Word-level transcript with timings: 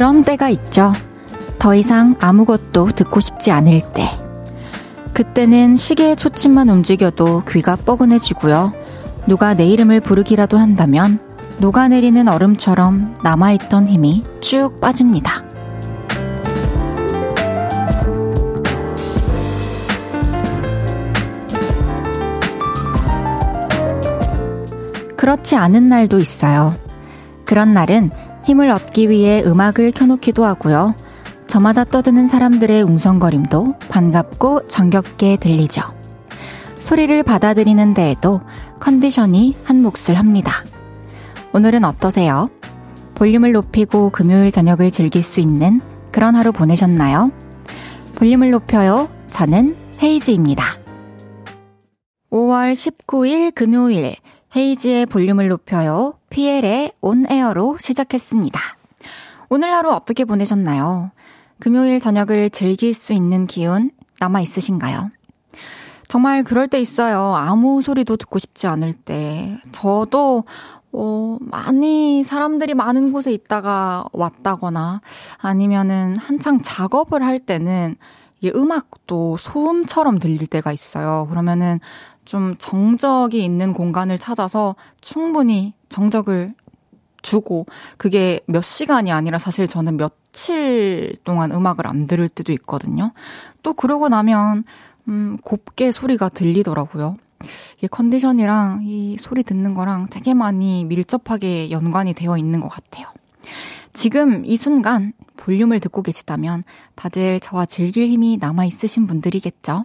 그런 0.00 0.22
때가 0.22 0.48
있죠. 0.48 0.94
더 1.58 1.74
이상 1.74 2.16
아무것도 2.20 2.92
듣고 2.92 3.20
싶지 3.20 3.50
않을 3.50 3.82
때. 3.92 4.08
그때는 5.12 5.76
시계의 5.76 6.16
초침만 6.16 6.70
움직여도 6.70 7.42
귀가 7.44 7.76
뻐근해지고요. 7.76 8.72
누가 9.26 9.52
내 9.52 9.66
이름을 9.66 10.00
부르기라도 10.00 10.56
한다면 10.56 11.18
녹아내리는 11.58 12.28
얼음처럼 12.28 13.18
남아있던 13.22 13.88
힘이 13.88 14.24
쭉 14.40 14.80
빠집니다. 14.80 15.44
그렇지 25.18 25.56
않은 25.56 25.90
날도 25.90 26.18
있어요. 26.18 26.74
그런 27.44 27.74
날은 27.74 28.29
힘을 28.50 28.68
얻기 28.70 29.10
위해 29.10 29.44
음악을 29.46 29.92
켜놓기도 29.92 30.44
하고요. 30.44 30.96
저마다 31.46 31.84
떠드는 31.84 32.26
사람들의 32.26 32.82
웅성거림도 32.82 33.76
반갑고 33.88 34.66
정겹게 34.66 35.36
들리죠. 35.36 35.82
소리를 36.80 37.22
받아들이는 37.22 37.94
데에도 37.94 38.40
컨디션이 38.80 39.56
한 39.62 39.82
몫을 39.82 40.16
합니다. 40.16 40.64
오늘은 41.52 41.84
어떠세요? 41.84 42.50
볼륨을 43.14 43.52
높이고 43.52 44.10
금요일 44.10 44.50
저녁을 44.50 44.90
즐길 44.90 45.22
수 45.22 45.38
있는 45.38 45.80
그런 46.10 46.34
하루 46.34 46.50
보내셨나요? 46.50 47.30
볼륨을 48.16 48.50
높여요. 48.50 49.08
저는 49.30 49.76
헤이즈입니다. 50.02 50.64
5월 52.32 52.72
19일 52.72 53.54
금요일 53.54 54.16
헤이지의 54.54 55.06
볼륨을 55.06 55.48
높여요. 55.48 56.14
피엘의 56.30 56.92
온에어로 57.00 57.78
시작했습니다. 57.78 58.60
오늘 59.48 59.72
하루 59.72 59.90
어떻게 59.90 60.24
보내셨나요? 60.24 61.12
금요일 61.60 62.00
저녁을 62.00 62.50
즐길 62.50 62.94
수 62.94 63.12
있는 63.12 63.46
기운 63.46 63.92
남아 64.18 64.40
있으신가요? 64.40 65.10
정말 66.08 66.42
그럴 66.42 66.66
때 66.66 66.80
있어요. 66.80 67.34
아무 67.36 67.80
소리도 67.80 68.16
듣고 68.16 68.40
싶지 68.40 68.66
않을 68.66 68.92
때. 68.92 69.56
저도 69.70 70.44
어, 70.92 71.36
많이 71.40 72.24
사람들이 72.24 72.74
많은 72.74 73.12
곳에 73.12 73.32
있다가 73.32 74.04
왔다거나 74.12 75.00
아니면은 75.38 76.16
한창 76.16 76.60
작업을 76.60 77.22
할 77.22 77.38
때는 77.38 77.96
이 78.40 78.50
음악도 78.52 79.36
소음처럼 79.36 80.18
들릴 80.18 80.46
때가 80.46 80.72
있어요. 80.72 81.26
그러면은 81.28 81.78
좀 82.24 82.54
정적이 82.58 83.44
있는 83.44 83.72
공간을 83.72 84.18
찾아서 84.18 84.76
충분히 85.00 85.74
정적을 85.88 86.54
주고 87.22 87.66
그게 87.96 88.40
몇 88.46 88.62
시간이 88.62 89.12
아니라 89.12 89.38
사실 89.38 89.66
저는 89.66 89.96
며칠 89.96 91.14
동안 91.24 91.52
음악을 91.52 91.86
안 91.86 92.06
들을 92.06 92.28
때도 92.28 92.52
있거든요. 92.52 93.12
또 93.62 93.74
그러고 93.74 94.08
나면 94.08 94.64
음 95.08 95.36
곱게 95.42 95.92
소리가 95.92 96.28
들리더라고요. 96.28 97.16
이 97.82 97.88
컨디션이랑 97.88 98.82
이 98.84 99.16
소리 99.18 99.42
듣는 99.42 99.74
거랑 99.74 100.08
되게 100.10 100.34
많이 100.34 100.84
밀접하게 100.84 101.70
연관이 101.70 102.12
되어 102.12 102.36
있는 102.36 102.60
것 102.60 102.68
같아요. 102.68 103.06
지금 103.92 104.44
이 104.44 104.56
순간 104.56 105.12
볼륨을 105.36 105.80
듣고 105.80 106.02
계시다면 106.02 106.62
다들 106.94 107.40
저와 107.40 107.66
즐길 107.66 108.08
힘이 108.08 108.38
남아 108.40 108.66
있으신 108.66 109.06
분들이겠죠? 109.06 109.84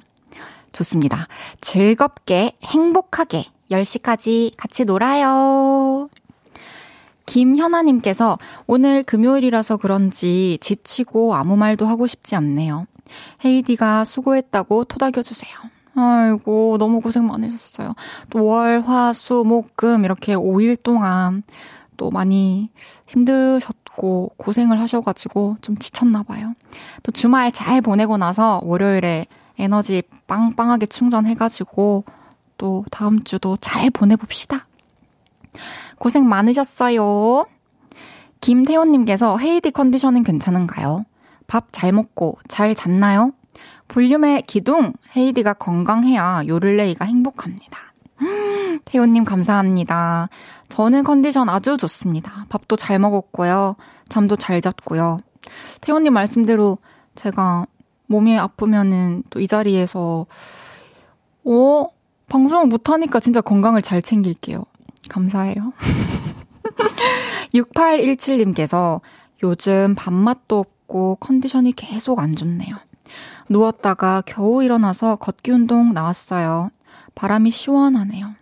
좋습니다. 0.76 1.28
즐겁게, 1.62 2.54
행복하게 2.64 3.46
10시까지 3.72 4.52
같이 4.58 4.86
놀아요. 4.86 6.10
김현아님께서 7.26 8.38
오늘 8.68 9.04
금요일이라서 9.04 9.78
그런지 9.78 10.58
지치고 10.62 11.36
아무 11.36 11.58
말도 11.58 11.86
하고 11.86 12.08
싶지 12.08 12.36
않네요. 12.36 12.86
헤이디가 13.44 14.06
수고했다고 14.06 14.86
토닥여주세요. 14.86 15.52
아이고, 15.96 16.78
너무 16.78 17.00
고생 17.00 17.26
많으셨어요. 17.26 17.94
또 18.30 18.46
월, 18.46 18.82
화, 18.82 19.14
수, 19.14 19.44
목, 19.46 19.78
금 19.78 20.04
이렇게 20.04 20.36
5일 20.36 20.82
동안 20.84 21.44
또 21.98 22.12
많이 22.12 22.70
힘드셨고 23.08 24.34
고생을 24.38 24.80
하셔가지고 24.82 25.56
좀 25.62 25.78
지쳤나봐요. 25.78 26.54
또 27.02 27.12
주말 27.14 27.52
잘 27.54 27.82
보내고 27.82 28.18
나서 28.18 28.60
월요일에 28.64 29.26
에너지 29.58 30.04
빵빵하게 30.28 30.88
충전해가지고 30.88 32.04
또 32.58 32.86
다음 32.92 33.24
주도 33.24 33.58
잘 33.58 33.90
보내봅시다. 33.90 34.68
고생 35.98 36.28
많으셨어요. 36.28 37.46
김태호님께서 38.42 39.38
헤이디 39.38 39.72
컨디션은 39.72 40.24
괜찮은가요? 40.24 41.06
밥 41.48 41.68
잘 41.72 41.92
먹고 41.92 42.38
잘 42.48 42.76
잤나요? 42.76 43.32
볼륨의 43.88 44.44
기둥 44.44 44.94
헤이디가 45.16 45.54
건강해야 45.54 46.44
요를레이가 46.48 47.06
행복합니다. 47.06 47.80
음, 48.22 48.80
태호님 48.86 49.24
감사합니다. 49.26 50.30
저는 50.70 51.04
컨디션 51.04 51.50
아주 51.50 51.78
좋습니다. 51.78 52.46
밥도 52.50 52.76
잘 52.76 53.00
먹었고요. 53.00 53.76
잠도 54.10 54.36
잘 54.36 54.62
잤고요. 54.62 55.20
태호님 55.82 56.14
말씀대로 56.14 56.78
제가 57.14 57.68
몸이 58.08 58.38
아프면은 58.38 59.24
또 59.30 59.40
이 59.40 59.48
자리에서, 59.48 60.26
어? 61.46 61.88
방송을 62.28 62.66
못하니까 62.68 63.20
진짜 63.20 63.40
건강을 63.40 63.82
잘 63.84 64.02
챙길게요. 64.02 64.66
감사해요. 65.10 65.74
6817님께서 67.54 69.02
요즘 69.44 69.94
밥맛도 69.96 70.58
없고 70.58 71.18
컨디션이 71.20 71.74
계속 71.74 72.20
안 72.20 72.36
좋네요. 72.36 72.76
누웠다가 73.50 74.24
겨우 74.26 74.64
일어나서 74.64 75.18
걷기 75.18 75.52
운동 75.52 75.94
나왔어요. 75.94 76.72
바람이 77.14 77.52
시원하네요. 77.52 78.34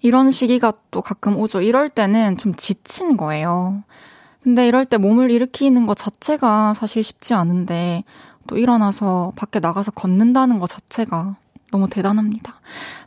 이런 0.00 0.30
시기가 0.30 0.74
또 0.90 1.02
가끔 1.02 1.36
오죠. 1.36 1.60
이럴 1.60 1.88
때는 1.88 2.36
좀 2.36 2.54
지친 2.54 3.16
거예요. 3.16 3.82
근데 4.44 4.68
이럴 4.68 4.84
때 4.84 4.98
몸을 4.98 5.30
일으키는 5.30 5.86
것 5.86 5.96
자체가 5.96 6.74
사실 6.74 7.02
쉽지 7.02 7.32
않은데 7.32 8.04
또 8.46 8.58
일어나서 8.58 9.32
밖에 9.36 9.58
나가서 9.58 9.92
걷는다는 9.92 10.58
것 10.58 10.68
자체가 10.68 11.36
너무 11.72 11.88
대단합니다. 11.88 12.60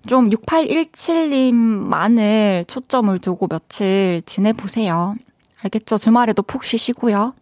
좀 0.08 0.32
6817님만을 0.32 2.68
초점을 2.68 3.16
두고 3.20 3.48
며칠 3.48 4.24
지내보세요. 4.26 5.14
알겠죠? 5.62 6.00
주말에도 6.00 6.42
푹 6.42 6.64
쉬시고요. 6.64 7.36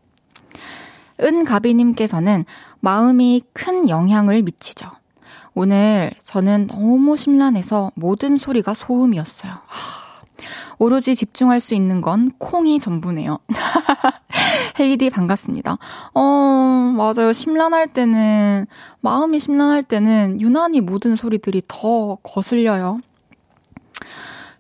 은가비님께서는 1.21 2.43
마음이 2.81 3.43
큰 3.53 3.87
영향을 3.87 4.41
미치죠. 4.41 4.91
오늘 5.53 6.11
저는 6.21 6.67
너무 6.67 7.15
심란해서 7.15 7.93
모든 7.95 8.35
소리가 8.35 8.73
소음이었어요. 8.73 9.53
하, 9.53 10.04
오로지 10.77 11.15
집중할 11.15 11.59
수 11.59 11.75
있는 11.75 12.01
건 12.01 12.31
콩이 12.37 12.79
전부네요. 12.79 13.39
헤이디 14.79 15.09
반갑습니다. 15.09 15.77
어, 16.13 16.19
맞아요. 16.19 17.31
심란할 17.33 17.87
때는, 17.87 18.65
마음이 19.01 19.39
심란할 19.39 19.83
때는 19.83 20.41
유난히 20.41 20.81
모든 20.81 21.15
소리들이 21.15 21.61
더 21.67 22.15
거슬려요. 22.23 22.99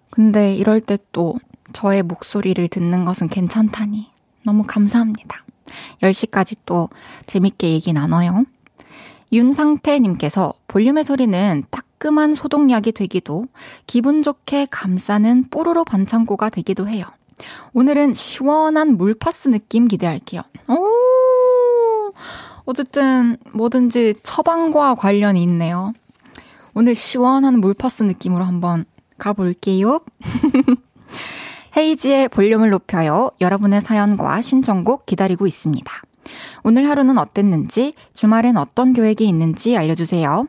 근데 0.09 0.55
이럴 0.55 0.79
때 0.81 0.97
또 1.11 1.35
저의 1.73 2.03
목소리를 2.03 2.67
듣는 2.69 3.05
것은 3.05 3.27
괜찮다니. 3.27 4.09
너무 4.43 4.63
감사합니다. 4.67 5.43
10시까지 6.01 6.57
또 6.65 6.89
재밌게 7.25 7.69
얘기 7.71 7.91
나눠요. 7.93 8.45
윤상태님께서 9.31 10.53
볼륨의 10.67 11.03
소리는 11.03 11.63
따끔한 11.69 12.33
소독약이 12.35 12.91
되기도 12.91 13.45
기분 13.87 14.21
좋게 14.21 14.67
감싸는 14.69 15.49
뽀로로 15.49 15.83
반창고가 15.83 16.49
되기도 16.49 16.87
해요. 16.87 17.05
오늘은 17.73 18.13
시원한 18.13 18.97
물파스 18.97 19.49
느낌 19.49 19.87
기대할게요. 19.87 20.41
오! 20.69 22.13
어쨌든 22.65 23.37
뭐든지 23.53 24.15
처방과 24.23 24.95
관련이 24.95 25.41
있네요. 25.43 25.91
오늘 26.73 26.95
시원한 26.95 27.59
물파스 27.59 28.03
느낌으로 28.03 28.43
한번 28.43 28.85
가볼게요. 29.17 30.01
헤이지의 31.77 32.29
볼륨을 32.29 32.69
높여요. 32.69 33.31
여러분의 33.41 33.81
사연과 33.81 34.41
신청곡 34.41 35.05
기다리고 35.05 35.45
있습니다. 35.45 35.91
오늘 36.63 36.89
하루는 36.89 37.17
어땠는지, 37.17 37.93
주말엔 38.13 38.57
어떤 38.57 38.93
계획이 38.93 39.27
있는지 39.27 39.77
알려주세요. 39.77 40.47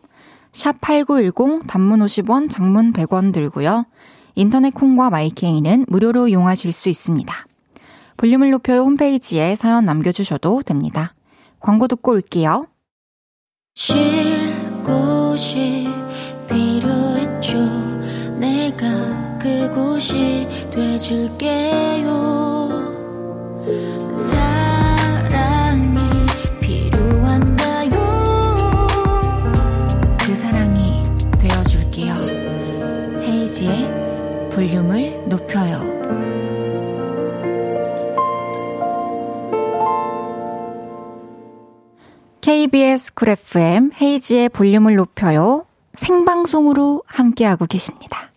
샵 0.53 0.81
8910 0.81 1.67
단문 1.67 2.01
50원, 2.01 2.49
장문 2.51 2.93
100원 2.93 3.33
들고요. 3.33 3.85
인터넷 4.35 4.71
콩과 4.71 5.11
마이케이는 5.11 5.87
무료로 5.89 6.29
이용하실 6.29 6.73
수 6.73 6.89
있습니다. 6.89 7.47
볼륨을 8.17 8.51
높여요 8.51 8.81
홈페이지에 8.81 9.57
사연 9.57 9.85
남겨주셔도 9.85 10.63
됩니다. 10.63 11.15
광고 11.61 11.89
듣고 11.89 12.13
올게요. 12.13 12.67
쉴 13.75 13.97
곳이 14.83 15.87
필요했죠. 16.49 17.59
내가 18.39 19.39
그곳이 19.39 20.49
돼줄게요. 20.71 22.07
볼륨을 34.57 35.29
높여요. 35.29 35.85
KBS 42.41 43.13
쿨 43.13 43.29
FM 43.29 43.91
헤이즈의 44.01 44.49
볼륨을 44.49 44.95
높여요. 44.95 45.67
생방송으로 45.99 47.03
함께하고 47.07 47.67
계십니다. 47.67 48.31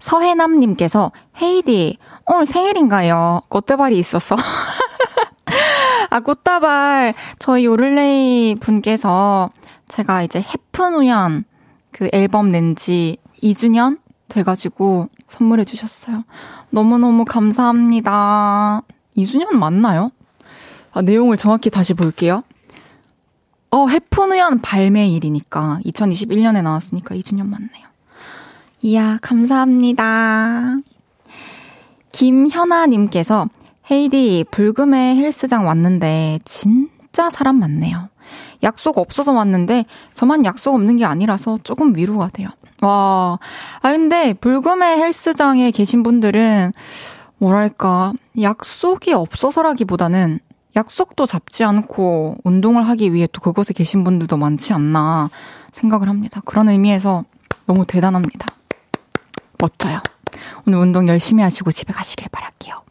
서해남님께서 0.00 1.12
헤디 1.40 1.98
오늘 2.26 2.44
생일인가요? 2.44 3.42
꽃다발이 3.48 3.96
있어서. 4.00 4.34
아, 6.10 6.18
꽃다발, 6.18 7.14
저희 7.38 7.66
요를레이 7.66 8.56
분께서 8.56 9.50
제가 9.86 10.24
이제 10.24 10.40
헤픈 10.40 10.94
우연 10.94 11.44
그 11.92 12.08
앨범 12.12 12.50
낸 12.50 12.74
지 12.74 13.18
2주년 13.40 14.01
돼가지고 14.32 15.08
선물해 15.28 15.64
주셨어요. 15.64 16.24
너무너무 16.70 17.24
감사합니다. 17.24 18.82
2주년 19.16 19.52
맞나요? 19.54 20.10
아, 20.92 21.02
내용을 21.02 21.36
정확히 21.36 21.68
다시 21.68 21.92
볼게요. 21.92 22.42
어, 23.70 23.88
해픈 23.88 24.32
우연 24.32 24.60
발매일이니까 24.60 25.80
2021년에 25.84 26.62
나왔으니까 26.62 27.14
2주년 27.14 27.46
맞네요. 27.46 27.86
이야, 28.82 29.18
감사합니다. 29.22 30.78
김현아님께서 32.12 33.48
헤이디 33.90 34.46
불금에 34.50 35.16
헬스장 35.16 35.66
왔는데 35.66 36.38
진짜 36.44 37.28
사람 37.30 37.56
많네요. 37.56 38.08
약속 38.62 38.98
없어서 38.98 39.32
왔는데 39.32 39.84
저만 40.14 40.44
약속 40.44 40.74
없는 40.74 40.96
게 40.96 41.04
아니라서 41.04 41.58
조금 41.64 41.96
위로가 41.96 42.28
돼요. 42.28 42.48
와. 42.82 43.38
아, 43.80 43.92
근데 43.92 44.34
불금의 44.34 44.98
헬스장에 44.98 45.70
계신 45.70 46.02
분들은 46.02 46.72
뭐랄까, 47.38 48.12
약속이 48.40 49.12
없어서라기보다는 49.14 50.40
약속도 50.74 51.26
잡지 51.26 51.64
않고 51.64 52.38
운동을 52.44 52.82
하기 52.88 53.12
위해 53.12 53.26
또 53.30 53.40
그곳에 53.40 53.72
계신 53.72 54.04
분들도 54.04 54.36
많지 54.36 54.72
않나 54.72 55.28
생각을 55.70 56.08
합니다. 56.08 56.40
그런 56.44 56.68
의미에서 56.68 57.24
너무 57.66 57.84
대단합니다. 57.86 58.46
멋져요. 59.58 60.00
오늘 60.66 60.78
운동 60.78 61.08
열심히 61.08 61.42
하시고 61.42 61.70
집에 61.72 61.92
가시길 61.92 62.28
바랄게요. 62.32 62.82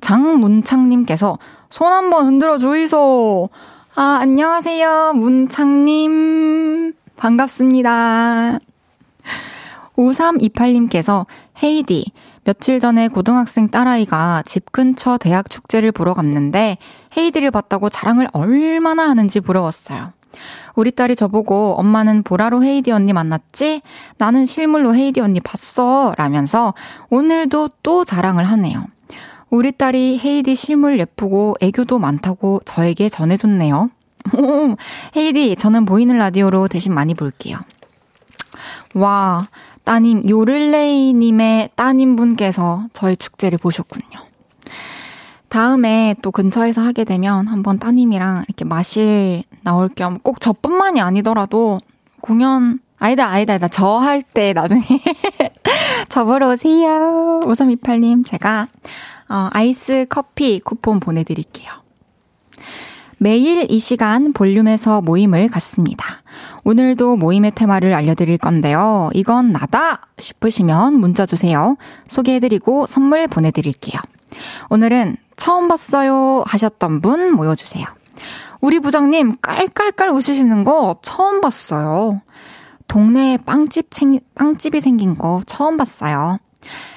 장문창님께서 0.00 1.38
손 1.70 1.92
한번 1.92 2.26
흔들어 2.26 2.58
주이소. 2.58 3.48
아, 3.96 4.18
안녕하세요. 4.20 5.14
문창님. 5.14 6.94
반갑습니다. 7.16 8.58
5328님께서 9.96 11.26
헤이디, 11.62 12.12
며칠 12.44 12.80
전에 12.80 13.08
고등학생 13.08 13.68
딸아이가 13.70 14.42
집 14.44 14.70
근처 14.72 15.16
대학 15.16 15.48
축제를 15.48 15.92
보러 15.92 16.14
갔는데 16.14 16.78
헤이디를 17.16 17.50
봤다고 17.50 17.88
자랑을 17.88 18.28
얼마나 18.32 19.08
하는지 19.08 19.40
부러웠어요. 19.40 20.12
우리 20.74 20.90
딸이 20.90 21.14
저보고 21.14 21.76
엄마는 21.78 22.24
보라로 22.24 22.64
헤이디 22.64 22.90
언니 22.90 23.12
만났지? 23.12 23.82
나는 24.18 24.46
실물로 24.46 24.94
헤이디 24.94 25.20
언니 25.20 25.40
봤어. 25.40 26.14
라면서 26.18 26.74
오늘도 27.10 27.68
또 27.82 28.04
자랑을 28.04 28.44
하네요. 28.44 28.84
우리 29.50 29.70
딸이 29.70 30.20
헤이디 30.22 30.56
실물 30.56 30.98
예쁘고 30.98 31.56
애교도 31.60 32.00
많다고 32.00 32.60
저에게 32.64 33.08
전해줬네요. 33.08 33.90
헤이디, 35.16 35.54
저는 35.54 35.84
보이는 35.84 36.18
라디오로 36.18 36.66
대신 36.66 36.92
많이 36.94 37.14
볼게요. 37.14 37.58
와, 38.94 39.46
따님, 39.84 40.28
요를레이님의 40.28 41.70
따님분께서 41.76 42.86
저희 42.92 43.16
축제를 43.16 43.58
보셨군요. 43.58 44.24
다음에 45.48 46.16
또 46.22 46.30
근처에서 46.32 46.80
하게 46.82 47.04
되면 47.04 47.46
한번 47.46 47.78
따님이랑 47.78 48.44
이렇게 48.48 48.64
마실 48.64 49.44
나올 49.62 49.88
겸 49.88 50.18
꼭 50.22 50.40
저뿐만이 50.40 51.00
아니더라도 51.00 51.78
공연, 52.20 52.80
아니다, 52.98 53.26
아니다, 53.28 53.52
아니다. 53.54 53.68
저 53.68 53.98
할 54.00 54.22
때 54.22 54.52
나중에 54.52 54.82
저 56.08 56.24
보러 56.24 56.50
오세요. 56.50 57.40
5328님, 57.44 58.26
제가 58.26 58.68
어, 59.28 59.48
아이스 59.52 60.06
커피 60.08 60.60
쿠폰 60.60 60.98
보내드릴게요. 61.00 61.70
매일 63.28 63.66
이 63.70 63.78
시간 63.80 64.34
볼륨에서 64.34 65.00
모임을 65.00 65.48
갖습니다. 65.48 66.04
오늘도 66.62 67.16
모임의 67.16 67.52
테마를 67.54 67.94
알려드릴 67.94 68.36
건데요. 68.36 69.08
이건 69.14 69.50
나다 69.50 70.08
싶으시면 70.18 70.92
문자 71.00 71.24
주세요. 71.24 71.78
소개해드리고 72.06 72.86
선물 72.86 73.26
보내드릴게요. 73.26 73.98
오늘은 74.68 75.16
처음 75.36 75.68
봤어요 75.68 76.44
하셨던 76.46 77.00
분 77.00 77.32
모여주세요. 77.32 77.86
우리 78.60 78.78
부장님 78.78 79.38
깔깔깔 79.40 80.10
웃으시는 80.10 80.64
거 80.64 80.96
처음 81.00 81.40
봤어요. 81.40 82.20
동네에 82.88 83.38
빵집 83.38 83.86
생, 83.90 84.18
빵집이 84.34 84.82
생긴 84.82 85.16
거 85.16 85.40
처음 85.46 85.78
봤어요. 85.78 86.36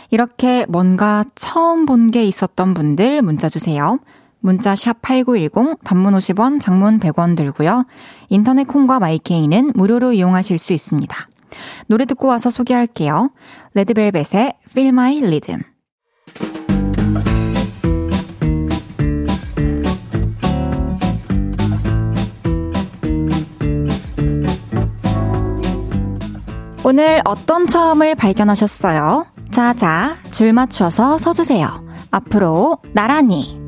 이렇게 0.10 0.66
뭔가 0.68 1.24
처음 1.36 1.86
본 1.86 2.12
게 2.12 2.26
있었던 2.26 2.74
분들 2.74 3.22
문자 3.22 3.48
주세요. 3.48 4.00
문자 4.48 4.78
샵 4.78 5.02
8910 5.02 5.84
단문 5.84 6.14
50원, 6.14 6.62
장문 6.62 7.02
100원 7.02 7.36
들고요. 7.36 7.86
인터넷 8.30 8.64
콩과 8.64 8.98
마이케이는 8.98 9.74
무료로 9.76 10.14
이용하실 10.14 10.58
수 10.58 10.72
있습니다. 10.72 11.28
노래 11.88 12.06
듣고 12.06 12.30
와서 12.30 12.50
소개할게요. 12.50 13.32
레드벨벳의 13.74 14.54
Feel 14.70 14.88
My 14.94 15.18
Rhythm. 15.18 15.64
오늘 26.86 27.22
어떤 27.26 27.68
처음을 27.68 28.16
발견하셨어요? 28.16 29.26
자자, 29.52 30.16
줄 30.32 30.54
맞춰서 30.54 31.18
서주세요. 31.18 31.86
앞으로 32.12 32.78
나란히. 32.94 33.60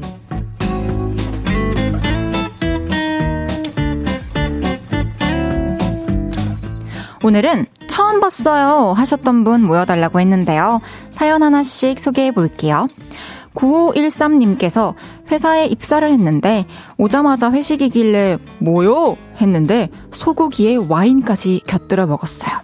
오늘은 7.24 7.66
처음 7.88 8.22
봤어요 8.22 8.94
하셨던 8.94 9.44
분 9.44 9.64
모여달라고 9.64 10.20
했는데요. 10.20 10.80
사연 11.12 11.44
하나씩 11.44 12.00
소개해 12.00 12.32
볼게요. 12.32 12.88
9513님께서 13.56 14.94
회사에 15.32 15.66
입사를 15.66 16.10
했는데 16.10 16.66
오자마자 16.98 17.52
회식이길래 17.52 18.38
뭐요? 18.60 19.18
했는데 19.42 19.90
소고기에 20.12 20.78
와인까지 20.88 21.64
곁들여 21.68 22.06
먹었어요. 22.08 22.60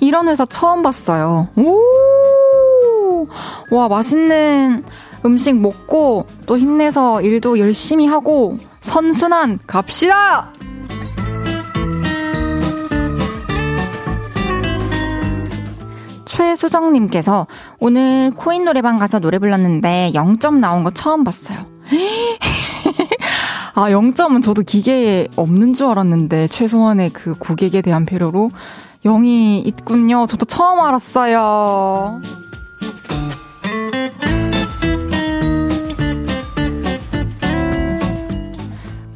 이런 0.00 0.28
회사 0.28 0.44
처음 0.46 0.82
봤어요. 0.82 1.48
오! 1.56 3.28
와, 3.70 3.88
맛있는 3.88 4.84
음식 5.24 5.60
먹고 5.60 6.26
또 6.46 6.58
힘내서 6.58 7.22
일도 7.22 7.60
열심히 7.60 8.06
하고 8.06 8.56
선순환 8.80 9.60
갑시다! 9.66 10.52
최수정님께서 16.42 17.46
오늘 17.78 18.32
코인 18.36 18.64
노래방 18.64 18.98
가서 18.98 19.20
노래 19.20 19.38
불렀는데 19.38 20.10
0점 20.12 20.58
나온 20.58 20.82
거 20.82 20.90
처음 20.90 21.22
봤어요. 21.22 21.66
아, 23.74 23.88
0점은 23.88 24.42
저도 24.42 24.62
기계에 24.62 25.28
없는 25.36 25.74
줄 25.74 25.86
알았는데, 25.86 26.48
최소한의 26.48 27.10
그 27.10 27.34
고객에 27.38 27.80
대한 27.80 28.04
배려로 28.04 28.50
0이 29.04 29.64
있군요. 29.66 30.26
저도 30.26 30.44
처음 30.46 30.80
알았어요. 30.80 32.20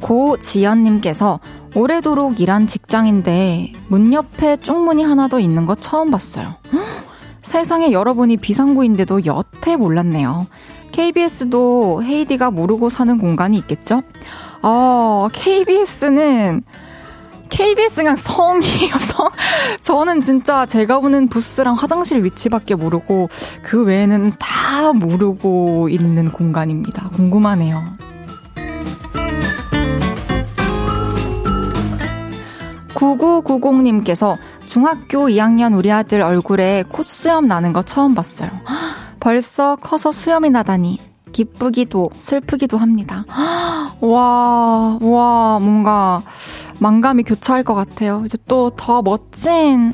고지연님께서 0.01 1.39
오래도록 1.75 2.39
일한 2.39 2.65
직장인데 2.65 3.73
문 3.89 4.13
옆에 4.13 4.55
쪽문이 4.57 5.03
하나 5.03 5.27
더 5.27 5.39
있는 5.39 5.65
거 5.65 5.75
처음 5.75 6.09
봤어요. 6.09 6.55
세상에 7.47 7.93
여러분이 7.93 8.35
비상구인데도 8.37 9.25
여태 9.25 9.77
몰랐네요. 9.77 10.47
KBS도 10.91 12.03
헤이디가 12.03 12.51
모르고 12.51 12.89
사는 12.89 13.17
공간이 13.17 13.57
있겠죠? 13.59 14.01
어, 14.61 15.29
KBS는 15.31 16.63
KBS 17.47 18.01
그냥 18.01 18.17
성이에요, 18.17 18.97
성. 18.97 19.29
저는 19.79 20.23
진짜 20.23 20.65
제가 20.65 20.99
보는 20.99 21.29
부스랑 21.29 21.75
화장실 21.75 22.21
위치밖에 22.25 22.75
모르고 22.75 23.29
그 23.61 23.85
외에는 23.85 24.33
다 24.37 24.91
모르고 24.91 25.87
있는 25.87 26.29
공간입니다. 26.33 27.07
궁금하네요. 27.13 27.81
9990님께서 32.97 34.37
중학교 34.67 35.29
2학년 35.29 35.75
우리 35.75 35.91
아들 35.91 36.21
얼굴에 36.21 36.83
콧수염 36.89 37.47
나는 37.47 37.73
거 37.73 37.81
처음 37.81 38.13
봤어요. 38.13 38.51
벌써 39.19 39.75
커서 39.77 40.11
수염이 40.11 40.49
나다니. 40.51 40.99
기쁘기도 41.31 42.09
슬프기도 42.19 42.77
합니다. 42.77 43.25
와, 44.01 44.97
와, 45.01 45.59
뭔가 45.59 46.21
망감이 46.79 47.23
교차할 47.23 47.63
것 47.63 47.73
같아요. 47.73 48.21
이제 48.25 48.37
또 48.47 48.69
더 48.75 49.01
멋진, 49.01 49.93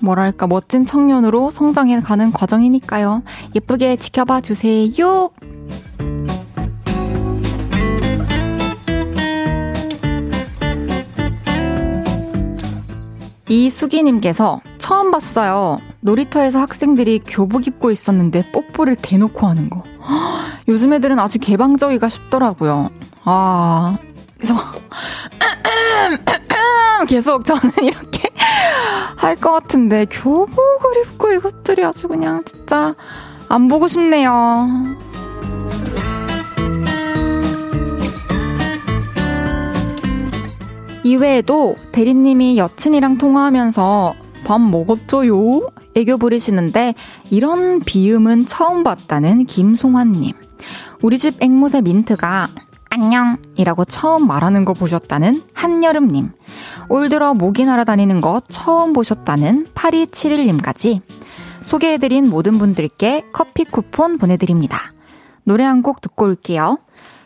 뭐랄까, 0.00 0.46
멋진 0.46 0.86
청년으로 0.86 1.50
성장해 1.50 2.00
가는 2.00 2.32
과정이니까요. 2.32 3.22
예쁘게 3.54 3.96
지켜봐 3.96 4.40
주세요. 4.42 5.30
이수기님께서 13.52 14.60
처음 14.78 15.10
봤어요. 15.10 15.78
놀이터에서 16.00 16.58
학생들이 16.58 17.20
교복 17.26 17.66
입고 17.66 17.90
있었는데 17.90 18.50
뽀뽀를 18.52 18.96
대놓고 18.96 19.46
하는 19.46 19.68
거. 19.68 19.82
요즘 20.68 20.92
애들은 20.94 21.18
아주 21.18 21.38
개방적이가 21.38 22.08
싶더라고요. 22.08 22.90
아, 23.24 23.98
그래서 24.36 24.54
계속 27.08 27.44
저는 27.44 27.72
이렇게 27.82 28.30
할 29.16 29.36
것 29.36 29.52
같은데 29.52 30.06
교복을 30.06 31.02
입고 31.04 31.32
이것들이 31.32 31.84
아주 31.84 32.08
그냥 32.08 32.42
진짜 32.44 32.94
안 33.48 33.68
보고 33.68 33.86
싶네요. 33.88 34.68
이외에도 41.12 41.76
대리님이 41.92 42.56
여친이랑 42.56 43.18
통화하면서 43.18 44.14
밥 44.44 44.60
먹었죠요? 44.62 45.68
애교 45.94 46.16
부리시는데 46.16 46.94
이런 47.28 47.80
비음은 47.80 48.46
처음 48.46 48.82
봤다는 48.82 49.44
김송환님. 49.44 50.32
우리 51.02 51.18
집 51.18 51.42
앵무새 51.42 51.82
민트가 51.82 52.48
안녕이라고 52.88 53.84
처음 53.84 54.26
말하는 54.26 54.64
거 54.64 54.72
보셨다는 54.72 55.42
한여름님. 55.52 56.30
올 56.88 57.10
들어 57.10 57.34
모기 57.34 57.66
날아다니는 57.66 58.22
거 58.22 58.40
처음 58.48 58.94
보셨다는 58.94 59.66
8271님까지 59.74 61.02
소개해드린 61.60 62.30
모든 62.30 62.56
분들께 62.56 63.26
커피 63.32 63.64
쿠폰 63.64 64.16
보내드립니다. 64.16 64.90
노래 65.44 65.64
한 65.64 65.82
곡 65.82 66.00
듣고 66.00 66.24
올게요. 66.24 66.78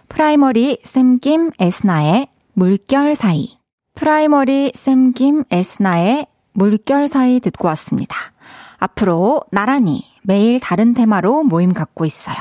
프라이머리 0.09 0.79
샘김 0.83 1.53
에스나의 1.61 2.27
물결 2.55 3.15
사이. 3.15 3.56
프라이머리 3.97 4.73
샘김 4.75 5.45
에스나의 5.51 6.27
물결 6.53 7.09
사이 7.09 7.41
듣고 7.41 7.67
왔습니다. 7.69 8.15
앞으로 8.79 9.41
나란히 9.51 10.05
매일 10.23 10.61
다른 10.61 10.93
테마로 10.93 11.45
모임 11.45 11.73
갖고 11.73 12.05
있어요. 12.05 12.37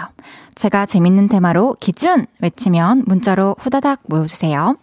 제가 0.55 0.85
재밌는 0.85 1.29
테마로 1.29 1.77
기준 1.79 2.25
외치면 2.41 3.05
문자로 3.07 3.55
후다닥 3.57 4.01
모여주세요. 4.07 4.77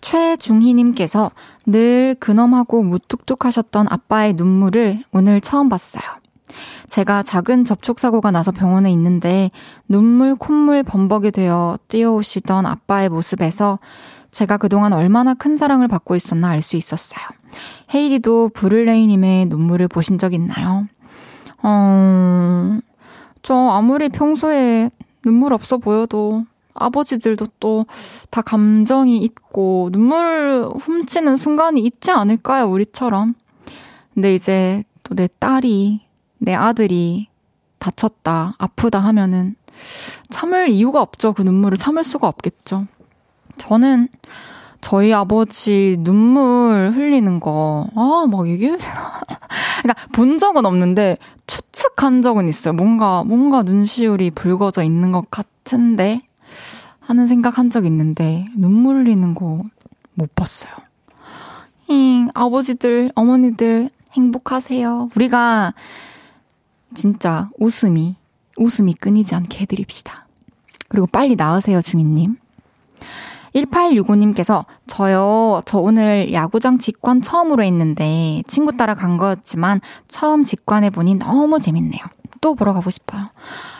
최중희님께서 0.00 1.30
늘 1.66 2.16
근엄하고 2.18 2.82
무뚝뚝 2.82 3.44
하셨던 3.44 3.86
아빠의 3.88 4.34
눈물을 4.34 5.04
오늘 5.12 5.40
처음 5.42 5.68
봤어요. 5.68 6.02
제가 6.88 7.22
작은 7.22 7.64
접촉사고가 7.64 8.30
나서 8.30 8.52
병원에 8.52 8.90
있는데 8.92 9.50
눈물, 9.88 10.36
콧물 10.36 10.82
범벅이 10.82 11.30
되어 11.30 11.78
뛰어오시던 11.88 12.66
아빠의 12.66 13.08
모습에서 13.08 13.78
제가 14.34 14.56
그동안 14.56 14.92
얼마나 14.92 15.32
큰 15.34 15.54
사랑을 15.56 15.86
받고 15.88 16.16
있었나 16.16 16.48
알 16.48 16.60
수 16.60 16.76
있었어요. 16.76 17.24
헤이디도 17.94 18.50
브를레이님의 18.50 19.46
눈물을 19.46 19.86
보신 19.88 20.18
적 20.18 20.34
있나요? 20.34 20.86
어, 21.62 22.78
저 23.42 23.54
아무리 23.54 24.08
평소에 24.08 24.90
눈물 25.22 25.52
없어 25.54 25.78
보여도 25.78 26.44
아버지들도 26.74 27.46
또 27.60 27.86
다 28.30 28.42
감정이 28.42 29.18
있고 29.18 29.90
눈물 29.92 30.68
훔치는 30.80 31.36
순간이 31.36 31.80
있지 31.82 32.10
않을까요, 32.10 32.66
우리처럼? 32.66 33.34
근데 34.14 34.34
이제 34.34 34.82
또 35.04 35.14
내 35.14 35.28
딸이, 35.38 36.00
내 36.38 36.54
아들이 36.54 37.28
다쳤다, 37.78 38.54
아프다 38.58 38.98
하면은 38.98 39.54
참을 40.30 40.70
이유가 40.70 41.02
없죠. 41.02 41.32
그 41.34 41.42
눈물을 41.42 41.76
참을 41.78 42.02
수가 42.02 42.26
없겠죠. 42.26 42.86
저는 43.58 44.08
저희 44.80 45.12
아버지 45.14 45.96
눈물 46.00 46.92
흘리는 46.94 47.40
거, 47.40 47.86
아, 47.94 48.26
막 48.30 48.48
이게, 48.48 48.68
그러니까 49.82 50.06
본 50.12 50.38
적은 50.38 50.66
없는데 50.66 51.16
추측한 51.46 52.20
적은 52.22 52.48
있어요. 52.48 52.74
뭔가, 52.74 53.24
뭔가 53.24 53.62
눈시울이 53.62 54.30
붉어져 54.32 54.82
있는 54.82 55.10
것 55.12 55.30
같은데 55.30 56.22
하는 57.00 57.26
생각 57.26 57.58
한 57.58 57.70
적 57.70 57.86
있는데 57.86 58.46
눈물 58.56 58.96
흘리는 58.96 59.34
거 59.34 59.62
못 60.16 60.32
봤어요. 60.36 60.72
잉, 61.88 62.30
아버지들, 62.34 63.10
어머니들 63.16 63.90
행복하세요. 64.12 65.10
우리가 65.16 65.74
진짜 66.94 67.50
웃음이, 67.58 68.14
웃음이 68.56 68.94
끊이지 68.94 69.34
않게 69.34 69.60
해드립시다. 69.62 70.26
그리고 70.88 71.08
빨리 71.08 71.34
나으세요, 71.34 71.82
중이님. 71.82 72.36
1865님께서 73.54 74.64
저요, 74.86 75.62
저 75.64 75.78
오늘 75.78 76.32
야구장 76.32 76.78
직관 76.78 77.22
처음으로 77.22 77.62
했는데 77.62 78.42
친구 78.46 78.76
따라 78.76 78.94
간 78.94 79.16
거였지만 79.16 79.80
처음 80.08 80.44
직관해보니 80.44 81.16
너무 81.16 81.60
재밌네요. 81.60 82.02
또 82.40 82.54
보러 82.54 82.72
가고 82.72 82.90
싶어요. 82.90 83.26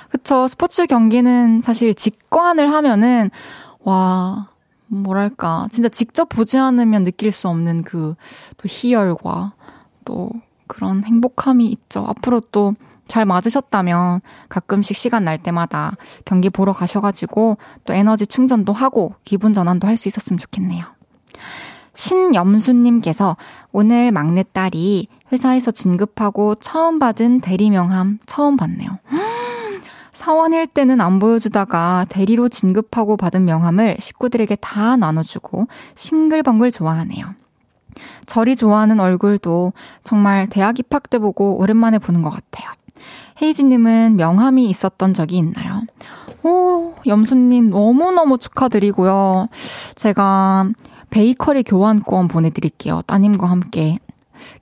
그쵸. 0.09 0.47
스포츠 0.47 0.87
경기는 0.87 1.61
사실 1.61 1.93
직관을 1.95 2.73
하면은, 2.73 3.31
와, 3.81 4.49
뭐랄까. 4.87 5.67
진짜 5.73 5.89
직접 5.89 6.29
보지 6.29 6.57
않으면 6.57 7.03
느낄 7.03 7.33
수 7.33 7.49
없는 7.49 7.83
그, 7.83 8.15
또 8.57 8.69
희열과 8.69 9.55
또 10.05 10.31
그런 10.69 11.03
행복함이 11.05 11.67
있죠. 11.67 12.05
앞으로 12.07 12.41
또 12.53 12.75
잘 13.07 13.25
맞으셨다면 13.25 14.21
가끔씩 14.49 14.97
시간 14.97 15.25
날 15.25 15.39
때마다 15.43 15.97
경기 16.25 16.51
보러 16.51 16.73
가셔가지고 16.73 17.59
또 17.85 17.93
에너지 17.93 18.27
충전도 18.27 18.73
하고 18.73 19.15
기분 19.25 19.53
전환도 19.53 19.87
할 19.87 19.97
수 19.97 20.09
있었으면 20.09 20.39
좋겠네요. 20.39 20.85
신염수님께서 21.95 23.37
오늘 23.71 24.11
막내딸이 24.11 25.09
회사에서 25.33 25.71
진급하고 25.71 26.57
처음 26.57 26.99
받은 26.99 27.41
대리명함 27.41 28.19
처음 28.27 28.57
봤네요. 28.57 28.99
사원일 30.13 30.67
때는 30.67 31.01
안 31.01 31.19
보여주다가 31.19 32.07
대리로 32.09 32.49
진급하고 32.49 33.17
받은 33.17 33.45
명함을 33.45 33.97
식구들에게 33.99 34.57
다 34.57 34.97
나눠주고 34.97 35.67
싱글벙글 35.95 36.71
좋아하네요. 36.71 37.35
저리 38.27 38.57
좋아하는 38.57 39.01
얼굴도 39.01 39.73
정말 40.03 40.49
대학 40.49 40.79
입학 40.79 41.11
때 41.11 41.19
보고 41.19 41.59
오랜만에 41.59 41.99
보는 41.99 42.23
것 42.23 42.31
같아요. 42.31 42.71
헤이지님은 43.41 44.17
명함이 44.17 44.67
있었던 44.67 45.15
적이 45.15 45.39
있나요? 45.39 45.83
오, 46.43 46.95
염수님 47.07 47.71
너무너무 47.71 48.39
축하드리고요. 48.39 49.49
제가 49.97 50.71
베이커리 51.11 51.63
교환권 51.63 52.29
보내드릴게요. 52.29 53.03
따님과 53.07 53.49
함께 53.49 53.99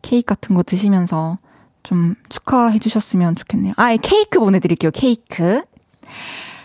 케이크 0.00 0.26
같은 0.26 0.54
거 0.54 0.62
드시면서 0.62 1.38
좀 1.82 2.14
축하해 2.28 2.78
주셨으면 2.78 3.34
좋겠네요. 3.34 3.74
아, 3.76 3.96
케이크 3.96 4.38
보내드릴게요. 4.38 4.90
케이크. 4.92 5.62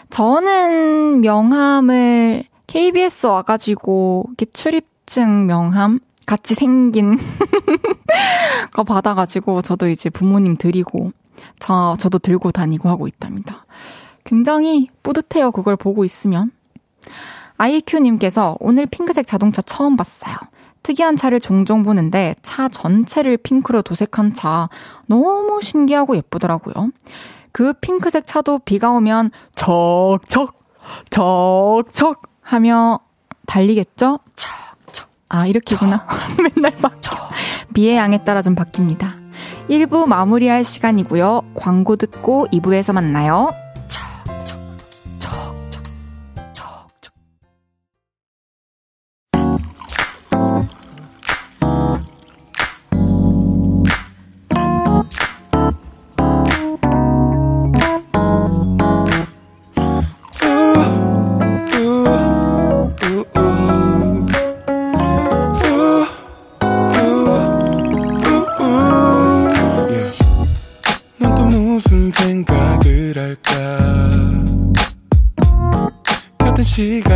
저는 0.10 1.22
명함을 1.22 2.44
KBS 2.68 3.28
와가지고 3.28 4.26
이렇게 4.30 4.46
출입증 4.52 5.48
명함 5.48 6.00
같이 6.26 6.54
생긴 6.54 7.18
거 8.72 8.84
받아가지고 8.84 9.62
저도 9.62 9.88
이제 9.88 10.10
부모님 10.10 10.58
드리고 10.58 11.12
저, 11.60 11.96
저도 12.00 12.20
들고 12.20 12.52
다니고 12.52 12.90
하고 12.90 13.08
있답니다. 13.08 13.66
굉장히 14.24 14.90
뿌듯해요. 15.04 15.52
그걸 15.52 15.76
보고 15.76 16.04
있으면. 16.04 16.52
아이큐님께서 17.58 18.58
오늘 18.60 18.86
핑크색 18.86 19.26
자동차 19.26 19.62
처음 19.62 19.96
봤어요. 19.96 20.36
특이한 20.84 21.16
차를 21.18 21.40
종종 21.40 21.84
보는데 21.84 22.36
차 22.42 22.70
전체를 22.70 23.38
핑크로 23.38 23.82
도색한 23.82 24.34
차 24.34 24.70
너무 25.08 25.60
신기하고 25.62 26.16
예쁘더라고요. 26.16 26.92
그 27.52 27.74
핑크색 27.74 28.28
차도 28.28 28.60
비가 28.60 28.92
오면 28.92 29.32
척척, 29.56 30.56
척척 31.10 32.22
하며 32.42 33.00
달리겠죠? 33.48 34.20
척척. 34.36 35.10
아, 35.30 35.48
이렇게구나. 35.48 36.06
맨날 36.56 36.78
막 36.80 37.02
비의 37.74 37.98
양에 37.98 38.24
따라 38.24 38.42
좀 38.42 38.56
바뀝니다. 38.56 39.27
1부 39.70 40.08
마무리할 40.08 40.64
시간이고요. 40.64 41.52
광고 41.54 41.96
듣고 41.96 42.48
2부에서 42.52 42.94
만나요. 42.94 43.54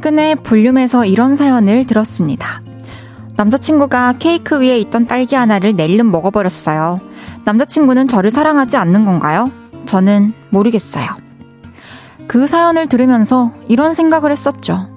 최근에 0.00 0.36
볼륨에서 0.36 1.04
이런 1.04 1.36
사연을 1.36 1.86
들었습니다. 1.86 2.62
남자친구가 3.36 4.14
케이크 4.18 4.58
위에 4.58 4.78
있던 4.78 5.06
딸기 5.06 5.34
하나를 5.34 5.76
낼름 5.76 6.10
먹어버렸어요. 6.10 7.00
남자친구는 7.44 8.08
저를 8.08 8.30
사랑하지 8.30 8.78
않는 8.78 9.04
건가요? 9.04 9.50
저는 9.84 10.32
모르겠어요. 10.48 11.06
그 12.26 12.46
사연을 12.46 12.88
들으면서 12.88 13.52
이런 13.68 13.92
생각을 13.92 14.32
했었죠. 14.32 14.88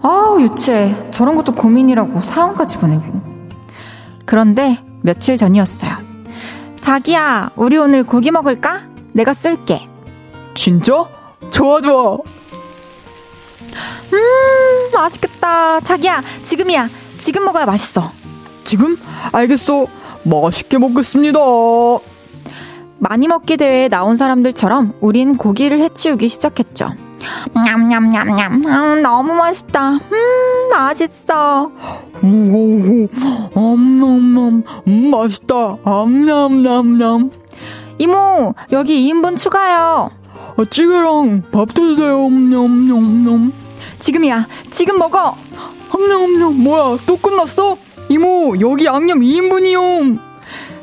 아우, 0.00 0.40
유치해. 0.40 0.94
저런 1.10 1.34
것도 1.36 1.52
고민이라고 1.52 2.22
사연까지 2.22 2.78
보내고. 2.78 3.20
그런데 4.24 4.78
며칠 5.02 5.36
전이었어요. 5.36 5.92
자기야, 6.80 7.50
우리 7.56 7.76
오늘 7.76 8.04
고기 8.04 8.30
먹을까? 8.30 8.84
내가 9.12 9.34
쓸게. 9.34 9.86
진짜? 10.54 11.04
좋아, 11.50 11.80
좋아. 11.82 12.18
음, 14.12 14.90
맛있겠다. 14.92 15.80
자기야, 15.80 16.22
지금이야. 16.44 16.88
지금 17.18 17.44
먹어야 17.44 17.66
맛있어. 17.66 18.10
지금? 18.64 18.96
알겠어. 19.32 19.86
맛있게 20.24 20.78
먹겠습니다. 20.78 21.38
많이 22.98 23.28
먹기 23.28 23.56
대회에 23.56 23.88
나온 23.88 24.16
사람들처럼 24.16 24.94
우린 25.00 25.36
고기를 25.36 25.80
해치우기 25.80 26.28
시작했죠. 26.28 26.94
냠냠냠냠. 27.54 28.62
음, 28.66 29.02
너무 29.02 29.34
맛있다. 29.34 29.92
음, 29.92 30.68
맛있어. 30.70 31.70
오오오. 32.22 33.08
엄엄엄. 33.54 34.62
음, 34.88 35.10
맛있다. 35.10 35.54
암냠냠냠. 35.84 37.30
이모, 37.98 38.54
여기 38.72 39.12
2인분 39.12 39.36
추가요. 39.36 40.10
아, 40.56 40.64
찌개랑 40.70 41.42
밥도 41.52 41.74
주세요. 41.94 42.28
냠냠냠. 42.28 43.52
지금이야. 43.98 44.46
지금 44.70 44.98
먹어. 44.98 45.36
냠냠냠. 45.92 46.62
뭐야, 46.62 46.98
또 47.06 47.16
끝났어? 47.16 47.76
이모, 48.08 48.54
여기 48.60 48.84
양념 48.84 49.20
2인분이요. 49.20 50.18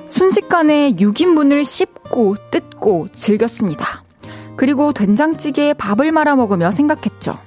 순식간에 0.10 0.94
6인분을 0.96 1.64
씹고 1.64 2.36
뜯고 2.52 3.08
즐겼습니다. 3.14 4.04
그리고 4.56 4.92
된장찌개에 4.94 5.74
밥을 5.76 6.12
말아 6.12 6.36
먹으며 6.36 6.72
생각했죠. 6.72 7.38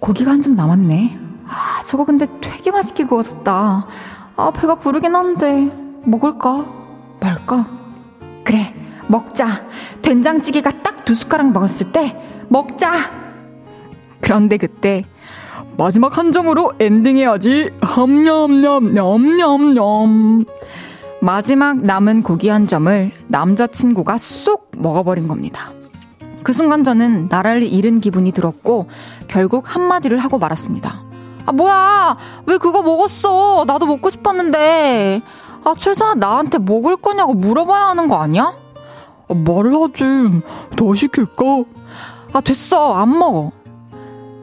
고기가 0.00 0.32
한 0.32 0.42
점 0.42 0.54
남았네. 0.56 1.18
아, 1.46 1.82
저거 1.84 2.04
근데 2.04 2.26
되게 2.40 2.70
맛있게 2.70 3.04
구워졌다. 3.04 3.86
아, 4.36 4.50
배가 4.50 4.74
부르긴 4.76 5.14
한데, 5.14 5.70
먹을까? 6.04 6.64
말까? 7.20 7.66
그래, 8.44 8.74
먹자. 9.08 9.64
된장찌개가 10.02 10.70
딱 10.82 10.94
두 11.04 11.14
숟가락 11.14 11.52
먹었을 11.52 11.92
때, 11.92 12.16
먹자! 12.48 13.23
그런데 14.24 14.56
그때, 14.56 15.04
마지막 15.76 16.16
한 16.16 16.32
점으로 16.32 16.72
엔딩해야지. 16.80 17.72
함냠냠냠냠냠. 17.82 20.46
마지막 21.20 21.82
남은 21.82 22.22
고기 22.22 22.48
한 22.48 22.66
점을 22.66 23.12
남자친구가 23.28 24.16
쏙 24.16 24.70
먹어버린 24.78 25.28
겁니다. 25.28 25.72
그 26.42 26.54
순간 26.54 26.84
저는 26.84 27.28
나라를 27.28 27.64
잃은 27.64 28.00
기분이 28.00 28.32
들었고 28.32 28.88
결국 29.28 29.74
한마디를 29.74 30.16
하고 30.18 30.38
말았습니다. 30.38 31.02
아 31.44 31.52
뭐야 31.52 32.16
왜 32.46 32.56
그거 32.56 32.82
먹었어 32.82 33.64
나도 33.66 33.84
먹고 33.84 34.08
싶었는데 34.08 35.20
아 35.64 35.74
최소한 35.76 36.18
나한테 36.18 36.56
먹을 36.58 36.96
거냐고 36.96 37.34
물어봐야 37.34 37.88
하는 37.88 38.08
거 38.08 38.16
아니야? 38.16 38.54
아, 39.28 39.34
말을 39.34 39.74
하지 39.74 40.04
더 40.76 40.94
시킬까? 40.94 41.64
아 42.32 42.40
됐어 42.40 42.94
안 42.94 43.18
먹어 43.18 43.52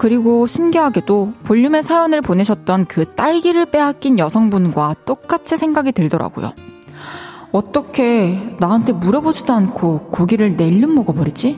그리고 0.02 0.48
신기하게도 0.48 1.34
볼륨의 1.44 1.84
사연을 1.84 2.22
보내셨던 2.22 2.88
그 2.88 3.14
딸기를 3.14 3.68
빼앗긴 3.68 4.18
여성분과 4.18 4.96
똑같이 5.06 5.58
생각이 5.58 5.92
들더라고요. 5.92 6.56
어떻게 7.52 8.56
나한테 8.60 8.94
물어보지도 8.94 9.54
않고 9.54 10.10
고기를 10.10 10.58
내 10.58 10.68
일름 10.68 10.96
먹어버리지? 10.96 11.56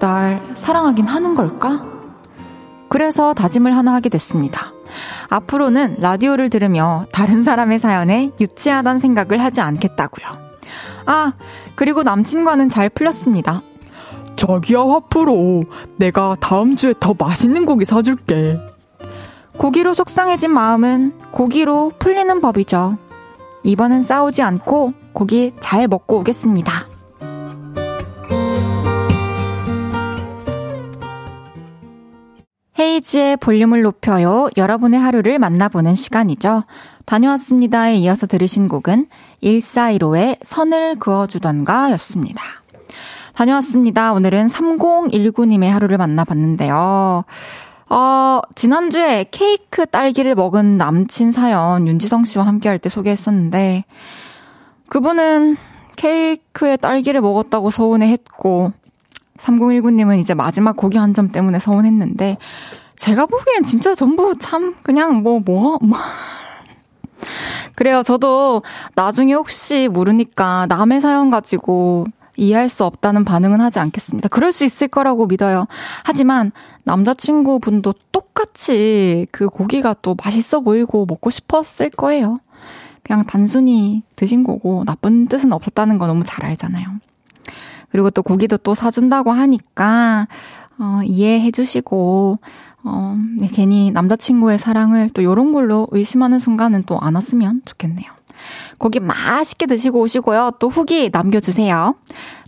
날 0.00 0.42
사랑하긴 0.54 1.06
하는 1.06 1.36
걸까? 1.36 1.84
그래서 2.88 3.32
다짐을 3.32 3.76
하나 3.76 3.94
하게 3.94 4.08
됐습니다. 4.08 4.72
앞으로는 5.28 5.98
라디오를 6.00 6.50
들으며 6.50 7.06
다른 7.12 7.44
사람의 7.44 7.78
사연에 7.78 8.32
유치하단 8.40 8.98
생각을 8.98 9.40
하지 9.40 9.60
않겠다고요. 9.60 10.26
아, 11.06 11.34
그리고 11.76 12.02
남친과는 12.02 12.70
잘 12.70 12.88
풀렸습니다. 12.88 13.62
자기야 14.42 14.80
화풀어. 14.80 15.62
내가 15.98 16.36
다음 16.40 16.74
주에 16.74 16.94
더 16.98 17.14
맛있는 17.16 17.64
고기 17.64 17.84
사줄게. 17.84 18.58
고기로 19.56 19.94
속상해진 19.94 20.50
마음은 20.50 21.12
고기로 21.30 21.92
풀리는 22.00 22.40
법이죠. 22.40 22.98
이번엔 23.62 24.02
싸우지 24.02 24.42
않고 24.42 24.94
고기 25.12 25.52
잘 25.60 25.86
먹고 25.86 26.18
오겠습니다. 26.18 26.88
헤이지의 32.80 33.36
볼륨을 33.36 33.82
높여요. 33.82 34.48
여러분의 34.56 34.98
하루를 34.98 35.38
만나보는 35.38 35.94
시간이죠. 35.94 36.64
다녀왔습니다에 37.06 37.94
이어서 37.98 38.26
들으신 38.26 38.66
곡은 38.66 39.06
1415의 39.44 40.38
선을 40.42 40.96
그어주던가 40.96 41.92
였습니다. 41.92 42.61
다녀왔습니다. 43.34 44.12
오늘은 44.12 44.46
3019님의 44.48 45.68
하루를 45.68 45.98
만나봤는데요. 45.98 47.24
어, 47.90 48.40
지난주에 48.54 49.26
케이크 49.30 49.86
딸기를 49.86 50.34
먹은 50.34 50.76
남친 50.78 51.32
사연 51.32 51.86
윤지성 51.86 52.24
씨와 52.24 52.46
함께 52.46 52.68
할 52.68 52.78
때 52.78 52.88
소개했었는데, 52.88 53.84
그분은 54.88 55.56
케이크에 55.96 56.76
딸기를 56.76 57.20
먹었다고 57.20 57.70
서운해 57.70 58.08
했고, 58.10 58.72
3019님은 59.38 60.18
이제 60.20 60.34
마지막 60.34 60.76
고기 60.76 60.98
한 60.98 61.14
점 61.14 61.32
때문에 61.32 61.58
서운했는데, 61.58 62.36
제가 62.96 63.26
보기엔 63.26 63.64
진짜 63.64 63.94
전부 63.94 64.36
참, 64.38 64.74
그냥 64.82 65.22
뭐, 65.22 65.40
뭐, 65.40 65.78
뭐. 65.82 65.98
그래요. 67.74 68.02
저도 68.02 68.62
나중에 68.94 69.32
혹시 69.34 69.88
모르니까 69.88 70.66
남의 70.68 71.00
사연 71.00 71.30
가지고 71.30 72.06
이해할 72.36 72.68
수 72.68 72.84
없다는 72.84 73.24
반응은 73.24 73.60
하지 73.60 73.78
않겠습니다. 73.78 74.28
그럴 74.28 74.52
수 74.52 74.64
있을 74.64 74.88
거라고 74.88 75.26
믿어요. 75.26 75.66
하지만 76.04 76.52
남자친구분도 76.84 77.94
똑같이 78.10 79.26
그 79.30 79.48
고기가 79.48 79.94
또 80.02 80.16
맛있어 80.22 80.60
보이고 80.60 81.04
먹고 81.06 81.30
싶었을 81.30 81.90
거예요. 81.90 82.40
그냥 83.02 83.26
단순히 83.26 84.02
드신 84.16 84.44
거고 84.44 84.84
나쁜 84.86 85.26
뜻은 85.26 85.52
없었다는 85.52 85.98
거 85.98 86.06
너무 86.06 86.22
잘 86.24 86.44
알잖아요. 86.46 86.86
그리고 87.90 88.10
또 88.10 88.22
고기도 88.22 88.56
또 88.56 88.74
사준다고 88.74 89.32
하니까 89.32 90.28
어, 90.78 91.00
이해해 91.04 91.50
주시고 91.50 92.38
어, 92.84 93.16
네, 93.38 93.48
괜히 93.52 93.90
남자친구의 93.90 94.58
사랑을 94.58 95.10
또 95.10 95.22
요런 95.22 95.52
걸로 95.52 95.86
의심하는 95.90 96.38
순간은 96.38 96.84
또 96.84 96.98
안 97.00 97.14
왔으면 97.14 97.62
좋겠네요. 97.64 98.10
고기 98.82 98.98
맛있게 98.98 99.66
드시고 99.66 100.00
오시고요. 100.00 100.52
또 100.58 100.68
후기 100.68 101.08
남겨주세요. 101.12 101.94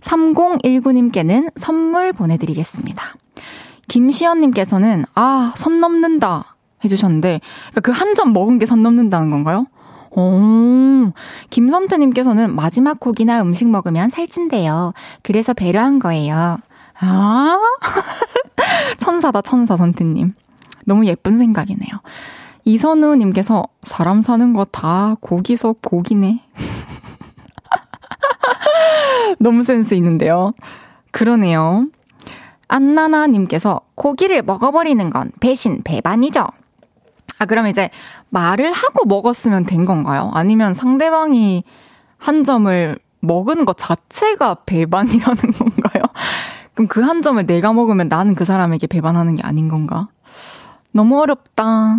3019님께는 0.01 1.49
선물 1.55 2.11
보내드리겠습니다. 2.11 3.15
김시연님께서는, 3.87 5.05
아, 5.15 5.53
선 5.55 5.79
넘는다. 5.79 6.57
해주셨는데, 6.83 7.39
그러니까 7.71 7.81
그한 7.81 8.15
점 8.15 8.33
먹은 8.33 8.59
게 8.59 8.65
선 8.65 8.83
넘는다는 8.83 9.29
건가요? 9.31 9.67
오, 10.11 11.11
김선태님께서는 11.49 12.53
마지막 12.53 12.99
고기나 12.99 13.41
음식 13.41 13.69
먹으면 13.69 14.09
살찐대요. 14.09 14.93
그래서 15.23 15.53
배려한 15.53 15.99
거예요. 15.99 16.57
아, 16.99 17.57
천사다, 18.97 19.41
천사, 19.41 19.77
선태님. 19.77 20.33
너무 20.85 21.05
예쁜 21.05 21.37
생각이네요. 21.37 21.91
이선우님께서 22.65 23.63
사람 23.83 24.21
사는 24.21 24.53
거 24.53 24.65
다 24.65 25.15
고기 25.21 25.55
속 25.55 25.81
고기네. 25.81 26.41
너무 29.39 29.63
센스 29.63 29.93
있는데요. 29.95 30.53
그러네요. 31.11 31.87
안나나님께서 32.67 33.81
고기를 33.95 34.41
먹어버리는 34.41 35.09
건 35.11 35.31
배신, 35.39 35.81
배반이죠. 35.83 36.47
아, 37.37 37.45
그럼 37.45 37.67
이제 37.67 37.89
말을 38.29 38.71
하고 38.71 39.05
먹었으면 39.05 39.65
된 39.65 39.85
건가요? 39.85 40.31
아니면 40.33 40.73
상대방이 40.73 41.63
한 42.17 42.43
점을 42.43 42.97
먹은 43.19 43.65
것 43.65 43.77
자체가 43.77 44.55
배반이라는 44.65 45.35
건가요? 45.57 46.03
그럼 46.73 46.87
그 46.87 47.01
한 47.01 47.21
점을 47.21 47.43
내가 47.45 47.73
먹으면 47.73 48.07
나는 48.07 48.35
그 48.35 48.45
사람에게 48.45 48.87
배반하는 48.87 49.35
게 49.35 49.43
아닌 49.43 49.69
건가? 49.69 50.07
너무 50.91 51.21
어렵다. 51.21 51.97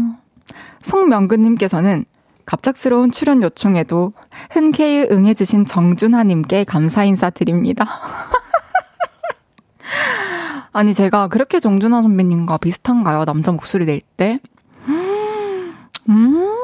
송명근님께서는 0.82 2.04
갑작스러운 2.44 3.10
출연 3.10 3.42
요청에도 3.42 4.12
흔쾌히 4.50 5.08
응해주신 5.10 5.66
정준하님께 5.66 6.64
감사 6.64 7.04
인사드립니다. 7.04 7.84
아니, 10.72 10.92
제가 10.94 11.28
그렇게 11.28 11.58
정준하 11.58 12.02
선배님과 12.02 12.58
비슷한가요? 12.58 13.24
남자 13.24 13.50
목소리 13.50 13.86
낼 13.86 14.00
때? 14.16 14.40
음? 16.08 16.54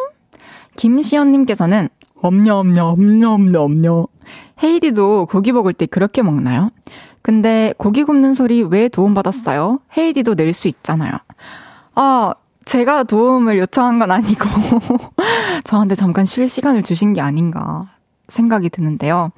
김시연님께서는 0.76 1.88
엄냐, 2.20 2.56
엄냐, 2.56 2.84
엄냐, 2.84 3.30
엄냐, 3.30 3.60
엄냐. 3.60 3.88
헤이디도 4.62 5.26
고기 5.26 5.50
먹을 5.52 5.72
때 5.72 5.86
그렇게 5.86 6.22
먹나요? 6.22 6.70
근데 7.22 7.72
고기 7.78 8.04
굽는 8.04 8.34
소리 8.34 8.62
왜 8.62 8.88
도움받았어요? 8.88 9.80
헤이디도 9.96 10.34
낼 10.34 10.52
수 10.52 10.68
있잖아요. 10.68 11.12
아, 11.94 12.34
제가 12.64 13.04
도움을 13.04 13.58
요청한 13.58 13.98
건 13.98 14.10
아니고, 14.10 14.44
저한테 15.64 15.94
잠깐 15.94 16.24
쉴 16.24 16.48
시간을 16.48 16.82
주신 16.82 17.12
게 17.12 17.20
아닌가 17.20 17.88
생각이 18.28 18.70
드는데요. 18.70 19.30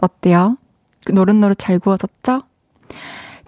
어때요? 0.00 0.56
그 1.04 1.12
노릇노릇 1.12 1.58
잘 1.58 1.78
구워졌죠? 1.78 2.42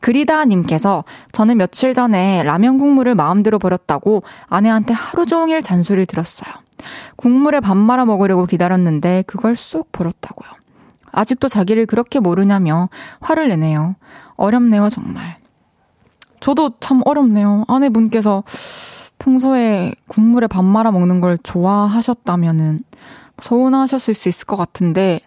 그리다님께서 0.01 1.05
저는 1.33 1.57
며칠 1.57 1.93
전에 1.93 2.43
라면 2.45 2.79
국물을 2.79 3.15
마음대로 3.15 3.59
버렸다고 3.59 4.23
아내한테 4.47 4.95
하루 4.95 5.27
종일 5.27 5.61
잔소리를 5.61 6.07
들었어요. 6.07 6.55
국물에 7.17 7.61
밥 7.61 7.77
말아 7.77 8.05
먹으려고 8.05 8.45
기다렸는데 8.45 9.25
그걸 9.27 9.57
쏙 9.57 9.91
버렸다고요. 9.91 10.49
아직도 11.11 11.49
자기를 11.49 11.87
그렇게 11.87 12.21
모르냐며 12.21 12.89
화를 13.21 13.49
내네요. 13.49 13.97
어렵네요, 14.39 14.89
정말. 14.89 15.37
저도 16.41 16.71
참 16.81 17.03
어렵네요. 17.05 17.65
아내분께서 17.69 18.45
평소에 19.19 19.93
국물에 20.07 20.47
밥 20.47 20.65
말아 20.65 20.93
먹는 20.93 21.21
걸 21.21 21.37
좋아하셨다면은 21.43 22.79
서운하셨을 23.41 24.15
수 24.15 24.29
있을 24.29 24.47
것 24.47 24.57
같은데, 24.57 25.21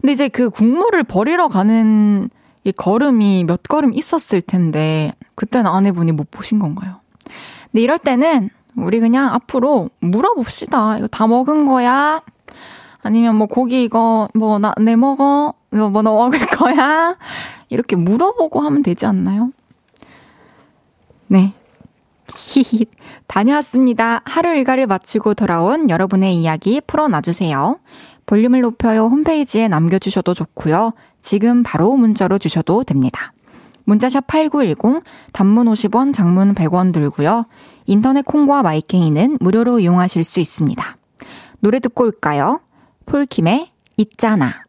근데 0.00 0.12
이제 0.12 0.28
그 0.28 0.50
국물을 0.50 1.02
버리러 1.04 1.48
가는 1.48 2.28
이 2.64 2.72
걸음이 2.72 3.44
몇 3.44 3.62
걸음 3.62 3.94
있었을 3.94 4.40
텐데, 4.42 5.12
그때는 5.36 5.70
아내분이 5.70 6.12
못 6.12 6.30
보신 6.30 6.58
건가요? 6.58 6.96
근데 7.70 7.82
이럴 7.82 7.98
때는 7.98 8.50
우리 8.76 9.00
그냥 9.00 9.32
앞으로 9.32 9.90
물어봅시다. 10.00 10.98
이거 10.98 11.06
다 11.06 11.26
먹은 11.26 11.66
거야? 11.66 12.22
아니면 13.02 13.36
뭐 13.36 13.46
고기 13.46 13.84
이거 13.84 14.28
뭐 14.34 14.58
나 14.58 14.74
내 14.80 14.96
먹어? 14.96 15.54
이거 15.72 15.88
뭐너 15.90 16.12
먹을 16.14 16.40
거야? 16.46 17.16
이렇게 17.68 17.96
물어보고 17.96 18.60
하면 18.60 18.82
되지 18.82 19.06
않나요? 19.06 19.52
네. 21.26 21.52
히히. 22.28 22.86
다녀왔습니다. 23.26 24.22
하루 24.24 24.54
일과를 24.54 24.86
마치고 24.86 25.34
돌아온 25.34 25.90
여러분의 25.90 26.36
이야기 26.36 26.80
풀어놔주세요. 26.80 27.78
볼륨을 28.26 28.60
높여요 28.60 29.06
홈페이지에 29.06 29.68
남겨주셔도 29.68 30.34
좋고요. 30.34 30.92
지금 31.20 31.62
바로 31.62 31.96
문자로 31.96 32.38
주셔도 32.38 32.84
됩니다. 32.84 33.32
문자샵 33.84 34.26
8910, 34.26 35.02
단문 35.32 35.66
50원, 35.66 36.12
장문 36.12 36.54
100원 36.54 36.92
들고요. 36.92 37.46
인터넷 37.86 38.24
콩과 38.24 38.62
마이케이는 38.62 39.38
무료로 39.40 39.78
이용하실 39.78 40.24
수 40.24 40.40
있습니다. 40.40 40.96
노래 41.60 41.78
듣고 41.78 42.04
올까요? 42.04 42.60
폴킴의 43.06 43.70
있잖아. 43.96 44.65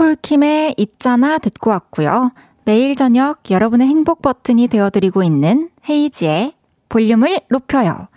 폴킴의 0.00 0.76
있잖아 0.78 1.36
듣고 1.36 1.68
왔고요. 1.68 2.32
매일 2.64 2.96
저녁 2.96 3.50
여러분의 3.50 3.86
행복 3.86 4.22
버튼이 4.22 4.66
되어드리고 4.68 5.22
있는 5.22 5.68
헤이지의 5.90 6.54
볼륨을 6.88 7.40
높여요. 7.50 8.08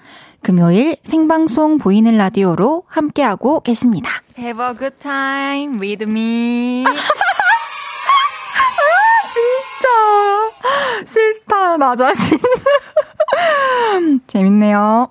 금요일 0.42 0.96
생방송 1.04 1.80
보이는 1.80 2.16
라디오로 2.16 2.84
함께하고 2.88 3.60
계십니다. 3.60 4.10
Have 4.40 4.66
a 4.66 4.74
good 4.78 4.96
time 5.00 5.78
with 5.82 6.06
me. 6.10 6.86
아, 6.88 6.94
진짜. 9.34 10.23
싫다, 11.06 11.78
나 11.78 11.96
자신. 11.96 12.40
재밌네요. 14.28 15.10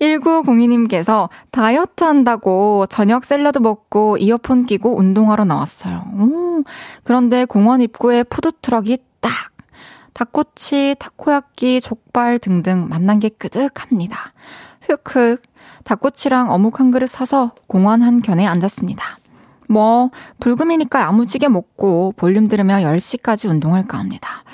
1902님께서 0.00 1.28
다이어트 1.50 2.04
한다고 2.04 2.86
저녁 2.86 3.24
샐러드 3.24 3.58
먹고 3.58 4.16
이어폰 4.16 4.66
끼고 4.66 4.96
운동하러 4.96 5.44
나왔어요. 5.44 6.04
오, 6.18 6.62
그런데 7.04 7.44
공원 7.44 7.80
입구에 7.80 8.22
푸드트럭이 8.24 8.98
딱 9.20 9.30
닭꼬치, 10.14 10.96
타코야끼, 10.98 11.80
족발 11.80 12.38
등등 12.38 12.88
만난 12.88 13.18
게 13.18 13.28
끄득합니다. 13.28 14.32
흑흑. 14.82 15.42
닭꼬치랑 15.84 16.50
어묵 16.50 16.80
한 16.80 16.90
그릇 16.90 17.08
사서 17.08 17.52
공원 17.66 18.02
한 18.02 18.22
켠에 18.22 18.46
앉았습니다. 18.46 19.18
뭐, 19.74 20.10
불금이니까 20.38 21.00
야무지게 21.00 21.48
먹고 21.48 22.14
볼륨 22.16 22.46
들으며 22.46 22.76
10시까지 22.76 23.50
운동할까 23.50 23.98
합니다. 23.98 24.44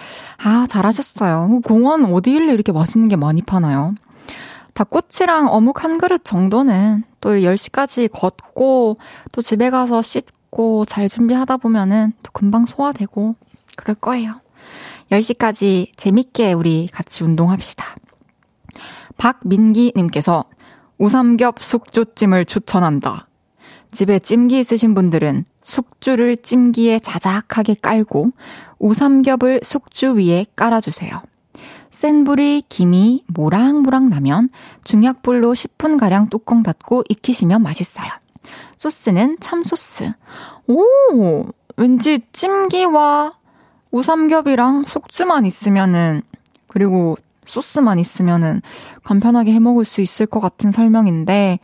아, 0.43 0.67
잘하셨어요. 0.67 1.61
공원 1.63 2.07
어디일래 2.07 2.55
이렇게 2.55 2.73
맛있는 2.73 3.09
게 3.09 3.17
많이 3.17 3.43
파나요? 3.43 3.95
닭꼬치랑 4.73 5.49
어묵 5.49 5.85
한 5.85 5.99
그릇 5.99 6.25
정도는 6.25 7.05
또 7.21 7.35
10시까지 7.35 8.11
걷고 8.11 8.97
또 9.33 9.43
집에 9.43 9.69
가서 9.69 10.01
씻고 10.01 10.87
잘 10.87 11.07
준비하다 11.07 11.59
보면은 11.59 12.15
또 12.23 12.31
금방 12.33 12.65
소화되고 12.65 13.37
그럴 13.77 13.95
거예요. 13.97 14.41
10시까지 15.13 15.91
재밌게 15.97 16.55
우리 16.55 16.89
같이 16.91 17.25
운동합시다. 17.25 17.85
박민기님께서 19.19 20.45
우삼겹 20.97 21.61
숙주찜을 21.61 22.47
추천한다. 22.47 23.27
집에 23.91 24.19
찜기 24.19 24.59
있으신 24.61 24.95
분들은 24.95 25.45
숙주를 25.63 26.37
찜기에 26.37 27.01
자작하게 27.01 27.75
깔고 27.75 28.31
우삼겹을 28.79 29.61
숙주 29.63 30.17
위에 30.17 30.47
깔아주세요. 30.57 31.23
센 31.91 32.25
불이 32.25 32.63
김이 32.69 33.25
모락모락 33.27 34.09
나면 34.09 34.49
중약불로 34.85 35.53
10분가량 35.53 36.31
뚜껑 36.31 36.63
닫고 36.63 37.05
익히시면 37.09 37.63
맛있어요. 37.63 38.09
소스는 38.77 39.39
참소스. 39.41 40.13
오, 40.69 41.47
왠지 41.77 42.21
찜기와 42.33 43.35
우삼겹이랑 43.91 44.85
숙주만 44.85 45.45
있으면은, 45.45 46.23
그리고 46.69 47.17
소스만 47.45 47.99
있으면은 47.99 48.63
간편하게 49.03 49.53
해 49.53 49.59
먹을 49.59 49.85
수 49.85 50.01
있을 50.01 50.27
것 50.27 50.41
같은 50.41 50.71
설명인데, 50.71 51.59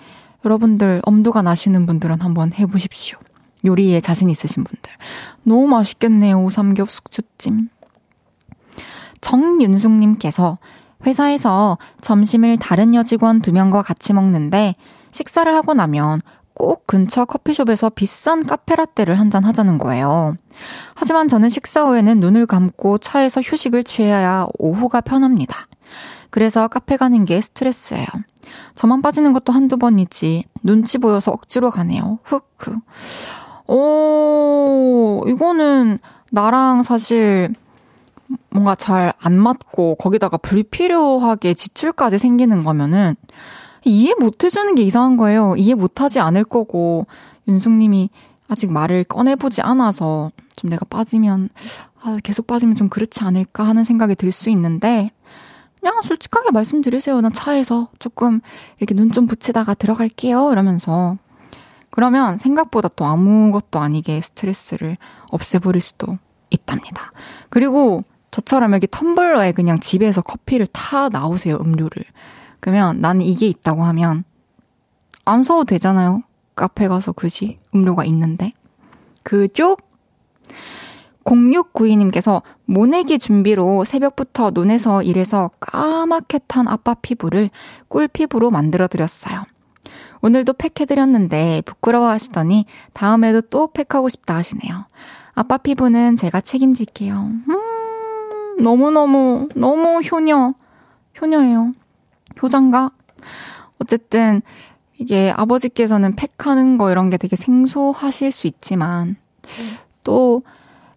여러분들 0.45 1.03
엄두가 1.05 1.43
나시는 1.43 1.87
분들은 1.87 2.21
한번 2.21 2.53
해보십시오. 2.53 3.19
요리에 3.65 4.01
자신 4.01 4.31
있으신 4.31 4.65
분들. 4.65 4.93
너무 5.43 5.67
맛있겠네요, 5.67 6.43
우삼겹 6.43 6.91
숙주찜. 6.91 7.69
정윤숙님께서 9.21 10.59
회사에서 11.05 11.79
점심을 12.01 12.59
다른 12.59 12.95
여직원 12.95 13.43
두 13.43 13.53
명과 13.53 13.83
같이 13.83 14.13
먹는데 14.13 14.77
식사를 15.11 15.53
하고 15.55 15.75
나면 15.75 16.21
꼭 16.55 16.87
근처 16.87 17.25
커피숍에서 17.25 17.91
비싼 17.91 18.47
카페라떼를 18.47 19.19
한 19.19 19.31
잔 19.31 19.45
하자는 19.45 19.79
거예요. 19.79 20.37
하지만 20.95 21.29
저는 21.29 21.51
식사 21.51 21.85
후에는 21.85 22.21
눈을 22.21 22.47
감고 22.47 22.99
차에서 22.99 23.41
휴식을 23.43 23.85
취해야 23.85 24.47
오후가 24.59 25.01
편합니다. 25.03 25.67
그래서 26.31 26.69
카페 26.69 26.97
가는 26.97 27.25
게 27.25 27.41
스트레스예요. 27.41 28.07
저만 28.75 29.03
빠지는 29.03 29.33
것도 29.33 29.53
한두 29.53 29.77
번이지 29.77 30.45
눈치 30.63 30.99
보여서 30.99 31.33
억지로 31.33 31.71
가네요. 31.71 32.19
흑흑. 32.25 32.79
오, 33.69 35.25
이거는 35.27 35.99
나랑 36.31 36.83
사실 36.83 37.55
뭔가 38.51 38.75
잘 38.75 39.13
안 39.21 39.39
맞고 39.39 39.97
거기다가 39.97 40.37
불필요하게 40.39 41.55
지출까지 41.55 42.19
생기는 42.19 42.65
거면은 42.65 43.15
이해 43.85 44.15
못 44.19 44.43
해주는 44.43 44.75
게 44.75 44.83
이상한 44.83 45.17
거예요. 45.17 45.55
이해 45.57 45.75
못 45.75 46.01
하지 46.01 46.19
않을 46.21 46.45
거고 46.45 47.07
윤숙님이 47.49 48.11
아직 48.49 48.71
말을 48.73 49.05
꺼내보지 49.05 49.63
않아서 49.63 50.31
좀 50.57 50.71
내가 50.71 50.85
빠지면 50.89 51.49
아, 52.03 52.19
계속 52.23 52.47
빠지면 52.47 52.77
좀 52.77 52.89
그렇지 52.89 53.23
않을까 53.25 53.65
하는 53.65 53.85
생각이 53.85 54.15
들 54.17 54.33
수 54.33 54.51
있는데 54.51 55.11
그냥 55.87 56.03
솔직하게 56.03 56.51
말씀드리세요. 56.51 57.21
난 57.21 57.33
차에서 57.33 57.91
조금 58.01 58.41
이렇게 58.81 58.93
눈 58.93 59.13
좀 59.13 59.29
붙이다가 59.29 59.75
들어갈게요. 59.75 60.51
이러면서 60.51 61.17
그러면 61.91 62.39
생각보다 62.39 62.89
또 62.89 63.05
아무것도 63.05 63.79
아니게 63.79 64.21
스트레스를 64.21 64.97
없애버릴 65.31 65.81
수도 65.81 66.19
있답니다. 66.51 67.13
그리고 67.51 68.03
저처럼 68.33 68.73
여기 68.73 68.89
텀블러에 68.89 69.55
그냥 69.55 69.79
집에서 69.79 70.23
커피를 70.23 70.67
타 70.67 71.09
나오세요, 71.09 71.57
음료를. 71.61 72.03
그러면 72.59 73.01
나는 73.01 73.23
이게 73.23 73.47
있다고 73.47 73.85
하면 73.85 74.25
안 75.25 75.45
사도 75.45 75.63
되잖아요. 75.63 76.25
카페 76.57 76.89
가서 76.89 77.13
그지? 77.13 77.59
음료가 77.77 78.05
있는데. 78.07 78.55
그죠? 79.23 79.77
0692님께서 81.27 82.43
모내기 82.65 83.19
준비로 83.19 83.85
새벽부터 83.85 84.51
논에서 84.51 85.03
일해서 85.03 85.51
까맣게 85.61 86.41
탄 86.47 86.69
아빠 86.69 86.95
피부를 86.95 87.51
꿀 87.89 88.09
피부로 88.09 88.51
만들어 88.51 88.87
드렸어요. 88.87 89.45
오늘도 90.23 90.55
팩해드렸는데 90.55 91.63
부끄러워 91.67 92.09
하시더니 92.09 92.65
다음에도 92.93 93.41
또 93.43 93.69
팩하고 93.73 94.09
싶다 94.09 94.37
하시네요. 94.37 94.87
아빠 95.35 95.59
피부는 95.59 96.17
제가 96.17 96.41
책임질게요. 96.41 97.15
음, 97.15 98.57
너무너무, 98.63 99.49
너무 99.55 100.01
효녀. 100.01 100.55
효녀예요. 101.21 101.73
효장가? 102.43 102.91
어쨌든, 103.79 104.43
이게 104.99 105.31
아버지께서는 105.37 106.17
팩하는 106.17 106.79
거 106.79 106.91
이런 106.91 107.11
게 107.11 107.19
되게 107.19 107.37
생소하실 107.37 108.33
수 108.33 108.47
있지만, 108.47 109.17
또, 110.05 110.43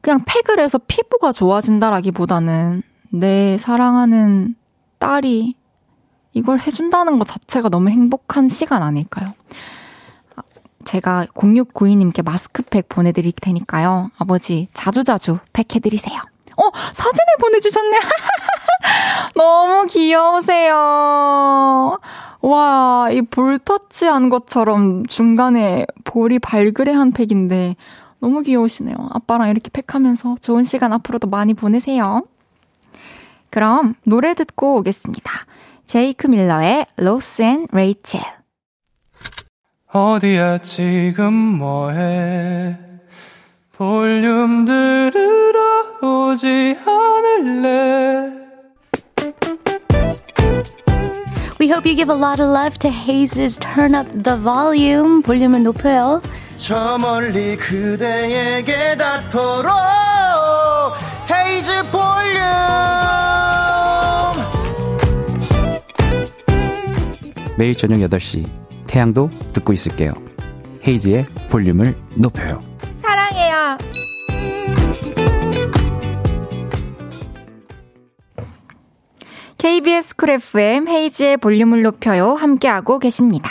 그냥 0.01 0.23
팩을 0.25 0.59
해서 0.59 0.79
피부가 0.88 1.31
좋아진다라기보다는 1.31 2.83
내 3.12 3.57
사랑하는 3.57 4.55
딸이 4.99 5.55
이걸 6.33 6.59
해준다는 6.59 7.17
것 7.19 7.27
자체가 7.27 7.69
너무 7.69 7.89
행복한 7.89 8.47
시간 8.47 8.83
아닐까요? 8.83 9.27
제가 10.85 11.25
0692님께 11.33 12.23
마스크팩 12.23 12.88
보내드릴 12.89 13.31
테니까요. 13.33 14.09
아버지 14.17 14.67
자주자주 14.73 15.38
팩해드리세요. 15.53 16.17
어, 16.17 16.63
사진을 16.93 17.25
보내주셨네. 17.39 17.99
너무 19.35 19.85
귀여우세요. 19.88 21.99
와, 22.41 23.09
이 23.12 23.21
볼 23.21 23.59
터치한 23.59 24.29
것처럼 24.29 25.05
중간에 25.05 25.85
볼이 26.05 26.39
발그레한 26.39 27.12
팩인데 27.12 27.75
너무 28.19 28.41
귀여우시네요. 28.41 28.95
아빠랑 29.12 29.49
이렇게 29.49 29.69
팩하면서 29.71 30.36
좋은 30.41 30.63
시간 30.63 30.93
앞으로도 30.93 31.27
많이 31.27 31.53
보내세요. 31.53 32.23
그럼 33.49 33.95
노래 34.03 34.34
듣고 34.34 34.77
오겠습니다. 34.77 35.32
제이크 35.86 36.27
밀러의 36.27 36.86
Ross 36.97 37.41
and 37.41 37.67
Rachel. 37.71 38.21
어디야 39.91 40.60
지금 40.60 41.34
뭐해 41.34 42.77
볼륨 43.71 44.65
들으러 44.65 45.97
오지 46.03 46.77
않을래 46.86 48.38
We 51.60 51.67
hope 51.69 51.86
you 51.89 51.95
give 51.95 52.10
a 52.10 52.15
lot 52.15 52.39
of 52.39 52.49
love 52.49 52.77
to 52.79 52.89
Haze's 52.89 53.58
Turn 53.58 53.95
Up 53.95 54.10
the 54.23 54.38
Volume. 54.39 55.21
볼륨을 55.23 55.63
높여요. 55.63 56.21
저 56.60 56.98
멀리 56.98 57.56
그대에게 57.56 58.98
닿도록 58.98 59.72
헤이즈 61.32 61.89
볼륨 61.89 62.41
매일 67.58 67.76
저녁 67.76 68.00
8시 68.00 68.45
태양도 68.88 69.30
듣고 69.54 69.72
있을게요. 69.72 70.12
헤이즈의 70.86 71.27
볼륨을 71.50 71.95
높여요. 72.15 72.60
사랑해요. 73.02 73.78
KBS 79.58 80.15
쿨 80.17 80.32
FM 80.32 80.89
헤이즈의 80.89 81.38
볼륨을 81.38 81.84
높여요. 81.84 82.34
함께하고 82.34 83.00
계십니다. 83.00 83.50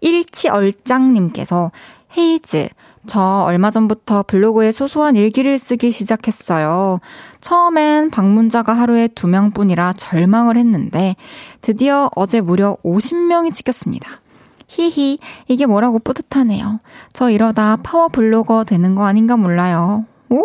일치얼짱님께서 0.00 1.72
헤이즈, 2.16 2.68
저 3.06 3.44
얼마 3.46 3.70
전부터 3.70 4.24
블로그에 4.24 4.72
소소한 4.72 5.16
일기를 5.16 5.58
쓰기 5.58 5.92
시작했어요. 5.92 7.00
처음엔 7.40 8.10
방문자가 8.10 8.72
하루에 8.72 9.08
두 9.08 9.28
명뿐이라 9.28 9.94
절망을 9.94 10.56
했는데 10.56 11.16
드디어 11.60 12.10
어제 12.16 12.40
무려 12.40 12.76
50명이 12.84 13.54
찍혔습니다. 13.54 14.20
히히, 14.66 15.18
이게 15.48 15.66
뭐라고 15.66 15.98
뿌듯하네요. 15.98 16.80
저 17.12 17.30
이러다 17.30 17.78
파워 17.82 18.08
블로거 18.08 18.64
되는 18.64 18.94
거 18.94 19.04
아닌가 19.04 19.36
몰라요. 19.36 20.04
오, 20.28 20.44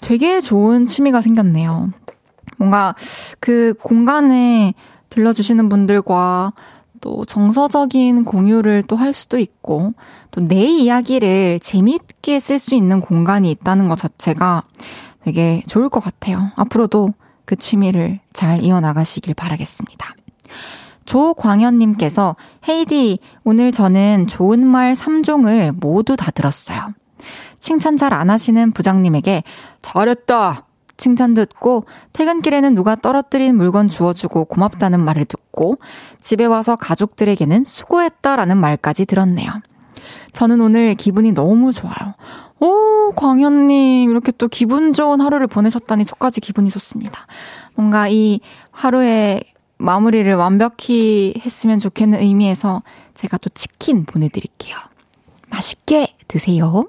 되게 0.00 0.40
좋은 0.40 0.86
취미가 0.86 1.22
생겼네요. 1.22 1.90
뭔가 2.58 2.94
그 3.40 3.74
공간에 3.82 4.74
들러주시는 5.08 5.68
분들과 5.68 6.52
또 7.02 7.24
정서적인 7.26 8.24
공유를 8.24 8.84
또 8.84 8.96
할 8.96 9.12
수도 9.12 9.38
있고 9.38 9.92
또 10.30 10.40
내 10.40 10.64
이야기를 10.64 11.60
재미있게 11.60 12.40
쓸 12.40 12.58
수 12.58 12.74
있는 12.74 13.00
공간이 13.00 13.50
있다는 13.50 13.88
것 13.88 13.98
자체가 13.98 14.62
되게 15.24 15.62
좋을 15.66 15.88
것 15.90 16.00
같아요. 16.00 16.50
앞으로도 16.56 17.10
그 17.44 17.56
취미를 17.56 18.20
잘 18.32 18.62
이어나가시길 18.62 19.34
바라겠습니다. 19.34 20.14
조광현님께서 21.04 22.36
헤이디, 22.68 23.18
오늘 23.44 23.72
저는 23.72 24.26
좋은 24.28 24.64
말 24.64 24.94
3종을 24.94 25.72
모두 25.78 26.16
다 26.16 26.30
들었어요. 26.30 26.94
칭찬 27.60 27.96
잘 27.96 28.12
안 28.12 28.30
하시는 28.30 28.72
부장님에게 28.72 29.42
잘했다! 29.82 30.66
칭찬 31.02 31.34
듣고 31.34 31.84
퇴근길에는 32.12 32.76
누가 32.76 32.94
떨어뜨린 32.94 33.56
물건 33.56 33.88
주워주고 33.88 34.44
고맙다는 34.44 35.04
말을 35.04 35.24
듣고 35.24 35.78
집에 36.20 36.44
와서 36.44 36.76
가족들에게는 36.76 37.64
수고했다라는 37.66 38.56
말까지 38.56 39.06
들었네요. 39.06 39.50
저는 40.32 40.60
오늘 40.60 40.94
기분이 40.94 41.32
너무 41.32 41.72
좋아요. 41.72 42.14
오, 42.60 43.12
광현님, 43.16 44.10
이렇게 44.10 44.30
또 44.38 44.46
기분 44.46 44.92
좋은 44.92 45.20
하루를 45.20 45.48
보내셨다니 45.48 46.04
저까지 46.04 46.40
기분이 46.40 46.70
좋습니다. 46.70 47.26
뭔가 47.74 48.06
이 48.06 48.38
하루의 48.70 49.42
마무리를 49.78 50.32
완벽히 50.36 51.34
했으면 51.44 51.80
좋겠는 51.80 52.20
의미에서 52.20 52.82
제가 53.14 53.38
또 53.38 53.48
치킨 53.48 54.04
보내드릴게요. 54.04 54.76
맛있게 55.50 56.14
드세요. 56.28 56.84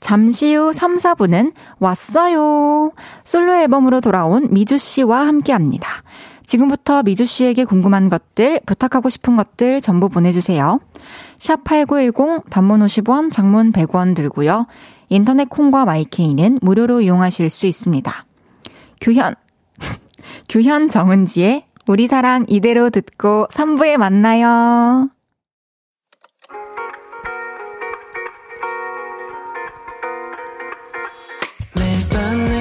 잠시 0.00 0.54
후 0.54 0.72
3, 0.72 0.98
4분은 0.98 1.52
왔어요. 1.78 2.92
솔로 3.22 3.54
앨범으로 3.54 4.00
돌아온 4.00 4.48
미주 4.50 4.78
씨와 4.78 5.26
함께 5.26 5.52
합니다. 5.52 6.02
지금부터 6.44 7.04
미주 7.04 7.26
씨에게 7.26 7.64
궁금한 7.64 8.08
것들, 8.08 8.60
부탁하고 8.66 9.08
싶은 9.08 9.36
것들 9.36 9.80
전부 9.80 10.08
보내주세요. 10.08 10.80
샵 11.36 11.62
8910, 11.62 12.50
단문 12.50 12.80
50원, 12.80 13.30
장문 13.30 13.70
100원 13.70 14.16
들고요. 14.16 14.66
인터넷 15.10 15.48
콩과 15.48 15.84
마이케이는 15.84 16.58
무료로 16.60 17.02
이용하실 17.02 17.50
수 17.50 17.66
있습니다. 17.66 18.12
규현, 19.00 19.34
규현 20.48 20.88
정은지의 20.88 21.66
우리 21.86 22.06
사랑 22.08 22.46
이대로 22.48 22.90
듣고 22.90 23.46
3부에 23.50 23.96
만나요. 23.96 25.10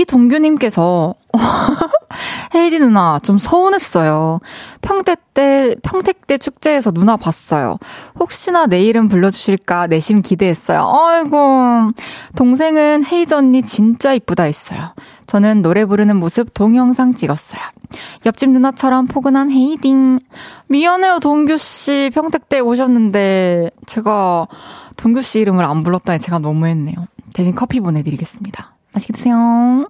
이동규님께서, 0.00 1.14
헤이디 2.54 2.78
누나, 2.78 3.18
좀 3.22 3.38
서운했어요. 3.38 4.40
평택 4.80 5.34
때, 5.34 5.74
평택 5.82 6.26
때 6.26 6.38
축제에서 6.38 6.90
누나 6.90 7.16
봤어요. 7.16 7.78
혹시나 8.18 8.66
내일은 8.66 9.08
불러주실까 9.08 9.86
내심 9.86 10.22
기대했어요. 10.22 10.80
아이고, 10.80 11.92
동생은 12.36 13.04
헤이즈 13.04 13.34
언니 13.34 13.62
진짜 13.62 14.12
이쁘다 14.12 14.44
했어요. 14.44 14.94
저는 15.26 15.62
노래 15.62 15.84
부르는 15.84 16.16
모습 16.16 16.52
동영상 16.52 17.14
찍었어요. 17.14 17.62
옆집 18.26 18.50
누나처럼 18.50 19.06
포근한 19.06 19.50
헤이딩. 19.50 20.18
미안해요, 20.68 21.20
동규씨. 21.20 22.10
평택대 22.14 22.60
오셨는데, 22.60 23.70
제가 23.86 24.46
동규씨 24.96 25.40
이름을 25.40 25.64
안 25.64 25.82
불렀다니 25.82 26.20
제가 26.20 26.38
너무했네요. 26.38 26.96
대신 27.32 27.54
커피 27.54 27.80
보내드리겠습니다. 27.80 28.71
맛있게 28.94 29.12
드세요. 29.12 29.88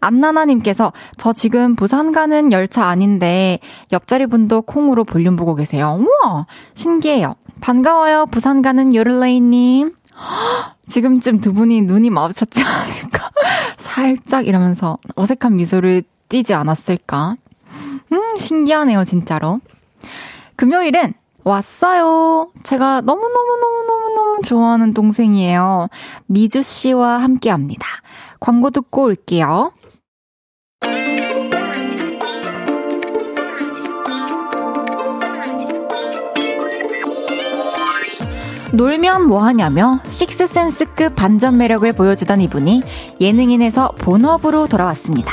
안나나님께서 0.00 0.92
저 1.16 1.32
지금 1.32 1.76
부산 1.76 2.12
가는 2.12 2.50
열차 2.52 2.86
아닌데 2.86 3.60
옆자리 3.92 4.26
분도 4.26 4.62
콩으로 4.62 5.04
볼륨 5.04 5.36
보고 5.36 5.54
계세요. 5.54 5.98
우와! 6.00 6.46
신기해요. 6.74 7.36
반가워요. 7.60 8.26
부산 8.26 8.62
가는 8.62 8.94
요를레이님. 8.94 9.94
지금쯤 10.86 11.40
두 11.40 11.52
분이 11.54 11.82
눈이 11.82 12.10
마주쳤지 12.10 12.62
않을까? 12.62 13.30
살짝 13.78 14.46
이러면서 14.46 14.98
어색한 15.14 15.56
미소를 15.56 16.02
띄지 16.28 16.54
않았을까? 16.54 17.36
음, 18.12 18.36
신기하네요, 18.36 19.04
진짜로. 19.04 19.60
금요일은 20.56 21.14
왔어요. 21.44 22.50
제가 22.62 23.00
너무너무너무너무너무 23.02 24.42
좋아하는 24.44 24.94
동생이에요. 24.94 25.88
미주 26.26 26.62
씨와 26.62 27.18
함께 27.18 27.50
합니다. 27.50 27.86
광고 28.42 28.70
듣고 28.70 29.04
올게요. 29.04 29.72
놀면 38.72 39.28
뭐하냐며 39.28 40.00
식스센스급 40.08 41.14
반전 41.14 41.56
매력을 41.56 41.92
보여주던 41.92 42.40
이분이 42.40 42.82
예능인에서 43.20 43.92
본업으로 43.98 44.66
돌아왔습니다. 44.66 45.30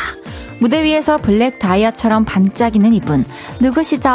무대 0.60 0.84
위에서 0.84 1.18
블랙 1.18 1.58
다이아처럼 1.58 2.26
반짝이는 2.26 2.94
이분 2.94 3.26
누구시죠? 3.60 4.08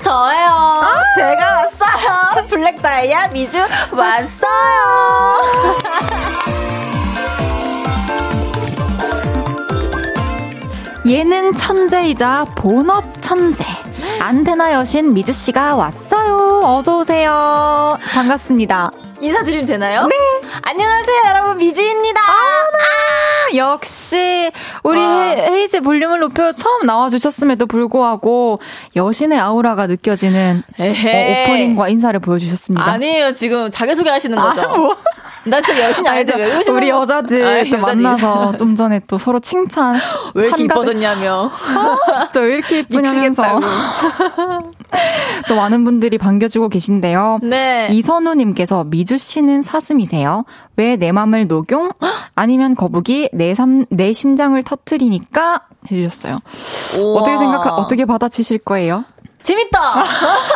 저예요. 0.00 0.82
제가 1.16 1.56
왔어요. 1.56 2.46
블랙 2.46 2.80
다이아 2.82 3.28
미주 3.28 3.58
왔어요. 3.92 5.42
예능 11.04 11.52
천재이자 11.54 12.46
본업 12.56 13.20
천재 13.20 13.64
안테나 14.20 14.72
여신 14.74 15.12
미주 15.14 15.32
씨가 15.32 15.74
왔어요. 15.74 16.62
어서 16.64 16.98
오세요. 16.98 17.98
반갑습니다. 18.12 18.92
인사드리면 19.20 19.66
되나요? 19.66 20.06
네. 20.06 20.16
안녕하세요, 20.62 21.16
여러분. 21.28 21.58
미주입니다. 21.58 22.20
아, 22.20 23.56
역시 23.56 24.50
우리 24.82 25.00
아. 25.00 25.34
헤이즈 25.38 25.80
볼륨을 25.80 26.18
높여 26.20 26.52
처음 26.52 26.86
나와주셨음에도 26.86 27.66
불구하고 27.66 28.60
여신의 28.96 29.38
아우라가 29.38 29.86
느껴지는 29.86 30.62
어, 30.78 30.82
에헤이. 30.82 31.44
오프닝과 31.44 31.88
인사를 31.88 32.18
보여주셨습니다. 32.20 32.84
아니에요. 32.84 33.32
지금 33.32 33.70
자기소개 33.70 34.10
하시는 34.10 34.36
거죠? 34.38 34.60
아, 34.62 34.66
뭐. 34.68 34.96
나 35.44 35.60
진짜 35.60 35.88
여신이 35.88 36.08
아니죠. 36.08 36.34
우리 36.72 36.90
거- 36.90 37.00
여자들 37.00 37.44
아, 37.44 37.64
또. 37.70 37.78
만나서 37.78 38.56
좀 38.56 38.76
전에 38.76 39.00
또 39.08 39.18
서로 39.18 39.40
칭찬 39.40 39.96
왜 40.34 40.46
이렇게 40.46 40.64
이뻐졌냐며. 40.64 41.50
아, 41.52 42.18
진짜 42.24 42.40
왜 42.40 42.54
이렇게 42.54 42.78
이쁘냐면서. 42.80 43.42
또 45.48 45.56
많은 45.56 45.84
분들이 45.84 46.18
반겨주고 46.18 46.68
계신데요. 46.68 47.40
네. 47.42 47.88
이선우님께서 47.90 48.84
미주 48.84 49.18
씨는 49.18 49.62
사슴이세요? 49.62 50.44
왜 50.76 50.96
내 50.96 51.10
맘을 51.10 51.46
녹용? 51.48 51.90
아니면 52.34 52.74
거북이 52.74 53.30
내, 53.32 53.54
삶, 53.54 53.86
내 53.90 54.12
심장을 54.12 54.60
터트리니까 54.62 55.62
해주셨어요. 55.90 56.38
우와. 56.98 57.20
어떻게 57.22 57.38
생각하, 57.38 57.70
어떻게 57.74 58.04
받아치실 58.04 58.58
거예요? 58.58 59.04
재밌다! 59.42 60.04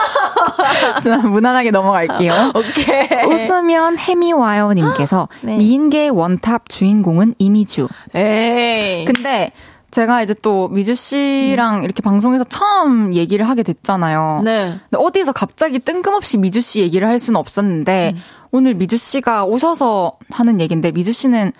좀 1.02 1.30
무난하게 1.30 1.70
넘어갈게요. 1.70 2.52
오케이. 2.54 3.24
웃으면 3.24 3.98
햄이 3.98 4.32
와요 4.32 4.72
님께서 4.72 5.28
네. 5.42 5.56
미인계의 5.56 6.10
원탑 6.10 6.68
주인공은 6.68 7.34
이미주. 7.38 7.88
에이. 8.14 9.04
근데 9.04 9.52
제가 9.90 10.22
이제 10.22 10.34
또 10.42 10.68
미주 10.68 10.94
씨랑 10.94 11.84
이렇게 11.84 12.02
방송에서 12.02 12.44
처음 12.44 13.14
얘기를 13.14 13.48
하게 13.48 13.62
됐잖아요. 13.62 14.42
네. 14.44 14.78
근데 14.90 15.02
어디서 15.02 15.32
갑자기 15.32 15.78
뜬금없이 15.78 16.38
미주 16.38 16.60
씨 16.60 16.80
얘기를 16.80 17.08
할 17.08 17.18
수는 17.18 17.38
없었는데 17.38 18.14
오늘 18.50 18.74
미주 18.74 18.96
씨가 18.96 19.44
오셔서 19.44 20.12
하는 20.30 20.60
얘기인데 20.60 20.90
미주 20.90 21.12
씨는 21.12 21.52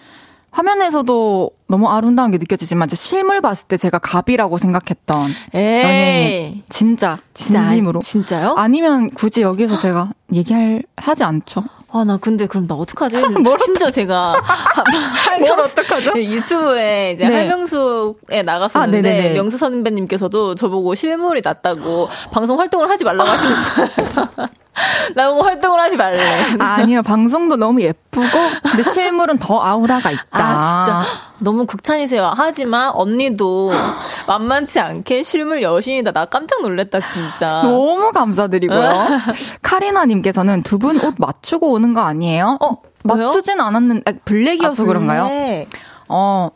화면에서도 0.56 1.50
너무 1.68 1.88
아름다운 1.88 2.30
게 2.30 2.38
느껴지지만 2.38 2.86
이제 2.86 2.96
실물 2.96 3.42
봤을 3.42 3.68
때 3.68 3.76
제가 3.76 3.98
갑이라고 3.98 4.56
생각했던 4.56 5.28
에이. 5.54 5.82
연예인 5.82 6.62
진짜 6.70 7.18
진짜 7.34 7.66
진심으로 7.66 8.00
진짜요? 8.00 8.54
아니면 8.56 9.10
굳이 9.10 9.42
여기서 9.42 9.76
제가 9.76 10.10
얘기할 10.32 10.82
하지 10.96 11.24
않죠. 11.24 11.64
아, 11.92 12.04
나 12.04 12.16
근데 12.16 12.46
그럼 12.46 12.66
나 12.66 12.74
어떡하지? 12.74 13.18
뭘 13.42 13.58
심지어 13.58 13.90
제가 13.90 14.34
뭘 15.40 15.60
어떡하죠? 15.60 16.12
유튜브에 16.16 17.12
이제 17.12 17.28
네. 17.28 17.34
할명수에 17.36 18.40
아, 18.40 18.42
나갔었는데 18.42 19.02
네네네. 19.02 19.34
명수 19.34 19.58
선배님께서도 19.58 20.54
저보고 20.54 20.94
실물이 20.94 21.42
낫다고 21.44 22.08
방송 22.32 22.58
활동을 22.58 22.88
하지 22.88 23.04
말라고 23.04 23.28
하시는 23.30 23.54
거예요. 23.54 24.48
나보고 25.14 25.42
활동을 25.42 25.80
하지 25.80 25.96
말래. 25.96 26.22
아니요 26.58 27.02
방송도 27.02 27.56
너무 27.56 27.80
예쁘고 27.80 28.26
근데 28.62 28.82
실물은 28.82 29.38
더 29.38 29.62
아우라가 29.62 30.10
있다. 30.10 30.22
아, 30.32 30.62
진짜. 30.62 31.04
너무 31.38 31.66
극찬이세요. 31.66 32.32
하지만 32.36 32.90
언니도 32.94 33.70
만만치 34.28 34.80
않게 34.80 35.22
실물 35.22 35.62
여신이다. 35.62 36.12
나 36.12 36.24
깜짝 36.26 36.62
놀랐다, 36.62 37.00
진짜. 37.00 37.48
너무 37.62 38.10
감사드리고요. 38.12 38.92
카리나님께서는 39.62 40.62
두 40.62 40.78
분 40.78 41.00
옷 41.04 41.14
맞추고 41.18 41.72
오는 41.72 41.94
거 41.94 42.00
아니에요? 42.02 42.58
어? 42.60 42.76
맞추진 43.04 43.60
않았는데, 43.60 44.10
아, 44.10 44.14
블랙이어서 44.24 44.82
아, 44.82 44.86
그런가요? 44.86 45.24
블랙. 45.28 45.68
어, 46.08 46.50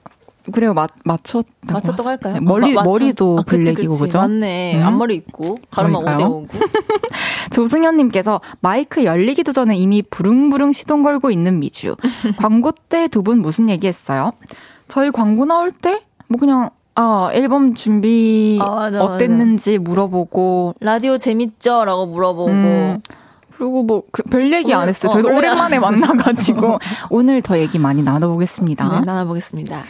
그래요. 0.50 0.74
맞, 0.74 0.90
맞췄다고. 1.04 1.72
맞췄다고 1.72 2.08
하죠. 2.08 2.08
할까요? 2.08 2.34
네, 2.34 2.40
머리, 2.40 2.72
마-. 2.74 2.82
머리도 2.82 3.38
아, 3.40 3.42
블랙이고. 3.46 3.98
그죠? 3.98 4.18
맞네. 4.18 4.76
음. 4.80 4.86
앞머리 4.86 5.14
있고, 5.16 5.56
가르마 5.70 6.00
그러니까요. 6.00 6.28
5대 6.46 6.48
5고. 6.48 6.70
조승현 7.52 7.96
님께서 7.96 8.40
마이크 8.60 9.04
열리기도 9.04 9.52
전에 9.52 9.76
이미 9.76 10.02
부릉부릉 10.02 10.72
시동 10.72 11.02
걸고 11.02 11.30
있는 11.30 11.58
미주. 11.60 11.96
광고 12.36 12.72
때 12.72 13.08
두 13.08 13.22
분 13.22 13.40
무슨 13.40 13.68
얘기 13.68 13.86
했어요? 13.86 14.32
저희 14.88 15.10
광고 15.10 15.44
나올 15.44 15.72
때? 15.72 16.02
뭐 16.28 16.38
그냥, 16.38 16.70
아, 16.94 17.30
앨범 17.32 17.74
준비 17.74 18.58
아, 18.62 18.66
맞아, 18.74 19.02
어땠는지 19.02 19.78
물어보고, 19.78 20.74
라디오 20.80 21.18
재밌죠? 21.18 21.84
라고 21.84 22.06
물어보고. 22.06 22.50
음, 22.50 23.00
그리고 23.56 23.82
뭐, 23.82 24.02
그, 24.10 24.22
별 24.24 24.52
얘기 24.52 24.72
안 24.72 24.80
오늘- 24.80 24.88
했어요. 24.90 25.10
어, 25.10 25.12
저희도 25.12 25.28
오랜만에 25.28 25.78
만나가지고, 25.80 26.78
오늘 27.10 27.42
더 27.42 27.58
얘기 27.58 27.78
많이 27.78 28.02
나눠보겠습니다. 28.02 28.88
네, 28.88 29.00
나눠보겠습니다. 29.04 29.80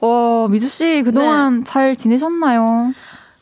어, 0.00 0.46
미주 0.50 0.68
씨, 0.68 1.02
그동안 1.02 1.64
잘 1.64 1.96
지내셨나요? 1.96 2.92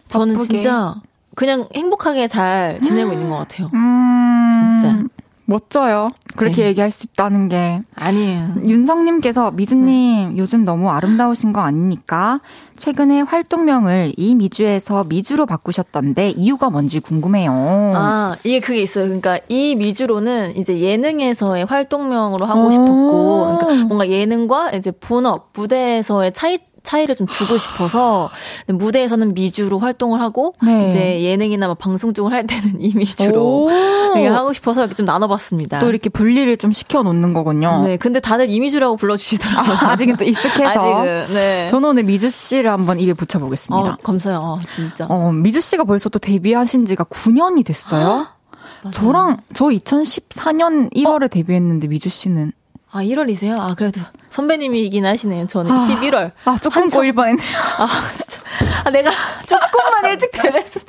저는 0.08 0.34
바쁘게. 0.34 0.60
진짜 0.60 0.94
그냥 1.34 1.68
행복하게 1.74 2.26
잘 2.28 2.80
지내고 2.80 3.12
있는 3.12 3.28
것 3.28 3.36
같아요. 3.38 3.68
음, 3.74 4.78
진짜. 4.80 5.02
멋져요. 5.46 6.10
그렇게 6.36 6.62
네. 6.62 6.68
얘기할 6.68 6.90
수 6.90 7.06
있다는 7.10 7.48
게. 7.48 7.80
아니에요. 7.98 8.54
윤성님께서 8.64 9.52
미주님 9.52 10.34
네. 10.34 10.38
요즘 10.38 10.64
너무 10.64 10.90
아름다우신 10.90 11.52
거 11.52 11.60
아닙니까? 11.60 12.40
최근에 12.76 13.22
활동명을 13.22 14.12
이 14.16 14.34
미주에서 14.34 15.04
미주로 15.04 15.46
바꾸셨던데 15.46 16.30
이유가 16.30 16.68
뭔지 16.68 17.00
궁금해요. 17.00 17.52
아, 17.52 18.36
이게 18.44 18.60
그게 18.60 18.82
있어요. 18.82 19.04
그러니까 19.04 19.38
이 19.48 19.74
미주로는 19.76 20.56
이제 20.56 20.78
예능에서의 20.80 21.64
활동명으로 21.64 22.44
오. 22.44 22.48
하고 22.48 22.70
싶었고, 22.70 23.58
그러니까 23.60 23.84
뭔가 23.86 24.08
예능과 24.10 24.72
이제 24.72 24.90
본업, 24.90 25.50
무대에서의 25.54 26.32
차이, 26.34 26.58
차이를 26.86 27.16
좀 27.16 27.26
두고 27.26 27.58
싶어서 27.58 28.30
무대에서는 28.68 29.34
미주로 29.34 29.80
활동을 29.80 30.20
하고 30.20 30.54
네. 30.62 30.88
이제 30.88 31.22
예능이나 31.22 31.66
뭐 31.66 31.74
방송 31.74 32.14
쪽을 32.14 32.32
할 32.32 32.46
때는 32.46 32.76
이 32.80 32.92
미주로 32.94 33.64
오. 33.64 33.70
이렇게 33.70 34.28
하고 34.28 34.52
싶어서 34.52 34.80
이렇게 34.80 34.94
좀 34.94 35.04
나눠봤습니다. 35.04 35.80
또 35.80 35.88
이렇게 35.88 36.08
분리를 36.08 36.56
좀 36.58 36.70
시켜 36.70 37.02
놓는 37.02 37.32
거군요. 37.32 37.82
네, 37.84 37.96
근데 37.96 38.20
다들 38.20 38.48
이미주라고 38.48 38.96
불러주시더라고요. 38.96 39.76
아, 39.80 39.96
직은또 39.96 40.24
익숙해서. 40.24 40.64
아직은, 40.70 41.34
네. 41.34 41.66
저는 41.68 41.88
오늘 41.88 42.04
미주 42.04 42.30
씨를 42.30 42.70
한번 42.70 43.00
입에 43.00 43.12
붙여보겠습니다. 43.12 43.90
어, 43.90 43.96
감사해요. 44.02 44.38
어, 44.40 44.58
진짜. 44.64 45.06
어, 45.08 45.32
미주 45.32 45.60
씨가 45.60 45.84
벌써 45.84 46.08
또 46.08 46.18
데뷔하신 46.20 46.86
지가 46.86 47.04
9년이 47.04 47.64
됐어요. 47.66 48.28
저랑 48.92 49.38
저 49.52 49.66
2014년 49.66 50.92
1월에 50.94 51.28
데뷔했는데 51.30 51.88
미주 51.88 52.08
씨는 52.08 52.52
아, 52.96 53.02
1월이세요? 53.02 53.58
아, 53.58 53.74
그래도 53.74 54.00
선배님이긴 54.30 55.04
하시네요. 55.04 55.46
저는 55.48 55.70
아. 55.70 55.76
11월. 55.76 56.32
아 56.46 56.56
조금 56.58 56.82
한참- 56.82 57.00
꼬일 57.00 57.12
뻔했네요. 57.12 57.46
아, 57.78 57.86
진짜. 58.16 58.40
아, 58.84 58.90
내가 58.90 59.10
조금만 59.46 60.06
일찍 60.12 60.30
데뷔했어. 60.32 60.80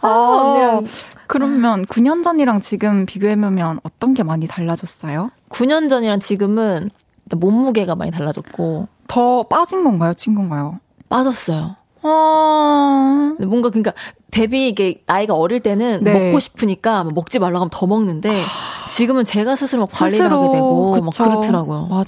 아, 0.00 0.08
언니랑. 0.08 0.86
그러면 1.26 1.84
9년 1.86 2.22
전이랑 2.22 2.60
지금 2.60 3.04
비교해보면 3.04 3.80
어떤 3.82 4.14
게 4.14 4.22
많이 4.22 4.46
달라졌어요? 4.46 5.30
9년 5.50 5.88
전이랑 5.88 6.20
지금은 6.20 6.90
몸무게가 7.30 7.94
많이 7.96 8.10
달라졌고, 8.10 8.88
더 9.08 9.42
빠진 9.42 9.82
건가요? 9.84 10.14
찐 10.14 10.34
건가요? 10.34 10.78
빠졌어요. 11.08 11.76
어... 12.02 13.32
뭔가 13.40 13.68
그러니까 13.70 13.92
데뷔 14.30 14.68
이게 14.68 15.02
나이가 15.06 15.34
어릴 15.34 15.60
때는 15.60 16.00
네. 16.02 16.12
먹고 16.12 16.40
싶으니까 16.40 17.04
먹지 17.04 17.38
말라고 17.38 17.60
하면 17.60 17.70
더 17.70 17.86
먹는데 17.86 18.42
지금은 18.90 19.24
제가 19.24 19.56
스스로 19.56 19.82
막 19.82 19.90
관리를 19.90 20.26
스스로, 20.26 20.42
하게 20.44 20.52
되고 20.56 21.00
막 21.00 21.10
그쵸. 21.10 21.24
그렇더라고요. 21.24 21.86
맞아요. 21.88 22.04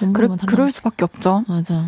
달라요. 0.00 0.36
그럴 0.46 0.70
수밖에 0.70 1.04
없죠. 1.04 1.44
맞아. 1.46 1.86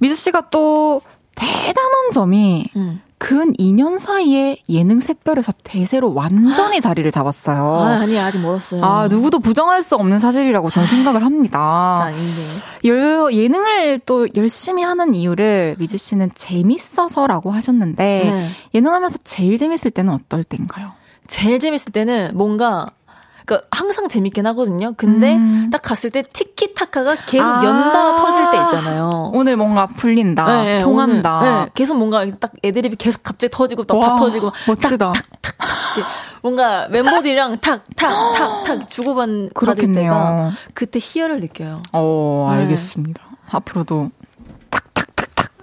미주 0.00 0.14
씨가 0.14 0.50
또 0.50 1.02
대단한 1.34 2.10
점이 2.12 2.66
음. 2.76 3.00
근 3.22 3.52
2년 3.52 3.98
사이에 3.98 4.56
예능 4.70 4.98
샛별에서 4.98 5.52
대세로 5.62 6.14
완전히 6.14 6.80
자리를 6.80 7.10
잡았어요. 7.12 7.62
아, 7.62 7.86
아니 8.00 8.18
아직 8.18 8.38
멀었어요. 8.38 8.82
아, 8.82 9.08
누구도 9.08 9.40
부정할 9.40 9.82
수 9.82 9.94
없는 9.96 10.18
사실이라고 10.18 10.70
저는 10.70 10.88
생각을 10.88 11.20
진짜 11.20 11.26
합니다. 11.26 12.08
여- 12.86 13.30
예능을 13.30 13.98
또 14.06 14.26
열심히 14.36 14.82
하는 14.82 15.14
이유를 15.14 15.76
미주 15.78 15.98
씨는 15.98 16.30
재밌어서라고 16.34 17.50
하셨는데 17.50 18.02
네. 18.24 18.48
예능하면서 18.74 19.18
제일 19.22 19.58
재밌을 19.58 19.90
때는 19.90 20.14
어떨 20.14 20.42
때인가요? 20.42 20.92
제일 21.28 21.58
재밌을 21.60 21.92
때는 21.92 22.30
뭔가 22.34 22.86
그러니까 23.50 23.66
항상 23.72 24.06
재밌긴 24.06 24.46
하거든요. 24.46 24.92
근데 24.96 25.34
음. 25.34 25.70
딱 25.72 25.82
갔을 25.82 26.10
때 26.10 26.22
티키타카가 26.22 27.16
계속 27.26 27.44
아. 27.44 27.64
연달아 27.64 28.16
터질 28.16 28.50
때 28.52 28.58
있잖아요. 28.64 29.32
오늘 29.34 29.56
뭔가 29.56 29.88
풀린다, 29.88 30.46
네, 30.62 30.64
네, 30.76 30.80
통한다. 30.80 31.40
오늘, 31.40 31.50
네, 31.64 31.70
계속 31.74 31.98
뭔가 31.98 32.24
딱 32.38 32.52
애드립이 32.62 32.94
계속 32.94 33.24
갑자기 33.24 33.50
터지고 33.50 33.82
딱다 33.82 34.12
와, 34.12 34.16
터지고 34.16 34.52
멋지다. 34.68 35.06
이렇게 35.06 36.08
뭔가 36.42 36.86
멤버들이랑 36.88 37.58
탁 37.58 37.82
탁 37.96 38.32
탁 38.34 38.62
탁 38.62 38.88
주고받는 38.88 39.50
받을 39.52 39.74
그렇겠네요. 39.74 40.12
때가 40.12 40.50
그때 40.72 41.00
희열을 41.02 41.40
느껴요. 41.40 41.82
어, 41.92 42.50
네. 42.52 42.62
알겠습니다. 42.62 43.20
앞으로도 43.50 44.10
탁탁탁탁 44.10 44.19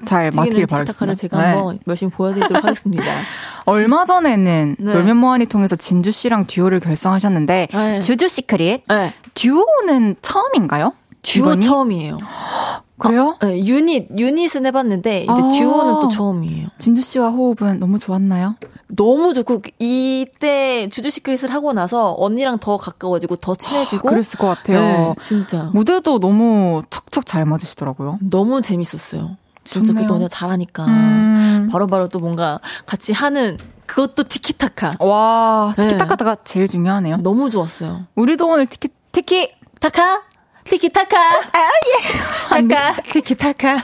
잘 0.07 0.31
맞길 0.33 0.65
바라겠습니다. 0.65 1.15
제가 1.15 1.37
네. 1.37 1.43
한번 1.53 1.79
열심히 1.87 2.11
보여드리도록 2.11 2.63
하겠습니다. 2.63 3.03
얼마 3.65 4.05
전에는 4.05 4.75
네. 4.79 4.93
놀면 4.93 5.17
뭐하니 5.17 5.45
통해서 5.47 5.75
진주 5.75 6.11
씨랑 6.11 6.45
듀오를 6.47 6.79
결성하셨는데 6.79 7.67
네. 7.71 7.99
주주 7.99 8.27
시크릿 8.27 8.83
네. 8.87 9.13
듀오는 9.33 10.15
처음인가요? 10.21 10.93
듀오 11.21 11.45
이번이? 11.47 11.61
처음이에요. 11.61 12.17
그래요? 12.97 13.37
네, 13.43 13.63
유닛 13.65 14.07
유닛은 14.17 14.65
해봤는데 14.65 15.23
이제 15.23 15.31
아. 15.31 15.49
듀오는 15.51 15.93
또 16.01 16.07
처음이에요. 16.09 16.69
진주 16.79 17.03
씨와 17.03 17.29
호흡은 17.29 17.79
너무 17.79 17.99
좋았나요? 17.99 18.55
너무 18.87 19.33
좋고 19.33 19.61
이때 19.77 20.87
주주 20.89 21.09
시크릿을 21.09 21.53
하고 21.53 21.73
나서 21.73 22.15
언니랑 22.17 22.57
더 22.57 22.77
가까워지고 22.77 23.35
더 23.35 23.53
친해지고 23.53 24.09
그랬을 24.09 24.39
것 24.39 24.47
같아요. 24.47 24.79
네, 24.79 25.15
진짜 25.21 25.69
무대도 25.73 26.19
너무 26.19 26.81
척척 26.89 27.25
잘 27.25 27.45
맞으시더라고요. 27.45 28.17
너무 28.21 28.61
재밌었어요. 28.61 29.37
진짜 29.67 29.93
그 29.93 29.99
좋네요. 29.99 30.07
너네 30.07 30.27
잘하니까 30.29 30.85
음. 30.85 31.69
바로바로 31.71 32.07
또 32.09 32.19
뭔가 32.19 32.59
같이 32.85 33.13
하는 33.13 33.57
그것도 33.85 34.23
티키타카 34.25 34.93
와, 34.99 35.73
네. 35.77 35.87
티키타카가 35.87 36.37
제일 36.43 36.67
중요하네요. 36.67 37.17
너무 37.17 37.49
좋았어요. 37.49 38.05
우리도 38.15 38.47
오늘 38.47 38.65
티키, 38.65 38.89
티키! 39.11 39.51
타카 39.79 40.23
티키타카 40.63 41.17
아 41.17 41.39
예. 41.53 42.67
타카 42.67 42.95
티키타카 43.01 43.83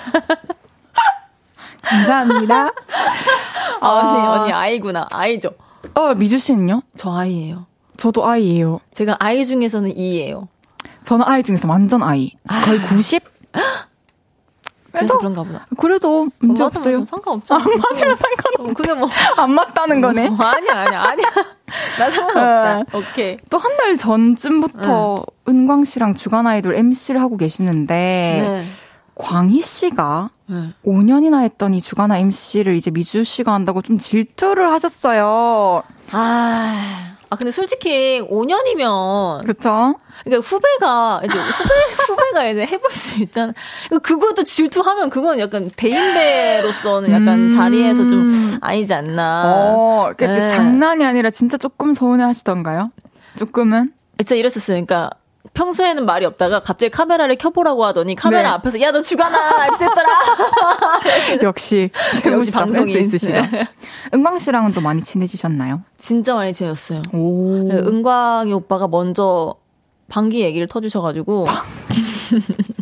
감사합니다. 1.82 2.70
아, 3.82 3.88
언니 3.88 4.28
언니 4.28 4.54
아이구나 4.54 5.08
아이죠. 5.12 5.52
어, 5.96 6.14
미주 6.16 6.40
씨는요? 6.40 6.82
저 6.98 7.14
아이예요. 7.16 7.66
저도 7.98 8.26
아이예요. 8.26 8.80
제가 8.94 9.18
아이 9.20 9.46
중에서는 9.46 9.96
이예요. 9.96 10.48
저는 11.04 11.26
아이 11.28 11.44
중에서 11.44 11.68
완전 11.68 12.02
아이. 12.02 12.32
거의 12.66 12.80
90? 12.82 13.22
그래서 14.94 15.18
그런가 15.18 15.44
보다. 15.44 15.66
그래도 15.78 16.28
문제 16.40 16.64
맞아, 16.64 16.78
없어요. 16.80 17.04
상관없죠. 17.06 17.54
안 17.56 17.62
맞으면 17.62 18.16
상관없 18.16 18.74
그게 18.76 18.94
뭐 18.94 19.10
안 19.38 19.52
맞다는 19.54 20.02
거네. 20.02 20.28
어, 20.28 20.38
아니야 20.40 20.74
아니야 20.74 21.02
아니야. 21.02 21.26
나 21.98 22.12
상관없다. 22.12 22.98
오케이. 22.98 23.38
또 23.50 23.58
한 23.58 23.76
달 23.78 23.98
전쯤부터 23.98 25.26
은광 25.50 25.84
씨랑 25.86 26.14
주간 26.16 26.46
아이돌 26.48 26.76
MC를 26.76 27.20
하고 27.22 27.38
계시는데 27.38 27.94
네. 27.94 28.62
광희 29.16 29.62
씨가 29.62 30.30
네. 30.48 30.70
5년이나 30.86 31.42
했더니 31.44 31.82
주간아 31.82 32.18
MC를 32.20 32.76
이제 32.76 32.92
미주 32.92 33.24
씨가 33.24 33.52
한다고 33.54 33.82
좀 33.82 33.98
질투를 33.98 34.72
하셨어요. 34.72 35.84
아, 36.12 37.13
아 37.34 37.36
근데 37.36 37.50
솔직히 37.50 38.22
5년이면 38.22 39.44
그쵸? 39.44 39.96
그러니까 40.24 40.48
후배가 40.48 41.22
이제 41.26 41.36
후배 41.40 41.74
후배가 42.08 42.50
이제 42.50 42.62
해볼 42.68 42.92
수 42.92 43.20
있잖아. 43.24 43.54
그것도 44.04 44.44
질투하면 44.44 45.10
그건 45.10 45.40
약간 45.40 45.72
대인배로서는 45.76 47.10
약간 47.10 47.46
음. 47.46 47.50
자리에서 47.50 48.08
좀 48.08 48.28
아니지 48.62 48.94
않나. 48.94 49.44
어, 49.48 50.14
그 50.16 50.26
네. 50.26 50.48
장난이 50.48 51.04
아니라 51.04 51.32
진짜 51.32 51.58
조금 51.58 51.96
서운해 51.96 52.24
하시던가요? 52.24 52.92
조금은? 53.36 53.92
진짜 54.20 54.36
이랬었어요. 54.36 54.76
그러니까 54.76 55.10
평소에는 55.54 56.06
말이 56.06 56.26
없다가 56.26 56.62
갑자기 56.64 56.90
카메라를 56.90 57.36
켜보라고 57.38 57.84
하더니 57.86 58.16
카메라 58.16 58.50
네. 58.50 58.56
앞에서 58.56 58.80
야 58.82 58.92
너 58.92 59.02
주가나 59.02 59.70
됐더라. 59.72 60.10
역시 61.44 61.90
역시. 62.26 62.52
센스 62.52 62.98
있으시다. 62.98 63.50
네. 63.52 63.68
은광 64.14 64.40
씨랑은 64.40 64.72
또 64.74 64.82
많이 64.82 65.02
친해지셨나요? 65.02 65.82
진짜 65.98 66.34
많이 66.36 66.54
지냈어요. 66.54 67.02
오. 67.12 67.68
네, 67.68 67.76
은광이 67.76 68.54
오빠가 68.54 68.88
먼저 68.88 69.56
방귀 70.10 70.42
얘기를 70.42 70.68
터주셔가지고 70.68 71.46
방귀 71.46 72.73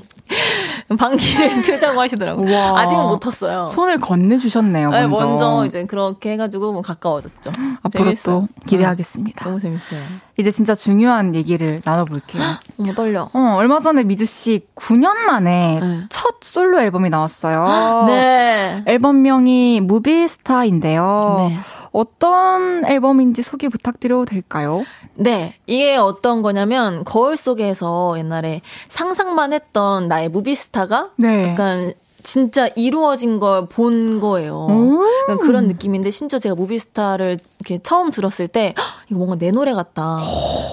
를 0.97 1.61
트자고 1.63 1.99
하시더라고요. 2.01 2.45
우와. 2.49 2.79
아직은 2.81 3.03
못 3.03 3.19
텄어요. 3.19 3.67
손을 3.67 3.99
건네주셨네요, 3.99 4.89
네, 4.89 5.07
먼저. 5.07 5.25
먼저 5.25 5.65
이제 5.65 5.85
그렇게 5.85 6.31
해가지고 6.33 6.73
뭐 6.73 6.81
가까워졌죠. 6.81 7.51
앞으로 7.83 8.03
재밌어요. 8.05 8.47
또 8.47 8.47
기대하겠습니다. 8.67 9.45
너무 9.45 9.59
재밌어요. 9.59 9.99
이제 10.37 10.51
진짜 10.51 10.73
중요한 10.75 11.35
얘기를 11.35 11.81
나눠볼게요. 11.83 12.41
너무 12.77 12.95
떨려. 12.95 13.29
어, 13.33 13.55
얼마 13.57 13.79
전에 13.79 14.03
미주 14.03 14.25
씨 14.25 14.65
9년 14.75 15.17
만에 15.17 15.79
네. 15.81 16.03
첫 16.09 16.35
솔로 16.41 16.79
앨범이 16.81 17.09
나왔어요. 17.09 18.05
네. 18.07 18.83
앨범명이 18.87 19.81
무비스타인데요. 19.81 21.47
네. 21.49 21.59
어떤 21.91 22.85
앨범인지 22.85 23.43
소개 23.43 23.67
부탁드려도 23.67 24.25
될까요? 24.25 24.83
네. 25.21 25.53
이게 25.67 25.95
어떤 25.95 26.41
거냐면, 26.41 27.03
거울 27.05 27.37
속에서 27.37 28.15
옛날에 28.17 28.61
상상만 28.89 29.53
했던 29.53 30.07
나의 30.07 30.29
movie 30.29 30.67
star가 30.67 31.11
네. 31.17 31.49
약간 31.49 31.93
진짜 32.23 32.67
이루어진 32.75 33.39
걸 33.39 33.67
본 33.67 34.19
거예요. 34.19 34.67
오. 34.69 34.99
그러니까 35.25 35.45
그런 35.45 35.67
느낌인데, 35.67 36.09
심지어 36.09 36.39
제가 36.39 36.55
movie 36.55 36.87
star를 36.87 37.37
이렇게 37.59 37.79
처음 37.83 38.11
들었을 38.11 38.47
때, 38.47 38.73
"헉, 38.77 38.83
이거 39.09 39.17
뭔가 39.19 39.35
내 39.37 39.51
노래 39.51 39.73
같다. 39.73 40.19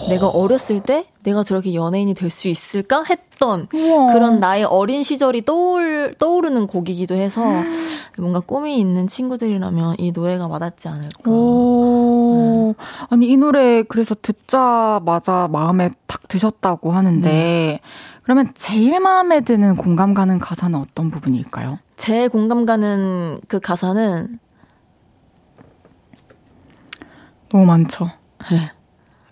내가 0.09 0.29
어렸을 0.29 0.81
때 0.81 1.07
내가 1.23 1.43
저렇게 1.43 1.75
연예인이 1.75 2.15
될 2.15 2.31
수 2.31 2.49
있을까? 2.49 3.05
했던 3.09 3.69
우와. 3.75 4.13
그런 4.13 4.41
나의 4.41 4.65
어린 4.65 5.03
시절이 5.03 5.45
떠올, 5.45 6.13
떠오르는 6.19 6.67
곡이기도 6.67 7.15
해서, 7.15 7.43
뭔가 8.19 8.41
꿈이 8.41 8.79
있는 8.81 9.07
친구들이라면 9.07 9.97
이 9.99 10.13
노래가 10.13 10.47
와닿지 10.47 10.89
않을까. 10.89 11.31
오. 11.31 12.75
아니, 13.11 13.29
이 13.29 13.37
노래 13.37 13.83
그래서 13.83 14.15
듣자마자 14.21 15.49
마음에 15.51 15.91
탁 16.07 16.27
드셨다고 16.29 16.93
하는데, 16.93 17.29
네. 17.29 17.81
그러면 18.29 18.53
제일 18.53 19.01
마음에 19.01 19.41
드는 19.41 19.75
공감 19.75 20.13
가는 20.13 20.39
가사는 20.39 20.79
어떤 20.79 21.11
부분일까요? 21.11 21.79
제일 21.97 22.29
공감 22.29 22.67
가는 22.67 23.41
그 23.49 23.59
가사는 23.59 24.39
너무 27.49 27.65
많죠. 27.65 28.11
네. 28.51 28.71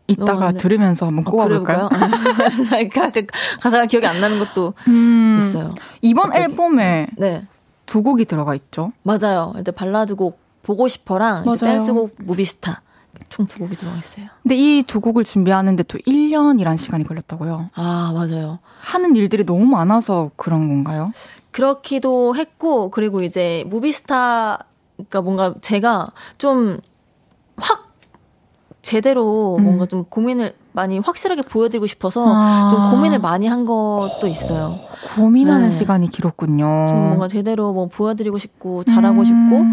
이따가. 0.06 0.52
들으면서 0.52 1.08
한번 1.08 1.26
어, 1.26 1.30
꼽아볼까요? 1.30 1.90
그래볼까요? 1.90 2.88
가사, 2.94 3.20
가사가 3.60 3.84
기억이 3.84 4.06
안 4.06 4.18
나는 4.18 4.38
것도 4.38 4.72
음, 4.88 5.40
있어요. 5.42 5.74
이번 6.00 6.30
갑자기. 6.30 6.52
앨범에 6.52 7.08
네, 7.18 7.46
두 7.84 8.02
곡이 8.02 8.24
들어가 8.24 8.54
있죠. 8.54 8.92
맞아요. 9.02 9.52
일단 9.58 9.74
발라드 9.74 10.14
곡 10.14 10.40
보고 10.62 10.88
싶어랑. 10.88 11.44
댄스곡 11.44 12.16
movie 12.20 12.54
star 12.54 12.80
총 13.28 13.46
두 13.46 13.58
곡이 13.58 13.76
들어가 13.76 13.96
있어요. 13.98 14.26
근데 14.42 14.54
이 14.56 14.82
두 14.82 15.00
곡을 15.00 15.24
준비하는데 15.24 15.82
또 15.84 15.98
1년이란 15.98 16.76
시간이 16.78 17.04
걸렸다고요. 17.04 17.70
아 17.74 18.12
맞아요. 18.14 18.58
하는 18.80 19.16
일들이 19.16 19.44
너무 19.44 19.64
많아서 19.66 20.30
그런 20.36 20.68
건가요? 20.68 21.12
그렇기도 21.50 22.36
했고 22.36 22.90
그리고 22.90 23.22
이제 23.22 23.64
movie 23.68 24.18
star 24.18 24.58
그러니까 24.96 25.20
뭔가 25.22 25.54
제가 25.60 26.08
좀 26.38 26.80
확 27.58 27.86
제대로 28.82 29.56
음. 29.56 29.64
뭔가 29.64 29.86
좀 29.86 30.04
고민을 30.04 30.54
많이 30.72 30.98
확실하게 30.98 31.42
보여드리고 31.42 31.86
싶어서 31.86 32.22
아. 32.28 32.68
좀 32.70 32.90
고민을 32.90 33.18
많이 33.18 33.46
한 33.48 33.64
것도 33.64 34.26
있어요. 34.26 34.74
고민하는 35.16 35.68
네. 35.68 35.74
시간이 35.74 36.10
길었군요. 36.10 36.86
좀 36.88 36.96
뭔가 37.06 37.28
제대로 37.28 37.72
뭐 37.72 37.86
보여드리고 37.86 38.36
싶고 38.38 38.84
잘하고 38.84 39.20
음. 39.20 39.24
싶고 39.24 39.64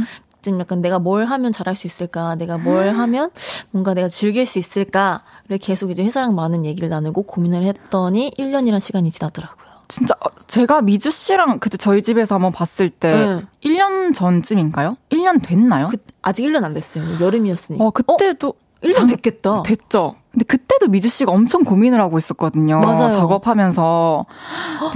좀 0.44 0.60
약간 0.60 0.82
내가 0.82 1.00
뭘 1.00 1.26
하면 1.26 1.52
잘할 1.52 1.76
수 1.76 1.88
있을까 1.88 2.36
내가 2.36 2.58
뭘 2.58 2.92
하면 2.92 3.32
뭔가 3.72 3.94
내가 3.94 4.08
즐길 4.08 4.46
수 4.46 4.60
있을까를 4.60 5.58
계속 5.60 5.90
이제 5.90 6.04
회사랑 6.04 6.36
많은 6.36 6.66
얘기를 6.66 6.90
나누고 6.90 7.24
고민을 7.24 7.64
했더니 7.64 8.32
1년이란 8.38 8.80
시간이 8.80 9.10
지나더라고요. 9.10 9.64
진짜 9.88 10.16
어, 10.20 10.30
제가 10.48 10.82
미주 10.82 11.12
씨랑 11.12 11.60
그때 11.60 11.78
저희 11.78 12.02
집에서 12.02 12.36
한번 12.36 12.52
봤을 12.52 12.90
때 12.90 13.14
네. 13.14 13.42
1년 13.70 14.14
전쯤인가요? 14.14 14.98
1년 15.10 15.42
됐나요? 15.44 15.88
그, 15.88 15.98
아직 16.22 16.44
1년 16.44 16.64
안 16.64 16.74
됐어요. 16.74 17.20
여름이었으니까. 17.20 17.84
어, 17.84 17.92
그때도 17.92 18.54
1년 18.84 18.94
장- 18.94 19.08
됐겠다. 19.08 19.64
됐죠. 19.64 20.16
근데 20.32 20.46
그때도 20.46 20.88
미주 20.88 21.10
씨가 21.10 21.32
엄청 21.32 21.64
고민을 21.64 22.02
하고 22.02 22.18
있었거든요. 22.18 22.80
맞아요. 22.80 23.12
작업하면서. 23.12 24.26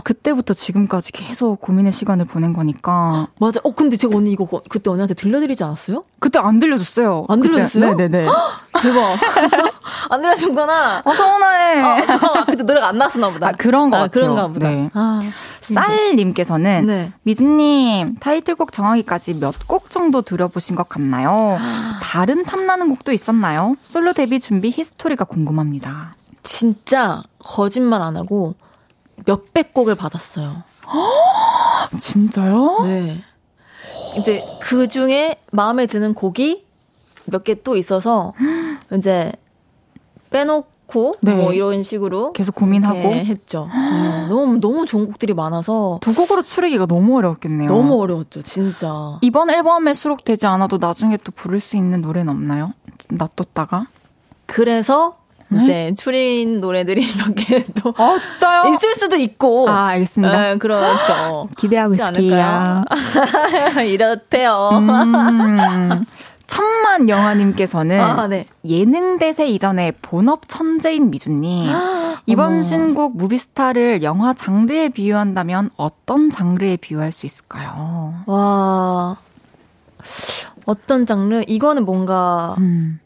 그때부터 0.04 0.56
지금까지 0.56 1.12
계속 1.12 1.62
고민의 1.62 1.92
시간을 1.92 2.26
보낸 2.26 2.54
거니까. 2.54 3.28
맞아. 3.40 3.60
어, 3.64 3.72
근데 3.76 3.98
제가 3.98 4.18
언니 4.18 4.32
이거 4.32 4.46
거- 4.46 4.64
그때 4.68 4.90
언니한테 4.90 5.14
들려드리지 5.14 5.64
않았어요? 5.64 6.02
그때 6.20 6.40
안 6.40 6.60
들려줬어요. 6.60 7.26
안 7.30 7.40
그때. 7.40 7.54
들려줬어요? 7.54 7.94
네네네. 7.94 8.26
대박. 8.82 9.18
안 10.10 10.22
들려줬구나. 10.22 11.02
어, 11.06 11.14
서운해. 11.14 11.46
아, 11.82 12.06
잠깐만. 12.06 12.46
그때 12.46 12.64
노래가 12.64 12.88
안 12.88 12.98
나왔었나 12.98 13.30
보다. 13.30 13.48
아, 13.50 13.52
그런 13.52 13.90
거 13.92 13.98
아, 13.98 14.00
같아요. 14.02 14.22
그런가 14.24 14.48
보다. 14.48 14.70
네. 14.70 14.90
아, 14.96 15.20
쌀님께서는 15.74 16.86
네. 16.86 17.12
미주님 17.24 18.16
타이틀곡 18.20 18.72
정하기까지 18.72 19.36
몇 19.36 19.54
곡 19.68 19.90
정도 19.90 20.22
들어보신 20.22 20.76
것 20.76 20.88
같나요? 20.88 21.58
다른 22.02 22.44
탐나는 22.46 22.90
곡도 22.90 23.12
있었나요? 23.12 23.76
솔로 23.82 24.14
데뷔 24.14 24.40
준비 24.40 24.70
히스토리가 24.72 25.26
궁금합니다. 25.26 26.14
진짜 26.44 27.24
거짓말 27.40 28.02
안 28.02 28.16
하고 28.16 28.56
몇백 29.26 29.74
곡을 29.74 29.96
받았어요. 29.96 30.64
진짜요? 32.00 32.80
네. 32.84 33.22
이제 34.18 34.42
그 34.62 34.88
중에 34.88 35.38
마음에 35.52 35.86
드는 35.86 36.14
곡이 36.14 36.66
몇 37.26 37.44
개 37.44 37.56
또 37.64 37.76
있어서 37.76 38.34
이제 38.96 39.32
빼놓고 40.30 40.68
네. 41.22 41.36
뭐 41.36 41.54
이런 41.54 41.84
식으로 41.84 42.34
계속 42.34 42.56
고민하고 42.56 42.98
이렇게 42.98 43.26
했죠. 43.26 43.70
네. 43.74 44.28
너무 44.28 44.60
너무 44.60 44.86
좋은 44.86 45.06
곡들이 45.06 45.34
많아서 45.34 46.00
두 46.02 46.14
곡으로 46.14 46.44
추리기가 46.44 46.86
너무 46.86 47.18
어려웠겠네요. 47.18 47.70
너무 47.70 48.02
어려웠죠, 48.02 48.42
진짜. 48.42 49.18
이번 49.22 49.50
앨범에 49.50 49.94
수록되지 49.94 50.48
않아도 50.48 50.78
나중에 50.78 51.18
또 51.24 51.32
부를 51.32 51.60
수 51.60 51.78
있는 51.78 52.02
노래는 52.02 52.30
없나요? 52.30 52.74
놔뒀다가? 53.10 53.88
그래서 54.46 55.18
네? 55.50 55.64
이제 55.64 55.94
추린 55.98 56.60
노래들이 56.60 57.06
몇 57.18 57.60
개 57.60 57.86
또 57.86 58.11
아 58.11 58.20
진짜요? 58.20 58.74
있을 58.74 58.96
수도 58.96 59.16
있고. 59.18 59.70
아 59.70 59.88
알겠습니다. 59.88 60.42
네, 60.42 60.58
그렇죠. 60.58 61.46
기대하고 61.58 61.94
있을게요. 61.94 62.84
이렇대요. 63.88 64.70
음, 64.74 66.06
천만 66.48 67.10
영화님께서는 67.10 68.00
아, 68.00 68.28
네. 68.28 68.48
예능 68.66 69.20
대세 69.20 69.48
이전에 69.48 69.92
본업 70.02 70.48
천재인 70.48 71.12
미주님 71.12 71.70
이번 72.26 72.54
어머. 72.54 72.64
신곡 72.64 73.18
movie 73.18 73.50
star를 73.50 74.02
영화 74.04 74.34
장르에 74.34 74.90
비유한다면 74.90 75.70
어떤 75.78 76.30
장르에 76.30 76.78
비유할 76.78 77.12
수 77.12 77.26
있을까요? 77.26 78.24
와. 78.26 79.18
어떤 80.66 81.06
장르? 81.06 81.44
이거는 81.48 81.86
뭔가 81.86 82.56
음. 82.58 83.00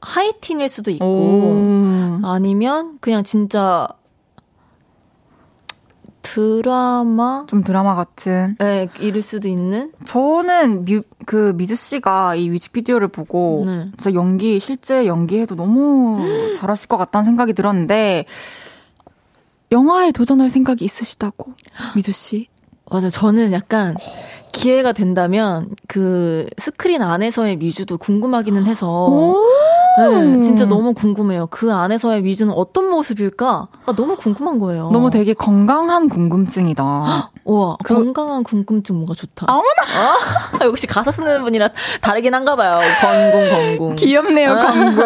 하이틴일 0.00 0.68
수도 0.68 0.90
있고 0.90 1.04
오. 1.04 2.20
아니면 2.24 2.98
그냥 3.00 3.22
진짜 3.22 3.88
드라마 6.22 7.44
좀 7.48 7.62
드라마 7.62 7.94
같은. 7.94 8.56
에 8.60 8.88
이럴 8.98 9.22
수도 9.22 9.48
있는 9.48 9.92
저는 10.04 10.84
뮤, 10.84 11.02
그 11.26 11.52
미주 11.56 11.76
씨가 11.76 12.34
이 12.34 12.50
뮤직비디오를 12.50 13.08
보고 13.08 13.64
네. 13.66 13.90
진짜 13.96 14.14
연기 14.14 14.60
실제 14.60 15.06
연기해도 15.06 15.54
너무 15.54 16.20
잘하실 16.56 16.88
것 16.88 16.96
같다는 16.96 17.24
생각이 17.24 17.52
들었는데 17.52 18.24
영화에 19.72 20.10
도전할 20.12 20.50
생각이 20.50 20.84
있으시다고 20.84 21.54
미주 21.94 22.12
씨. 22.12 22.48
맞아 22.90 23.08
저는 23.08 23.52
약간 23.52 23.94
기회가 24.52 24.92
된다면 24.92 25.68
그 25.88 26.46
스크린 26.58 27.02
안에서의 27.02 27.56
뮤즈도 27.56 27.98
궁금하기는 27.98 28.64
해서 28.66 29.34
네, 29.98 30.38
진짜 30.40 30.64
너무 30.66 30.94
궁금해요. 30.94 31.48
그 31.50 31.72
안에서의 31.72 32.22
뮤즈는 32.22 32.52
어떤 32.54 32.88
모습일까? 32.88 33.68
아, 33.86 33.92
너무 33.94 34.16
궁금한 34.16 34.58
거예요. 34.58 34.88
너무 34.90 35.10
되게 35.10 35.34
건강한 35.34 36.08
궁금증이다. 36.08 37.30
우와, 37.44 37.76
그- 37.82 37.94
건강한 37.94 38.44
궁금증 38.44 38.94
뭔가 38.96 39.14
좋다. 39.14 39.46
어머나! 39.48 39.64
아, 40.60 40.64
역시 40.64 40.86
가사 40.86 41.10
쓰는 41.10 41.42
분이라 41.42 41.70
다르긴 42.00 42.34
한가 42.34 42.54
봐요. 42.54 42.80
건궁, 43.00 43.76
건궁. 43.78 43.96
귀엽네요, 43.96 44.52
아. 44.52 44.58
광고. 44.58 45.02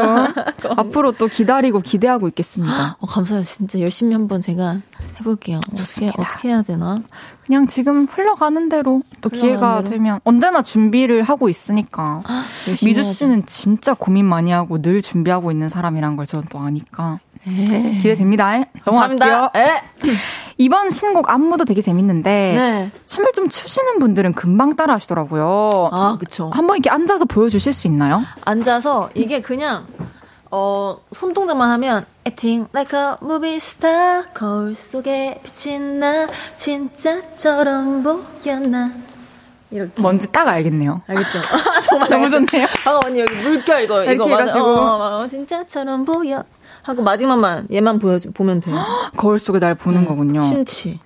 앞으로 0.76 1.12
또 1.12 1.26
기다리고 1.28 1.80
기대하고 1.80 2.28
있겠습니다. 2.28 2.96
어, 3.00 3.06
감사해요. 3.06 3.42
진짜 3.44 3.80
열심히 3.80 4.12
한번 4.12 4.40
제가 4.42 4.76
해볼게요. 5.20 5.58
어떻게, 5.58 5.76
좋습니다. 5.78 6.22
어떻게 6.22 6.48
해야 6.48 6.62
되나? 6.62 7.00
그냥 7.46 7.66
지금 7.66 8.06
흘러가는 8.06 8.68
대로 8.68 9.02
또 9.20 9.28
흘러가는 9.28 9.40
기회가 9.40 9.76
대로? 9.82 9.90
되면 9.90 10.20
언제나 10.24 10.62
준비를 10.62 11.22
하고 11.22 11.48
있으니까. 11.48 12.22
열심히 12.68 12.90
미주. 12.94 13.04
씨는 13.04 13.46
진짜 13.46 13.94
고민 13.94 14.26
많이 14.26 14.50
하고 14.50 14.80
늘 14.80 15.02
준비하고 15.02 15.50
있는 15.50 15.68
사람이란 15.68 16.16
걸 16.16 16.26
저는 16.26 16.46
또 16.50 16.58
아니까. 16.58 17.18
기대됩니다. 17.44 18.64
감사합니다. 18.84 19.26
넘어갈게요. 19.26 19.50
에? 19.62 19.82
이번 20.56 20.88
신곡 20.90 21.28
안무도 21.28 21.64
되게 21.66 21.82
재밌는데 21.82 22.30
네. 22.56 22.90
춤을 23.06 23.32
좀 23.34 23.48
추시는 23.50 23.98
분들은 23.98 24.32
금방 24.32 24.76
따라 24.76 24.94
하시더라고요. 24.94 25.90
아, 25.92 26.16
그쵸. 26.18 26.48
한번 26.54 26.76
이렇게 26.76 26.88
앉아서 26.90 27.26
보여주실 27.26 27.72
수 27.74 27.86
있나요? 27.86 28.22
앉아서 28.46 29.10
이게 29.14 29.42
그냥 29.42 29.84
어 30.56 30.98
손동작만 31.10 31.68
하면 31.72 32.06
Acting 32.24 32.68
like 32.72 32.96
a 32.96 33.16
movie 33.20 33.56
star 33.56 34.22
거울 34.32 34.76
속에 34.76 35.40
비친 35.42 35.98
나 35.98 36.28
진짜처럼 36.54 38.04
보였나 38.04 38.92
이렇게 39.72 40.00
뭔지 40.00 40.30
딱 40.30 40.46
알겠네요. 40.46 41.02
알겠죠? 41.08 41.40
정말 41.82 42.08
너무 42.08 42.24
알겠어요. 42.26 42.46
좋네요. 42.46 42.66
아 42.86 43.00
언니 43.04 43.18
여기 43.18 43.34
물결 43.34 43.82
이거 43.82 44.04
이거 44.04 44.28
맞아. 44.28 44.62
어, 44.62 45.22
어, 45.22 45.26
진짜처럼 45.26 46.04
보여 46.04 46.44
하고 46.82 47.02
마지막만 47.02 47.66
얘만 47.72 47.98
보여 47.98 48.16
보면 48.32 48.60
돼요. 48.60 48.76
거울 49.16 49.40
속에 49.40 49.58
날 49.58 49.74
보는 49.74 50.02
네. 50.02 50.06
거군요. 50.06 50.38
심취. 50.38 51.00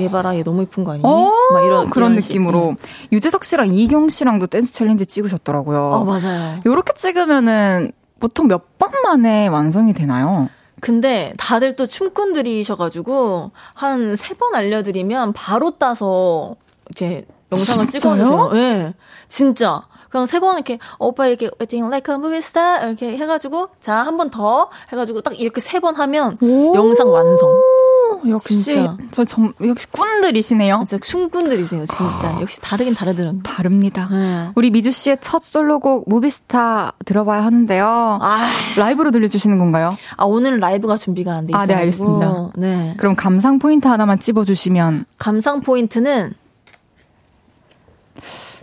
얘 0.00 0.08
봐라 0.10 0.34
얘 0.36 0.42
너무 0.42 0.62
이쁜 0.64 0.82
거 0.82 0.90
아니니? 0.90 1.04
어, 1.06 1.30
막 1.52 1.64
이런 1.64 1.88
그런 1.88 2.10
이런 2.10 2.20
식. 2.20 2.30
느낌으로 2.32 2.70
응. 2.70 2.76
유재석 3.12 3.44
씨랑 3.44 3.68
이경 3.68 4.08
씨랑도 4.08 4.48
댄스 4.48 4.72
challenge 4.74 5.06
찍으셨더라고요. 5.06 5.80
어 5.80 6.04
맞아요. 6.04 6.58
요렇게 6.66 6.94
찍으면은 6.94 7.92
보통 8.20 8.48
몇 8.48 8.62
번 8.78 8.90
만에 9.02 9.48
완성이 9.48 9.92
되나요? 9.92 10.48
근데 10.80 11.32
다들 11.38 11.74
또 11.76 11.86
춤꾼들이셔가지고 11.86 13.50
한 13.74 14.16
세 14.16 14.34
번 14.36 14.54
알려드리면 14.54 15.32
바로 15.32 15.72
따서 15.72 16.56
이렇게 16.88 17.26
영상을? 17.52 17.86
찍어주세요. 17.88 18.50
예, 18.54 18.58
네, 18.58 18.94
진짜. 19.28 19.82
그냥 20.10 20.26
세번 20.26 20.54
이렇게 20.56 20.78
오빠 20.98 21.26
이렇게 21.26 21.50
waiting 21.60 21.88
like 21.92 22.12
a 22.14 22.16
movie 22.18 22.38
star 22.38 22.86
이렇게 22.86 23.16
해가지고 23.18 23.68
자 23.80 24.04
한 24.04 24.16
번 24.16 24.30
더 24.30 24.70
해가지고 24.92 25.20
딱 25.22 25.38
이렇게 25.38 25.60
세 25.60 25.80
번 25.80 25.96
하면 25.96 26.38
오. 26.40 26.74
영상 26.74 27.10
완성. 27.10 27.48
역시 28.28 28.62
진짜. 28.62 28.96
저 29.10 29.24
점, 29.24 29.52
역시 29.64 29.86
꾼들이시네요. 29.90 30.84
진짜 30.86 31.04
춤꾼들이세요, 31.04 31.84
진짜. 31.86 32.40
역시 32.40 32.60
다르긴 32.60 32.94
다르더라고요. 32.94 33.42
다릅니다. 33.42 34.08
네. 34.10 34.50
우리 34.54 34.70
미주 34.70 34.90
씨의 34.92 35.18
첫 35.20 35.42
솔로곡 35.42 36.08
Movie 36.08 36.55
Star 36.55 36.92
들어봐야 37.04 37.44
하는데요. 37.44 38.18
아, 38.20 38.48
라이브로 38.76 39.10
들려주시는 39.10 39.58
건가요? 39.58 39.90
아 40.16 40.24
오늘은 40.24 40.58
라이브가 40.60 40.96
준비가 40.96 41.32
안 41.34 41.46
돼 41.46 41.50
있어요. 41.52 41.62
아, 41.62 41.66
네, 41.66 41.74
알겠습니다. 41.74 42.50
네. 42.56 42.94
그럼 42.98 43.14
감상 43.14 43.58
포인트 43.58 43.86
하나만 43.88 44.18
찝어주시면 44.18 45.04
감상 45.18 45.60
포인트는 45.60 46.34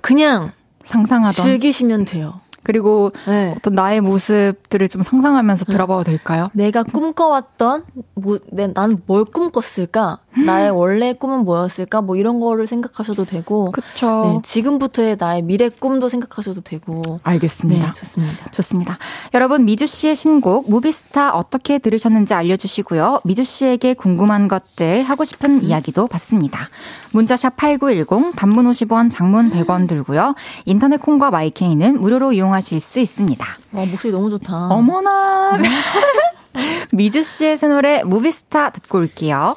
그냥 0.01 0.51
상상하며 0.85 1.31
즐기시면 1.31 2.05
돼요. 2.05 2.41
그리고 2.63 3.11
네. 3.27 3.53
어떤 3.55 3.73
나의 3.73 4.01
모습들을 4.01 4.87
좀 4.89 5.03
상상하면서 5.03 5.65
들어봐도 5.65 6.03
될까요? 6.03 6.49
내가 6.53 6.83
꿈꿔왔던 6.83 7.85
뭐, 8.15 8.39
내, 8.51 8.67
나는 8.67 9.01
뭘 9.05 9.25
꿈꿨을까? 9.25 10.19
나의 10.45 10.71
원래 10.71 11.13
꿈은 11.13 11.45
뭐였을까? 11.45 12.01
뭐 12.01 12.15
이런 12.15 12.39
거를 12.39 12.67
생각하셔도 12.67 13.25
되고, 13.25 13.71
그쵸. 13.71 14.25
네, 14.25 14.39
지금부터의 14.43 15.17
나의 15.19 15.41
미래 15.41 15.69
꿈도 15.69 16.09
생각하셔도 16.09 16.61
되고, 16.61 17.19
알겠습니다. 17.23 17.87
네, 17.87 17.93
좋습니다. 17.93 18.51
좋습니다. 18.51 18.97
여러분, 19.33 19.65
미주 19.65 19.85
씨의 19.85 20.15
신곡, 20.15 20.69
Movie 20.69 21.06
Star 21.06 21.35
어떻게 21.35 21.77
들으셨는지 21.77 22.33
알려주시고요. 22.33 23.21
미주 23.23 23.43
씨에게 23.43 23.93
궁금한 23.93 24.47
것들, 24.47 25.03
하고 25.03 25.23
싶은 25.23 25.63
이야기도 25.63 26.07
받습니다. 26.07 26.69
문자샵 27.11 27.55
8910, 27.55 28.35
단문 28.35 28.65
50원, 28.65 29.11
장문 29.11 29.51
100원 29.51 29.87
들고요. 29.87 30.35
인터넷 30.65 30.97
콩과 30.97 31.31
마이케이는 31.31 32.01
무료로 32.01 32.33
이용하실 32.33 32.79
수 32.79 32.99
있습니다. 32.99 33.45
와, 33.73 33.85
목소리 33.85 34.11
너무 34.11 34.29
좋다. 34.29 34.67
어머나. 34.67 35.59
미주 36.91 37.23
씨의 37.23 37.57
새 37.57 37.67
노래, 37.67 38.03
Movie 38.03 38.41
Star 38.41 38.71
듣고 38.71 38.99
올게요. 38.99 39.55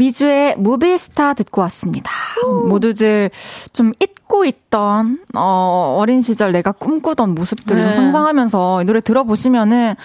미주의 0.00 0.56
Movie 0.56 0.99
Star 0.99 1.34
듣고 1.34 1.60
왔습니다. 1.62 2.10
모두들 2.68 3.30
좀 3.74 3.92
잊고 4.00 4.46
있던 4.46 5.18
어, 5.34 5.96
어린 5.98 6.22
시절 6.22 6.52
내가 6.52 6.72
꿈꾸던 6.72 7.34
모습들을 7.34 7.82
좀 7.82 7.90
네. 7.90 7.94
상상하면서 7.94 8.80
이 8.80 8.84
노래 8.86 9.02
들어보시면은 9.02 9.90
어, 9.90 9.96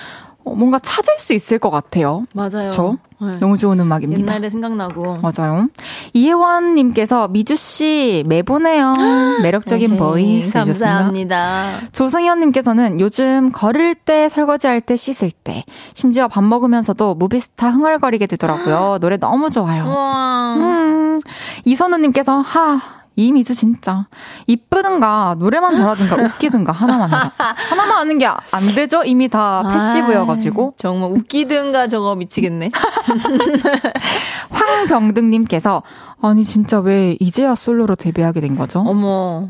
뭔가 0.46 0.80
찾을 0.80 1.16
수 1.18 1.34
있을 1.34 1.58
것 1.60 1.70
같아요. 1.70 2.26
맞아요. 2.34 2.50
그렇죠? 2.50 2.98
네. 3.20 3.38
너무 3.40 3.58
좋은 3.58 3.80
음악입니다. 3.80 4.22
옛날에 4.22 4.50
생각나고. 4.50 5.18
맞아요. 5.22 5.68
이혜원님께서 6.14 7.30
미주 7.30 7.56
씨 7.56 8.24
매보네요. 8.28 8.94
매력적인 9.42 9.98
voice 9.98 10.54
감사합니다. 10.54 11.82
조승현님께서는 11.92 13.00
요즘 13.00 13.52
걸을 13.52 13.96
때, 13.96 14.30
설거지할 14.30 14.82
때, 14.82 14.96
씻을 14.96 15.32
때, 15.32 15.64
심지어 15.94 16.28
밥 16.28 16.44
먹으면서도 16.44 17.16
Movie 17.16 17.47
Star 17.47 17.72
흥얼거리게 17.72 18.28
되더라고요. 18.28 19.00
노래 19.02 19.18
너무 19.18 19.50
좋아요. 19.50 19.86
우와. 19.86 20.56
음, 20.58 21.20
이선우님께서 21.66 22.42
하. 22.42 23.05
이미주 23.16 23.56
진짜 23.56 24.08
이쁘든가 24.48 25.36
노래만 25.40 25.76
잘하든가 25.76 26.16
웃기든가 26.24 26.72
하나만 26.72 27.10
해라. 27.10 27.32
하나만 27.70 27.98
하는 28.00 28.18
게 28.18 28.26
안 28.26 28.40
되죠? 28.76 29.04
이미 29.04 29.28
다 29.30 29.64
passive여가지고 29.72 30.64
아이, 30.66 30.72
정말 30.78 31.12
웃기든가 31.12 31.88
저거 31.88 32.16
미치겠네. 32.16 32.72
황병등님께서 34.50 35.84
아니 36.22 36.44
진짜 36.44 36.80
왜 36.80 37.16
이제야 37.20 37.56
솔로로 37.56 37.96
데뷔하게 37.96 38.42
된 38.42 38.56
거죠? 38.56 38.80
어머. 38.86 39.48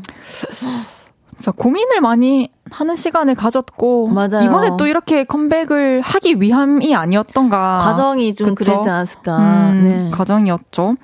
진짜 1.36 1.52
고민을 1.52 2.00
많이 2.00 2.50
하는 2.70 2.96
시간을 2.96 3.34
가졌고 3.34 4.08
맞아요. 4.08 4.42
이번에 4.42 4.70
또 4.78 4.86
이렇게 4.86 5.24
컴백을 5.24 6.00
하기 6.00 6.36
위함이 6.40 6.94
아니었던가 6.94 7.78
과정이 7.82 8.34
좀 8.34 8.54
그쵸? 8.54 8.72
그랬지 8.72 8.88
않았을까. 8.90 9.38
음, 9.38 9.82
네. 9.84 10.10
과정이었죠. 10.12 10.96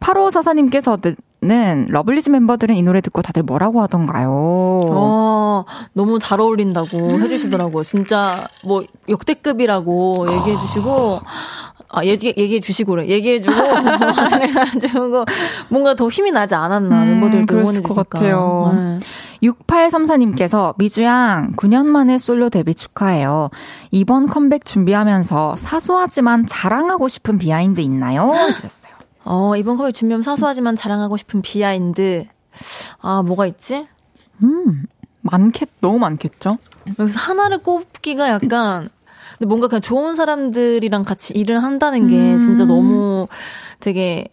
8544님께서 0.00 1.00
는 1.40 1.86
러블리즈 1.88 2.30
멤버들은 2.30 2.74
이 2.74 2.82
노래 2.82 3.00
듣고 3.00 3.22
다들 3.22 3.44
뭐라고 3.44 3.80
하던가요? 3.80 4.28
어, 4.90 5.64
너무 5.92 6.18
잘 6.18 6.40
어울린다고 6.40 7.20
해주시더라고요. 7.20 7.84
진짜 7.84 8.44
뭐 8.64 8.82
역대급이라고 9.08 10.26
얘기해주시고. 10.28 11.20
아, 11.90 12.04
얘기, 12.04 12.34
얘기해 12.36 12.60
주시고래. 12.60 13.06
얘기해 13.08 13.40
주고, 13.40 13.56
해가지고, 14.42 15.24
뭔가 15.70 15.94
더 15.94 16.10
힘이 16.10 16.30
나지 16.32 16.54
않았나, 16.54 17.02
음, 17.02 17.08
멤버들도 17.20 17.46
그랬을 17.46 17.82
것. 17.82 17.94
같아요. 17.94 18.72
네. 18.74 19.00
6834님께서 19.42 20.74
미주양 20.76 21.54
9년 21.56 21.86
만에 21.86 22.18
솔로 22.18 22.50
데뷔 22.50 22.74
축하해요. 22.74 23.48
이번 23.90 24.26
컴백 24.28 24.66
준비하면서 24.66 25.56
사소하지만 25.56 26.46
자랑하고 26.46 27.08
싶은 27.08 27.38
behind 27.38 27.80
있나요? 27.80 28.34
해주셨어요. 28.34 28.92
어, 29.30 29.54
이번 29.56 29.76
컴백 29.76 29.94
준비하면 29.94 30.22
사소하지만 30.22 30.74
자랑하고 30.74 31.18
싶은 31.18 31.42
behind. 31.42 32.24
아, 33.00 33.22
뭐가 33.22 33.46
있지? 33.46 33.86
음, 34.42 34.86
많겠, 35.20 35.68
너무 35.82 35.98
많겠죠? 35.98 36.56
여기서 36.98 37.20
하나를 37.20 37.58
꼽기가 37.58 38.30
약간, 38.30 38.88
근데 39.36 39.46
뭔가 39.46 39.68
그냥 39.68 39.82
좋은 39.82 40.14
사람들이랑 40.14 41.02
같이 41.02 41.34
일을 41.34 41.62
한다는 41.62 42.08
게 42.08 42.16
음. 42.16 42.38
진짜 42.38 42.64
너무 42.64 43.28
되게 43.80 44.28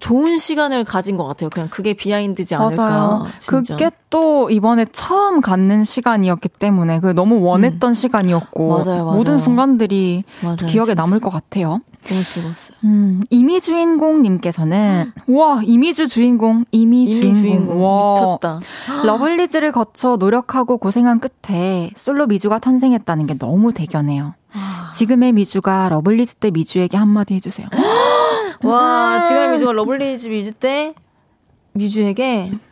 좋은 0.00 0.38
시간을 0.38 0.84
가진 0.84 1.16
것 1.16 1.24
같아요. 1.24 1.50
그냥 1.50 1.68
그게 1.70 1.92
behind지 1.94 2.54
않을까. 2.54 2.82
맞아요. 2.88 3.26
진짜. 3.38 3.76
그게 3.76 3.90
또 4.10 4.50
이번에 4.50 4.84
처음 4.92 5.40
갖는 5.40 5.84
시간이었기 5.84 6.48
때문에 6.48 7.00
그 7.00 7.08
너무 7.14 7.40
원했던 7.40 7.94
시간이었고 7.94 8.64
음. 8.64 8.68
맞아요, 8.84 9.04
맞아요. 9.04 9.16
모든 9.16 9.36
순간들이 9.38 10.24
맞아요, 10.42 10.56
기억에 10.56 10.86
진짜. 10.86 11.02
남을 11.02 11.20
것 11.20 11.30
같아요. 11.30 11.80
너무 12.08 12.24
즐거웠어요. 12.24 12.76
음, 12.84 13.22
이미 13.30 13.60
주인공님께서는 13.60 15.12
와 15.28 15.60
이미주 15.64 16.08
주인공 16.08 16.64
이미, 16.72 17.04
이미 17.04 17.10
주인공, 17.20 17.42
주인공 17.42 17.84
와. 17.84 18.14
미쳤다. 18.14 18.60
러블리즈를 19.04 19.72
거쳐 19.72 20.16
노력하고 20.16 20.78
고생한 20.78 21.20
끝에 21.20 21.90
솔로 21.96 22.26
미주가 22.26 22.58
탄생했다는 22.58 23.26
게 23.26 23.38
너무 23.38 23.72
대견해요. 23.72 24.34
아. 24.52 24.90
지금의 24.92 25.32
미주가 25.32 25.88
러블리즈 25.90 26.36
때 26.36 26.50
미주에게 26.50 26.96
한마디 26.96 27.34
해주세요. 27.34 27.68
와, 28.62 29.20
지금의 29.22 29.50
미주가 29.52 29.72
러블리즈 29.72 30.28
미주 30.28 30.52
때 30.54 30.94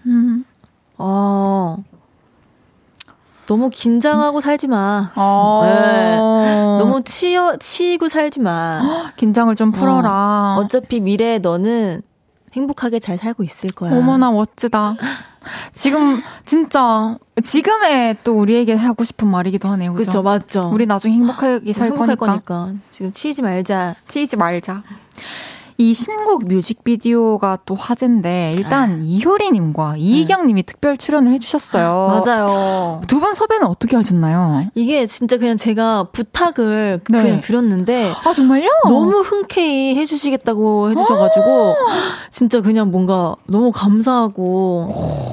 음. 0.06 0.44
어 0.98 1.82
너무 3.46 3.68
긴장하고 3.70 4.40
살지 4.40 4.68
마. 4.68 5.10
어. 5.16 5.62
네. 5.64 6.16
너무 6.78 7.02
치여 7.02 7.56
치이고 7.56 8.08
살지 8.08 8.40
마. 8.40 8.80
긴장을 9.16 9.52
좀 9.56 9.72
풀어라. 9.72 10.56
어 10.58 10.68
차피 10.68 11.00
미래에 11.00 11.38
너는 11.38 12.02
행복하게 12.52 12.98
잘 12.98 13.18
살고 13.18 13.42
있을 13.42 13.70
거야. 13.70 13.92
어머나 13.96 14.30
멋지다. 14.30 14.94
지금 15.72 16.20
진짜 16.44 17.16
지금의 17.42 18.18
또 18.22 18.38
우리에게 18.38 18.74
하고 18.74 19.04
싶은 19.04 19.26
말이기도 19.26 19.68
하네요. 19.70 19.94
그죠? 19.94 20.04
그쵸, 20.04 20.22
맞죠. 20.22 20.70
우리 20.72 20.86
나중에 20.86 21.14
행복하게 21.14 21.72
살 21.72 21.88
행복할 21.88 22.16
거니까. 22.16 22.26
거니까. 22.66 22.80
지금 22.88 23.12
치이지 23.12 23.42
말자. 23.42 23.94
치이지 24.06 24.36
말자. 24.36 24.82
이 25.80 25.94
신곡 25.94 26.44
뮤직비디오가 26.44 27.58
또 27.64 27.74
화제인데 27.74 28.54
일단 28.58 29.00
이효리님과 29.02 29.94
이희경님이 29.96 30.64
특별 30.64 30.98
출연을 30.98 31.32
해주셨어요. 31.32 32.20
맞아요. 32.26 33.00
두 33.06 33.18
분 33.20 33.32
섭외는 33.34 33.66
어떻게 33.66 33.96
하셨나요? 33.96 34.66
이게 34.74 35.06
진짜 35.06 35.36
그냥 35.38 35.56
제가 35.56 36.08
부탁을 36.12 37.00
네. 37.08 37.22
그냥 37.22 37.40
드렸는데 37.40 38.12
아 38.24 38.32
정말요? 38.34 38.68
너무 38.88 39.20
흔쾌히 39.20 39.94
해주시겠다고 39.96 40.90
해주셔가지고 40.90 41.76
진짜 42.30 42.60
그냥 42.60 42.90
뭔가 42.90 43.36
너무 43.46 43.72
감사하고 43.72 44.84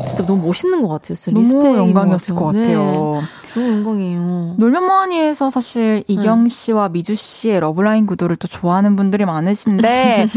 진짜 0.08 0.26
너무 0.26 0.48
멋있는 0.48 0.82
것 0.82 0.88
같아요. 0.88 1.16
진짜 1.16 1.32
너무 1.58 1.76
영광이었을 1.78 2.36
것 2.36 2.52
네. 2.54 2.62
같아요. 2.62 3.22
너무 3.54 3.68
영광이에요. 3.72 4.56
놀면 4.58 4.86
뭐하니에서 4.86 5.50
사실 5.50 6.04
이경 6.08 6.48
씨와 6.48 6.89
미주 6.89 7.16
씨의 7.16 7.60
러브라인 7.62 8.06
구도를 8.06 8.36
또 8.36 8.48
좋아하는 8.48 8.95
분들이 8.95 9.26
많으신데 9.26 10.30
아, 10.36 10.36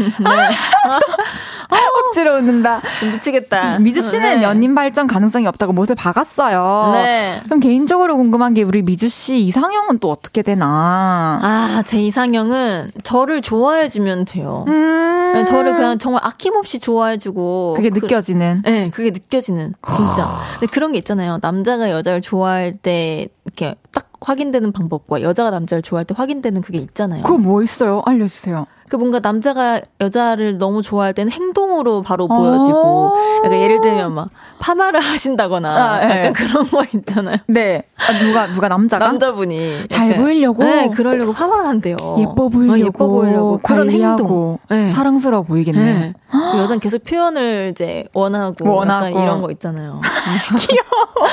억지로 2.05 2.35
웃는다. 2.37 2.81
좀 2.99 3.11
미치겠다. 3.13 3.79
미주 3.79 4.01
씨는 4.01 4.37
네. 4.39 4.43
연인 4.43 4.75
발전 4.75 5.07
가능성이 5.07 5.47
없다고 5.47 5.73
못을 5.73 5.95
박았어요. 5.95 6.89
네. 6.93 7.39
그럼 7.45 7.59
개인적으로 7.59 8.17
궁금한 8.17 8.53
게 8.53 8.63
우리 8.63 8.81
미주 8.81 9.07
씨 9.09 9.39
이상형은 9.39 9.99
또 9.99 10.11
어떻게 10.11 10.41
되나? 10.41 11.39
아, 11.41 11.83
제 11.85 12.01
이상형은 12.01 12.91
저를 13.03 13.41
좋아해 13.41 13.87
주면 13.87 14.25
돼요. 14.25 14.65
음. 14.67 15.31
네, 15.33 15.43
저를 15.45 15.75
그냥 15.75 15.97
정말 15.97 16.21
아낌없이 16.25 16.79
좋아해 16.79 17.17
주고. 17.17 17.73
그게 17.77 17.89
그- 17.89 17.99
느껴지는. 17.99 18.63
네, 18.65 18.89
그게 18.89 19.11
느껴지는 19.11 19.73
진짜. 19.95 20.27
근데 20.59 20.67
그런 20.73 20.91
게 20.91 20.97
있잖아요. 20.97 21.39
남자가 21.41 21.89
여자를 21.89 22.19
좋아할 22.21 22.73
때 22.73 23.27
이렇게 23.45 23.75
딱 23.93 24.09
확인되는 24.19 24.71
방법과 24.73 25.21
여자가 25.21 25.49
남자를 25.49 25.81
좋아할 25.81 26.03
때 26.05 26.13
확인되는 26.17 26.61
그게 26.61 26.79
있잖아요. 26.79 27.23
그거 27.23 27.37
뭐 27.37 27.63
있어요? 27.63 28.01
알려주세요. 28.05 28.67
그 28.91 28.97
뭔가 28.97 29.21
남자가 29.21 29.79
여자를 30.01 30.57
너무 30.57 30.81
좋아할 30.81 31.13
때는 31.13 31.31
행동으로 31.31 32.01
바로 32.01 32.27
보여지고, 32.27 33.13
약간 33.37 33.53
예를 33.57 33.79
들면 33.79 34.13
막 34.13 34.27
파마를 34.59 34.99
하신다거나 34.99 35.69
아, 35.69 36.03
예. 36.03 36.17
약간 36.17 36.33
그런 36.33 36.65
거 36.65 36.83
있잖아요. 36.93 37.37
네. 37.47 37.83
아, 37.97 38.11
누가 38.19 38.51
누가 38.51 38.67
남자가 38.67 39.05
남자분이 39.05 39.87
잘 39.87 40.17
보이려고? 40.17 40.65
네, 40.65 40.89
그러려고 40.89 41.31
파마를 41.31 41.65
한대요. 41.67 41.95
예뻐 42.19 42.49
보이려고, 42.49 42.73
어, 42.73 42.77
예뻐 42.85 43.07
보이려고 43.07 43.59
그런 43.63 43.89
행동. 43.89 44.57
네. 44.69 44.89
사랑스러워 44.89 45.43
보이겠네요. 45.43 45.85
네. 45.99 46.13
여자는 46.57 46.79
계속 46.81 47.05
표현을 47.05 47.69
이제 47.71 48.03
원하고, 48.13 48.69
원하고. 48.69 49.07
약간 49.07 49.23
이런 49.23 49.41
거 49.41 49.51
있잖아요. 49.51 50.01
귀여워. 50.59 51.29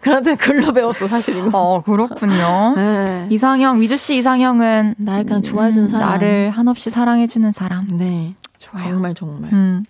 그런데 0.00 0.36
글로 0.36 0.72
배웠어 0.72 1.08
사실 1.08 1.38
이거. 1.38 1.50
어 1.58 1.82
그렇군요. 1.82 2.74
네. 2.76 3.26
이상형 3.30 3.80
미주 3.80 3.96
씨 3.96 4.16
이상형은 4.18 4.94
날 4.98 5.24
그냥 5.24 5.42
좋아해주는 5.42 5.88
사람. 5.88 6.08
나를 6.10 6.50
한없이 6.50 6.83
사랑해주는 6.90 7.52
사람. 7.52 7.86
네. 7.86 8.34
좋아요. 8.58 8.84
정말 8.88 9.14
정말. 9.14 9.52
음. 9.52 9.84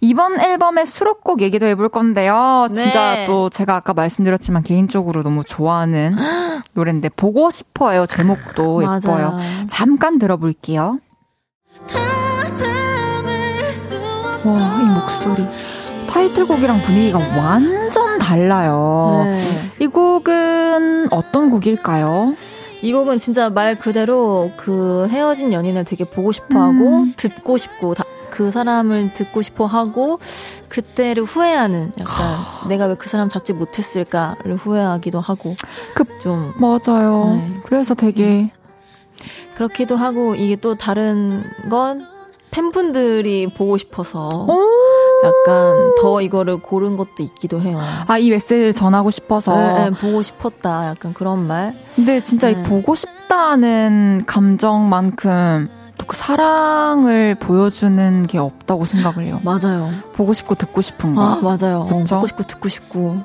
이번 0.00 0.40
앨범의 0.40 0.86
수록곡 0.86 1.40
얘기도 1.40 1.66
해볼 1.66 1.88
건데요. 1.90 2.68
진짜 2.72 3.14
네. 3.14 3.26
또 3.26 3.48
제가 3.48 3.76
아까 3.76 3.94
말씀드렸지만 3.94 4.62
개인적으로 4.64 5.22
너무 5.22 5.44
좋아하는 5.44 6.16
노래인데 6.74 7.10
보고 7.10 7.50
싶어요. 7.50 8.06
제목도. 8.06 8.82
예뻐요. 8.98 9.38
잠깐 9.68 10.18
들어볼게요. 10.18 10.98
와, 14.44 14.80
이 14.82 14.86
목소리. 15.00 15.46
타이틀곡이랑 16.08 16.80
분위기가 16.80 17.18
완전 17.18 18.18
달라요. 18.18 19.26
네. 19.30 19.38
이 19.80 19.86
곡은 19.86 21.08
어떤 21.12 21.50
곡일까요? 21.50 22.34
이 22.82 22.92
곡은 22.92 23.18
진짜 23.18 23.50
말 23.50 23.78
그대로 23.78 24.52
그 24.56 25.06
헤어진 25.10 25.52
연인을 25.52 25.84
되게 25.84 26.04
보고 26.04 26.30
싶어 26.32 26.60
하고, 26.60 26.98
음. 27.00 27.12
듣고 27.16 27.56
싶고, 27.56 27.94
다, 27.94 28.04
그 28.30 28.50
사람을 28.50 29.12
듣고 29.14 29.42
싶어 29.42 29.66
하고, 29.66 30.18
그때를 30.68 31.24
후회하는, 31.24 31.92
약간, 31.98 32.68
내가 32.68 32.86
왜 32.86 32.94
그 32.94 33.08
사람 33.08 33.28
잡지 33.28 33.52
못했을까를 33.52 34.56
후회하기도 34.56 35.20
하고, 35.20 35.56
그- 35.94 36.18
좀, 36.20 36.52
맞아요. 36.56 37.34
네. 37.36 37.60
그래서 37.64 37.94
되게 37.94 38.52
그렇기도 39.56 39.96
하고, 39.96 40.34
이게 40.36 40.54
또 40.54 40.76
다른 40.76 41.42
건 41.68 42.06
팬분들이 42.52 43.48
보고 43.48 43.76
싶어서, 43.76 44.28
오, 44.28 44.62
약간 45.24 45.94
더 46.00 46.20
이거를 46.20 46.58
고른 46.58 46.96
것도 46.96 47.22
있기도 47.22 47.60
해요. 47.60 47.80
아, 48.06 48.18
이 48.18 48.30
메시지를 48.30 48.72
전하고 48.72 49.10
싶어서. 49.10 49.56
네, 49.56 49.84
네, 49.84 49.90
보고 49.90 50.22
싶었다. 50.22 50.86
약간 50.86 51.12
그런 51.12 51.46
말. 51.46 51.74
근데 51.94 52.22
진짜 52.22 52.50
네. 52.50 52.60
이 52.60 52.62
보고 52.64 52.94
싶다는 52.94 54.22
감정만큼 54.26 55.68
또 55.98 56.06
그 56.06 56.16
사랑을 56.16 57.34
보여주는 57.34 58.26
게 58.26 58.38
없다고 58.38 58.84
생각을 58.86 59.24
해요. 59.24 59.40
맞아요. 59.44 59.90
보고 60.14 60.32
싶고 60.32 60.54
듣고 60.54 60.80
싶은 60.80 61.14
거. 61.14 61.22
아, 61.22 61.36
맞아요. 61.42 61.80
어, 61.90 61.98
그쵸? 61.98 62.14
보고 62.16 62.26
싶고 62.28 62.46
듣고 62.46 62.68
싶고. 62.68 63.18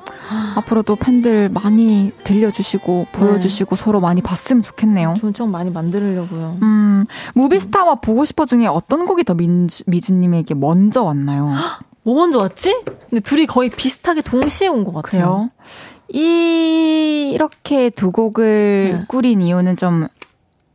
앞으로도 0.56 0.96
팬들 0.96 1.48
많이 1.50 2.12
들려주시고 2.24 3.06
보여주시고 3.12 3.76
서로 3.76 4.00
많이 4.00 4.20
봤으면 4.22 4.62
좋겠네요. 4.62 5.14
좀좀 5.18 5.50
많이 5.50 5.70
만들려고요. 5.70 6.58
음, 6.62 7.06
무비스타와 7.34 7.96
보고 7.96 8.24
싶어 8.24 8.44
중에 8.44 8.66
어떤 8.66 9.06
곡이 9.06 9.24
더 9.24 9.34
민주, 9.34 9.82
미주님에게 9.86 10.54
먼저 10.54 11.02
왔나요? 11.02 11.52
뭐 12.02 12.14
먼저 12.16 12.38
왔지? 12.38 12.82
근데 13.08 13.20
둘이 13.20 13.46
거의 13.46 13.70
비슷하게 13.70 14.20
동시에 14.22 14.68
온 14.68 14.84
것 14.84 14.92
같아요. 14.92 15.10
그래요? 15.22 15.50
이, 16.08 17.30
이렇게 17.32 17.90
두 17.90 18.10
곡을 18.10 18.96
네. 19.00 19.04
꾸린 19.08 19.40
이유는 19.42 19.76
좀 19.76 20.06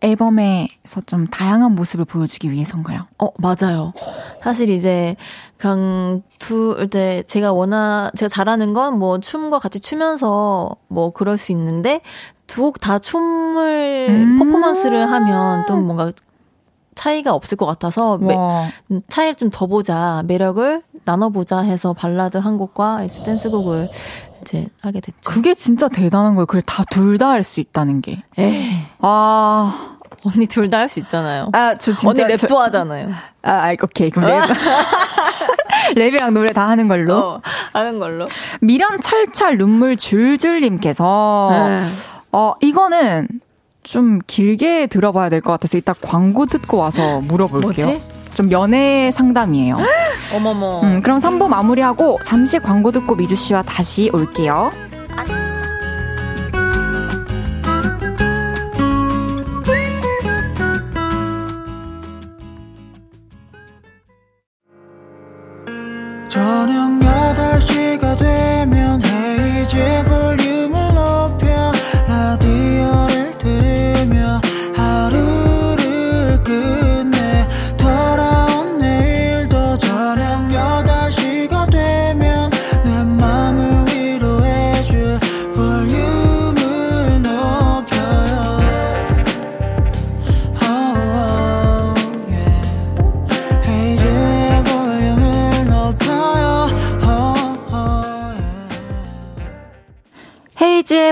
앨범에서 0.02 1.02
좀 1.06 1.28
다양한 1.28 1.76
모습을 1.76 2.06
보여주기 2.06 2.52
위해서인가요? 2.52 3.08
어, 3.18 3.28
맞아요. 3.38 3.94
사실 4.42 4.70
이제, 4.70 5.16
그냥, 5.58 6.22
두, 6.40 6.78
이제, 6.84 7.24
제가 7.28 7.52
워낙, 7.52 8.12
제가 8.16 8.30
잘하는 8.30 8.74
건 8.74 8.98
뭐, 9.00 9.20
춤과 9.20 9.60
같이 9.60 9.80
추면서 9.80 10.76
뭐, 10.88 11.12
그럴 11.12 11.38
수 11.38 11.52
있는데, 11.52 12.02
두 12.48 12.64
곡 12.72 12.80
다 12.80 12.98
춤을, 13.00 14.08
음. 14.10 14.40
퍼포먼스를 14.40 15.12
하면 15.12 15.66
또 15.68 15.76
뭔가, 15.78 16.12
차이가 16.96 17.34
없을 17.34 17.58
것 17.58 17.66
같아서, 17.66 18.18
매- 18.18 18.36
와. 18.36 18.68
음, 18.92 19.02
차이를 19.10 19.36
좀 19.36 19.50
더 19.52 19.68
보자, 19.68 20.24
매력을 20.28 20.82
나눠보자 21.06 21.60
해서 21.60 21.94
발라드 21.94 22.38
한 22.38 22.58
곡과 22.58 23.04
이제 23.06 23.24
댄스곡을 23.24 23.88
이제 24.42 24.68
하게 24.82 25.00
됐죠. 25.00 25.18
그게 25.30 25.54
진짜 25.56 25.88
대단한 25.88 26.36
거예요. 26.36 26.46
그걸 26.46 26.62
다둘 26.62 27.18
다 27.18 27.30
할 27.32 27.44
수 27.44 27.60
있다는 27.62 28.02
게. 28.02 28.22
에이, 28.38 28.79
아, 29.00 29.96
언니 30.26 30.46
둘 30.48 30.70
다 30.70 30.80
할 30.80 30.90
수 30.90 31.00
있잖아요. 31.00 31.50
아, 31.54 31.76
저 31.78 31.94
진짜. 31.94 32.10
언니 32.24 32.36
저- 32.38 32.48
랩도 32.48 32.56
하잖아요. 32.58 33.10
아, 33.44 33.52
아, 33.52 33.74
오케이. 33.82 34.10
그럼 34.10 34.30
랩. 34.30 34.42
랩이랑 35.96 36.34
노래 36.34 36.52
다 36.54 36.68
하는 36.68 36.88
걸로. 36.88 37.18
어, 37.18 37.42
하는 37.74 38.00
걸로. 38.00 38.28
미련 38.62 39.02
철철 39.02 39.58
눈물 39.58 39.96
줄줄님께서 39.98 41.50
네. 41.52 41.80
어 42.32 42.54
이거는 42.62 43.28
좀 43.84 44.20
길게 44.28 44.88
들어봐야 44.88 45.30
될 45.30 45.42
것 45.42 45.52
같아서 45.54 45.78
이따 45.78 45.94
광고 45.94 46.46
듣고 46.46 46.78
와서 46.78 47.22
물어볼게요. 47.22 47.88
뭐지? 47.88 48.02
좀 48.36 48.52
연애 48.52 49.10
상담이에요. 49.12 49.78
어머머. 50.36 50.82
음, 50.82 51.02
그럼 51.02 51.20
3부 51.20 51.48
마무리하고 51.48 52.20
잠시 52.24 52.60
광고 52.60 52.92
듣고 52.92 53.16
미주 53.16 53.36
씨와 53.36 53.64
다시 53.64 54.10
올게요. 54.14 54.72
저녁 66.30 66.92
8시가 67.00 68.16
되면 68.20 69.02
헤이즈 69.04 70.04
볼륨 70.08 70.49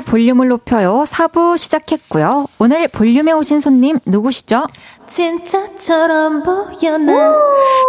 볼륨을 0.07 0.47
높여요. 0.47 1.03
4부 1.05 1.57
시작했고요. 1.57 2.47
오늘 2.59 2.87
볼륨에 2.87 3.33
오신 3.33 3.59
손님 3.59 3.99
누구시죠? 4.05 4.67
진짜처럼 5.05 6.43
보여나 6.43 7.35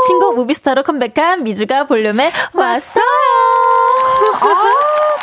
신곡 0.06 0.34
무비스타로 0.34 0.82
컴백한 0.82 1.44
미주가 1.44 1.84
볼륨에 1.84 2.32
왔어요. 2.52 3.04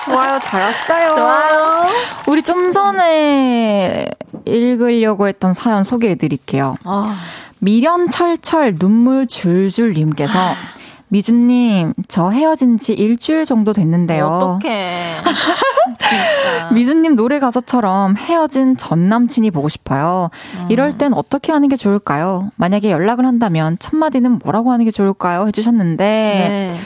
좋아요, 0.05 0.39
잘 0.41 0.61
왔어요. 0.61 1.15
좋아요. 1.15 1.89
우리 2.27 2.41
좀 2.41 2.71
전에 2.71 4.09
읽으려고 4.45 5.27
했던 5.27 5.53
사연 5.53 5.83
소개해 5.83 6.15
드릴게요. 6.15 6.75
아, 6.85 7.17
미련 7.59 8.09
철철 8.09 8.77
눈물 8.77 9.27
줄줄님께서 9.27 10.37
미주님, 11.09 11.93
저 12.07 12.29
헤어진 12.29 12.77
지 12.77 12.93
일주일 12.93 13.45
정도 13.45 13.73
됐는데요. 13.73 14.25
어떡해. 14.27 14.93
진짜. 15.99 16.69
미주님 16.73 17.15
노래 17.15 17.39
가사처럼 17.39 18.17
헤어진 18.17 18.75
전 18.75 19.07
남친이 19.07 19.51
보고 19.51 19.69
싶어요. 19.69 20.29
이럴 20.69 20.97
땐 20.97 21.13
어떻게 21.13 21.51
하는 21.51 21.69
게 21.69 21.75
좋을까요? 21.75 22.51
만약에 22.55 22.91
연락을 22.91 23.25
한다면 23.25 23.77
첫 23.79 23.95
마디는 23.95 24.39
뭐라고 24.43 24.71
하는 24.71 24.85
게 24.85 24.91
좋을까요? 24.91 25.47
해주셨는데 25.47 26.03
네. 26.03 26.77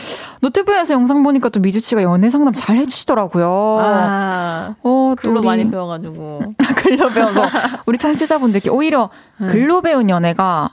노트북에서 0.41 0.93
영상 0.93 1.23
보니까 1.23 1.49
또 1.49 1.59
미주 1.59 1.79
씨가 1.79 2.03
연애 2.03 2.29
상담 2.29 2.53
잘 2.53 2.77
해주시더라고요. 2.77 3.79
아, 3.81 4.75
어, 4.83 5.13
또 5.15 5.15
글로 5.17 5.39
우리 5.39 5.47
많이 5.47 5.69
배워가지고. 5.69 6.41
글로 6.75 7.09
배워서 7.09 7.45
우리 7.85 7.97
청취자분들께 7.97 8.69
오히려 8.69 9.09
네. 9.37 9.47
글로 9.47 9.81
배운 9.81 10.09
연애가 10.09 10.71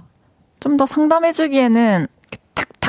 좀 0.60 0.76
더 0.76 0.84
상담해주기에는 0.84 2.06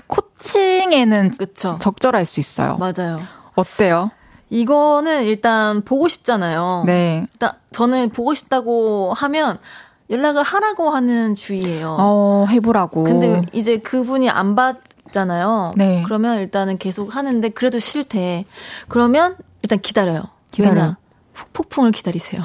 코칭에는 0.07 1.31
그쵸. 1.37 1.77
적절할 1.79 2.25
수 2.25 2.39
있어요. 2.39 2.77
맞아요. 2.77 3.17
어때요? 3.55 4.11
이거는 4.49 5.23
일단 5.25 5.81
보고 5.83 6.07
싶잖아요. 6.07 6.83
네. 6.85 7.27
일단 7.33 7.51
저는 7.71 8.09
보고 8.09 8.33
싶다고 8.33 9.13
하면 9.13 9.59
연락을 10.09 10.43
하라고 10.43 10.89
하는 10.89 11.35
주의예요. 11.35 11.97
어, 11.99 12.45
해보라고. 12.49 13.03
근데 13.03 13.41
이제 13.51 13.77
그분이 13.77 14.29
안 14.29 14.55
받잖아요. 14.55 15.73
네. 15.75 16.03
그러면 16.05 16.37
일단은 16.37 16.77
계속 16.77 17.15
하는데 17.15 17.49
그래도 17.49 17.79
싫대. 17.79 18.45
그러면 18.87 19.35
일단 19.63 19.79
기다려요. 19.79 20.23
기다려요. 20.51 20.75
왜냐? 20.75 20.97
후폭풍을 21.33 21.91
기다리세요. 21.91 22.41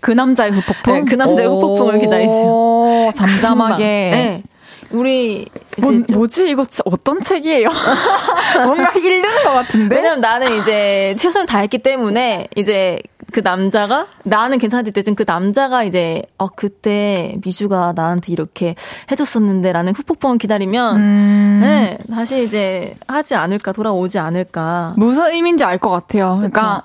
그 0.00 0.10
남자의 0.10 0.50
후폭풍? 0.52 0.94
네, 0.94 1.04
그 1.04 1.14
남자의 1.14 1.48
오, 1.48 1.56
후폭풍을 1.56 1.98
기다리세요. 2.00 3.12
잠잠하게. 3.14 3.84
네. 3.84 4.42
우리 4.90 5.46
뭐, 5.78 5.90
좀- 5.90 6.04
뭐지? 6.12 6.48
이거 6.48 6.64
어떤 6.84 7.20
책이에요? 7.20 7.68
뭔가 8.64 8.90
읽는 8.96 9.22
것 9.44 9.52
같은데? 9.52 9.96
왜냐면 9.96 10.20
나는 10.20 10.60
이제 10.60 11.14
최선을 11.18 11.46
다했기 11.46 11.78
때문에 11.78 12.48
이제 12.56 12.98
그 13.32 13.40
남자가 13.40 14.06
나는 14.22 14.58
괜찮을 14.58 14.92
때쯤 14.92 15.16
그 15.16 15.24
남자가 15.26 15.82
이제 15.82 16.22
어 16.38 16.46
그때 16.48 17.36
미주가 17.44 17.92
나한테 17.96 18.32
이렇게 18.32 18.76
해줬었는데라는 19.10 19.94
후폭풍을 19.94 20.38
기다리면 20.38 20.96
음, 20.96 21.58
네 21.60 21.98
다시 22.12 22.42
이제 22.44 22.94
하지 23.08 23.34
않을까 23.34 23.72
돌아오지 23.72 24.18
않을까 24.20 24.94
무슨 24.96 25.26
의미인지 25.32 25.64
알 25.64 25.78
것 25.78 25.90
같아요. 25.90 26.36
그러니까 26.36 26.84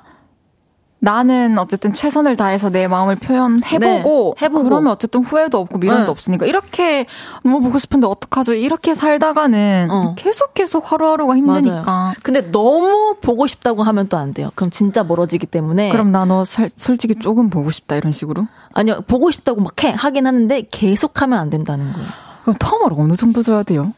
나는 1.04 1.58
어쨌든 1.58 1.94
최선을 1.94 2.36
다해서 2.38 2.70
내 2.70 2.88
마음을 2.88 3.16
표현해보고, 3.16 4.36
네, 4.40 4.46
해보고. 4.46 4.64
그러면 4.64 4.94
어쨌든 4.94 5.24
후회도 5.24 5.58
없고 5.60 5.80
미련도 5.80 6.04
네. 6.04 6.10
없으니까 6.12 6.46
이렇게 6.46 7.08
너무 7.44 7.60
보고 7.60 7.80
싶은데 7.80 8.06
어떡하죠? 8.06 8.54
이렇게 8.54 8.94
살다가는 8.94 9.88
어. 9.90 10.14
계속 10.16 10.54
계속 10.54 10.92
하루하루가 10.92 11.36
힘드니까. 11.36 11.82
맞아요. 11.82 12.14
근데 12.22 12.52
너무 12.52 13.16
보고 13.20 13.48
싶다고 13.48 13.82
하면 13.82 14.10
또 14.10 14.18
안 14.18 14.36
돼요. 14.36 14.52
그럼 14.54 14.70
진짜 14.70 15.04
멀어지기 15.04 15.48
때문에 15.48 15.90
그럼 15.90 16.12
나 16.12 16.26
너 16.26 16.44
솔직히 16.46 17.16
조금 17.16 17.50
보고 17.50 17.72
싶다 17.72 17.96
이런 17.96 18.12
식으로? 18.12 18.46
아니요 18.74 19.02
보고 19.08 19.32
싶다고 19.32 19.60
막 19.62 19.84
해, 19.84 19.90
하긴 19.98 20.28
하는데 20.28 20.62
계속하면 20.70 21.40
안 21.40 21.50
된다는 21.50 21.92
거예요. 21.94 22.08
그럼 22.44 22.56
텀을 22.58 23.00
어느 23.00 23.14
정도 23.14 23.42
줘야 23.42 23.64
돼요? 23.64 23.92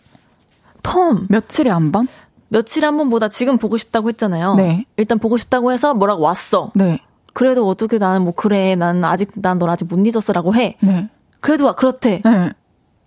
텀 0.83 1.25
며칠에 1.27 1.69
한 1.69 1.91
번? 1.91 2.07
며칠에 2.53 2.85
한 2.85 2.97
번 2.97 3.09
보다 3.09 3.27
지금 3.29 3.57
보고 3.57 3.77
싶다고 3.77 4.09
했잖아요. 4.09 4.55
네. 4.55 4.85
일단 4.97 5.17
보고 5.19 5.37
싶다고 5.37 5.71
해서 5.71 5.93
뭐라고 5.93 6.21
왔어. 6.21 6.71
네. 6.75 6.99
그래도 7.33 7.67
어떻게 7.67 7.97
나는 7.97 8.21
뭐 8.21 8.33
그래 8.35 8.75
난 8.75 9.03
아직 9.03 9.31
난 9.41 9.57
널 9.57 9.69
아직 9.71 9.85
못 9.85 9.97
잊었어라고 10.05 10.53
해. 10.55 10.77
네. 10.81 11.09
그래도 11.41 11.65
와 11.65 11.73
그렇대. 11.73 12.21
네. 12.23 12.51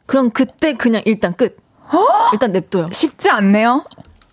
그럼 0.06 0.30
그때 0.30 0.72
그냥 0.74 1.02
일단 1.04 1.32
끝. 1.34 1.56
일단 2.32 2.50
냅둬요. 2.52 2.88
쉽지 2.92 3.30
않네요. 3.30 3.84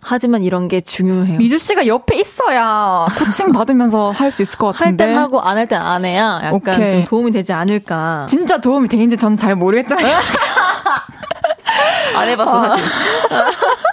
하지만 0.06 0.44
이런 0.44 0.68
게 0.68 0.82
중요해요. 0.82 1.38
미주 1.38 1.60
씨가 1.60 1.86
옆에 1.88 2.20
있어야 2.20 3.06
코칭 3.18 3.52
받으면서 3.54 4.12
할 4.12 4.32
수 4.32 4.42
있을 4.42 4.58
것할 4.58 4.74
같은데. 4.74 5.06
땐 5.08 5.16
하고 5.16 5.40
안 5.42 5.58
할 5.58 5.68
땐 5.68 5.80
안 5.80 6.04
해야 6.04 6.42
약간 6.44 6.54
오케이. 6.56 6.90
좀 6.90 7.04
도움이 7.06 7.32
되지 7.32 7.54
않을까. 7.54 8.26
진짜 8.28 8.60
도움이 8.60 8.88
되는지 8.90 9.16
전 9.18 9.38
잘 9.38 9.56
모르겠지만 9.56 10.04
안 12.16 12.28
해봤어 12.30 12.70
사실. 12.70 12.86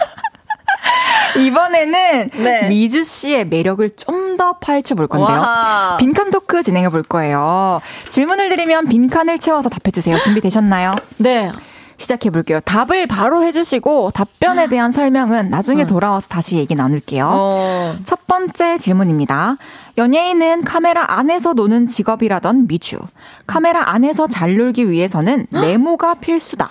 이번에는 1.39 2.29
네. 2.35 2.69
미주 2.69 3.05
씨의 3.05 3.47
매력을 3.47 3.91
좀 3.97 4.31
더 4.41 4.55
파헤쳐 4.55 4.95
볼 4.95 5.07
건데요. 5.07 5.37
와. 5.37 5.97
빈칸 5.99 6.31
토크 6.31 6.63
진행해 6.63 6.89
볼 6.89 7.03
거예요. 7.03 7.83
질문을 8.09 8.49
드리면 8.49 8.89
빈칸을 8.89 9.39
채워서 9.39 9.69
답해 9.69 9.91
주세요. 9.93 10.19
준비되셨나요? 10.23 10.97
네. 11.19 11.51
시작해 11.99 12.31
볼게요. 12.31 12.61
답을 12.61 13.07
바로 13.07 13.43
해주시고 13.43 14.13
답변에 14.15 14.69
대한 14.71 14.93
설명은 14.93 15.51
나중에 15.51 15.85
돌아와서 15.85 16.27
다시 16.29 16.57
얘기 16.57 16.75
나눌게요. 16.75 17.29
어. 17.31 17.97
첫 18.05 18.27
번째 18.27 18.79
질문입니다. 18.79 19.59
연예인은 19.99 20.65
카메라 20.65 21.05
안에서 21.19 21.53
노는 21.53 21.87
직업이라던 21.87 22.67
미주. 22.67 22.99
카메라 23.47 23.91
안에서 23.91 24.27
잘 24.27 24.57
놀기 24.57 24.91
위해서는 24.91 25.49
메모가 25.53 26.15
필수다. 26.15 26.71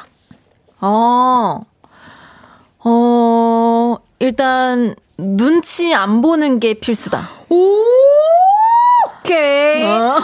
어. 0.82 1.62
어, 2.84 3.95
일단, 4.20 4.95
눈치 5.17 5.93
안 5.93 6.22
보는 6.22 6.59
게 6.59 6.74
필수다. 6.76 7.30
오케이. 9.20 9.84
어, 9.84 10.20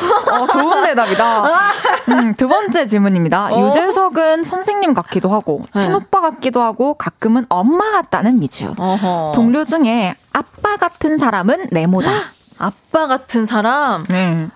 좋은 0.52 0.84
대답이다. 0.84 1.44
음, 2.10 2.34
두 2.36 2.48
번째 2.48 2.86
질문입니다. 2.88 3.54
어? 3.54 3.68
유재석은 3.68 4.44
선생님 4.44 4.94
같기도 4.94 5.30
하고, 5.30 5.64
네. 5.74 5.82
친오빠 5.82 6.22
같기도 6.22 6.62
하고, 6.62 6.96
가끔은 6.96 7.46
엄마 7.50 7.92
같다는 7.92 8.40
미주. 8.40 8.74
어허. 8.78 9.32
동료 9.36 9.64
중에 9.64 10.16
아빠 10.34 10.78
같은 10.78 11.18
사람은 11.18 11.68
네모다. 11.72 12.10
아빠 12.58 13.08
같은 13.08 13.46
사람, 13.46 14.06
네. 14.08 14.48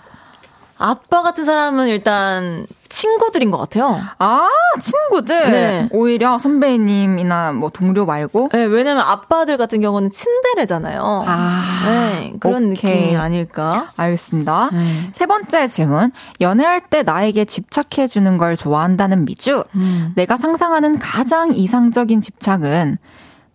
아빠 0.77 1.21
같은 1.21 1.43
사람은 1.45 1.87
일단 1.89 2.65
친구들인 2.89 3.51
것 3.51 3.57
같아요. 3.57 4.01
아, 4.17 4.47
친구들? 4.81 5.51
네. 5.51 5.89
오히려 5.91 6.37
선배님이나 6.39 7.53
뭐 7.53 7.69
동료 7.69 8.05
말고? 8.05 8.49
네, 8.51 8.65
왜냐면 8.65 9.03
아빠들 9.05 9.57
같은 9.57 9.79
경우는 9.79 10.09
친데레잖아요. 10.09 11.23
아, 11.25 11.61
네, 11.85 12.33
그런 12.39 12.71
오케이. 12.71 12.99
느낌이 13.01 13.15
아닐까? 13.17 13.89
알겠습니다. 13.95 14.69
네. 14.73 15.09
세 15.13 15.25
번째 15.27 15.67
질문. 15.67 16.11
연애할 16.41 16.81
때 16.89 17.03
나에게 17.03 17.45
집착해주는 17.45 18.37
걸 18.37 18.55
좋아한다는 18.55 19.25
미주. 19.25 19.63
음. 19.75 20.11
내가 20.15 20.37
상상하는 20.37 20.99
가장 20.99 21.53
이상적인 21.53 22.21
집착은 22.21 22.97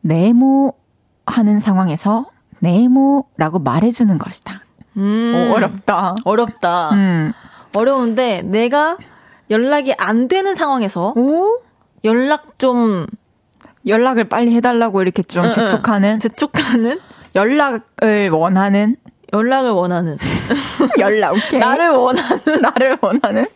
네모 0.03 0.75
하는 1.27 1.59
상황에서 1.61 2.27
네모라고 2.61 3.59
말해주는 3.59 4.17
것이다. 4.19 4.61
음, 4.97 5.49
오, 5.51 5.55
어렵다. 5.57 6.15
어렵다. 6.25 6.91
음. 6.93 7.33
어려운데 7.77 8.43
내가 8.43 8.97
연락이 9.55 9.95
안 9.99 10.27
되는 10.27 10.57
상황에서 10.57 11.13
오? 11.17 11.61
연락 12.03 12.59
좀 12.59 13.07
연락을 13.87 14.29
빨리 14.29 14.55
해달라고 14.57 15.01
이렇게 15.03 15.23
좀 15.23 15.45
응. 15.45 15.53
재촉하는, 15.53 16.19
재촉하는 16.19 16.99
연락을 17.37 18.31
원하는, 18.31 18.97
연락을 19.33 19.71
원하는 19.71 20.19
연락, 20.99 21.35
오케이. 21.35 21.61
나를 21.61 21.91
원하는 21.91 22.41
나를 22.61 22.99
원하는? 23.01 23.47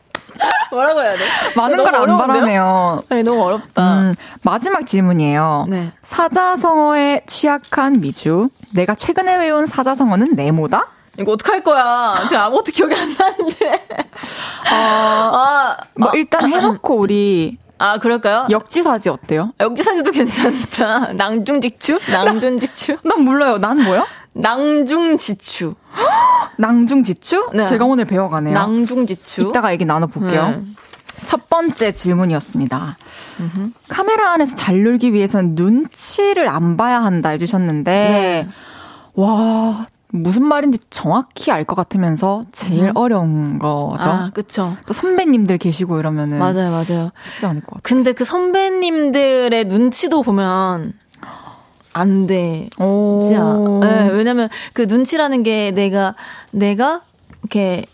뭐라고 0.71 1.01
해야 1.03 1.17
돼? 1.17 1.25
많은 1.57 1.83
걸 1.83 1.97
안? 1.97 2.17
바라네요. 2.17 3.01
네, 3.09 3.23
너무 3.25 3.43
어렵다. 3.43 3.95
음, 3.99 4.15
마지막 4.43 4.87
질문이에요. 4.87 5.67
네. 5.69 5.91
사자성어에 6.05 7.23
취약한 7.27 7.95
미주. 8.01 8.49
내가 8.73 8.95
최근에 8.95 9.37
외운 9.39 9.67
사자성어는 9.67 10.35
네모다? 10.37 10.87
이거 11.19 11.33
어떡할 11.33 11.63
거야? 11.63 12.25
지금 12.29 12.43
아무것도 12.43 12.73
기억이 12.73 12.95
안 12.95 13.15
나는데. 13.15 13.87
아, 14.71 15.77
뭐 15.95 16.13
일단 16.15 16.51
해놓고 16.53 16.97
우리 16.97 17.59
아, 17.79 17.99
그럴까요? 17.99 18.47
역지사지 18.51 19.09
어때요? 19.09 19.53
역지사지도 19.61 20.11
괜찮다. 20.11 21.13
낭중지추? 21.15 22.01
낭중지추? 22.11 22.99
난 23.05 23.23
몰라요. 23.23 23.59
난 23.59 23.83
뭐요? 23.83 24.07
낭중지추. 24.33 25.75
낭중지추? 26.59 27.51
네. 27.55 27.65
제가 27.65 27.85
오늘 27.85 28.05
배워가네요. 28.05 28.55
낭중지추. 28.55 29.43
이따가 29.49 29.73
얘기 29.73 29.85
나눠볼게요. 29.85 30.51
네. 30.51 30.63
첫 31.27 31.49
번째 31.51 31.93
질문이었습니다. 31.93 32.97
카메라 33.89 34.33
안에서 34.33 34.55
잘 34.55 34.83
놀기 34.83 35.13
위해서는 35.13 35.55
눈치를 35.57 36.49
안 36.49 36.77
봐야 36.77 37.03
한다 37.03 37.31
해주셨는데, 37.31 37.91
네. 37.93 38.49
와, 39.15 39.87
무슨 40.11 40.49
말인지 40.49 40.79
정확히 40.91 41.51
알 41.53 41.65
것 41.65 41.75
같으면서 41.75 42.45
제일 42.51 42.93
어려운 42.95 43.59
거죠. 43.59 44.09
아, 44.09 44.31
그쵸. 44.33 44.77
또 44.87 44.95
선배님들 44.95 45.59
계시고 45.59 45.99
이러면은 45.99 46.39
맞아요, 46.39 46.71
맞아요. 46.71 47.11
쉽지 47.23 47.45
않을 47.47 47.61
것 47.63 47.75
같아요. 47.77 47.81
근데 47.83 48.13
그 48.13 48.25
선배님들의 48.25 49.65
눈치도 49.67 50.23
보면 50.23 50.95
안 51.93 52.27
돼. 52.27 52.69
오. 52.79 53.21
지 53.23 53.35
네, 53.35 54.09
왜냐면 54.11 54.49
그 54.73 54.83
눈치라는 54.83 55.43
게 55.43 55.73
내가, 55.73 56.15
내가 56.53 57.03
이렇게 57.43 57.85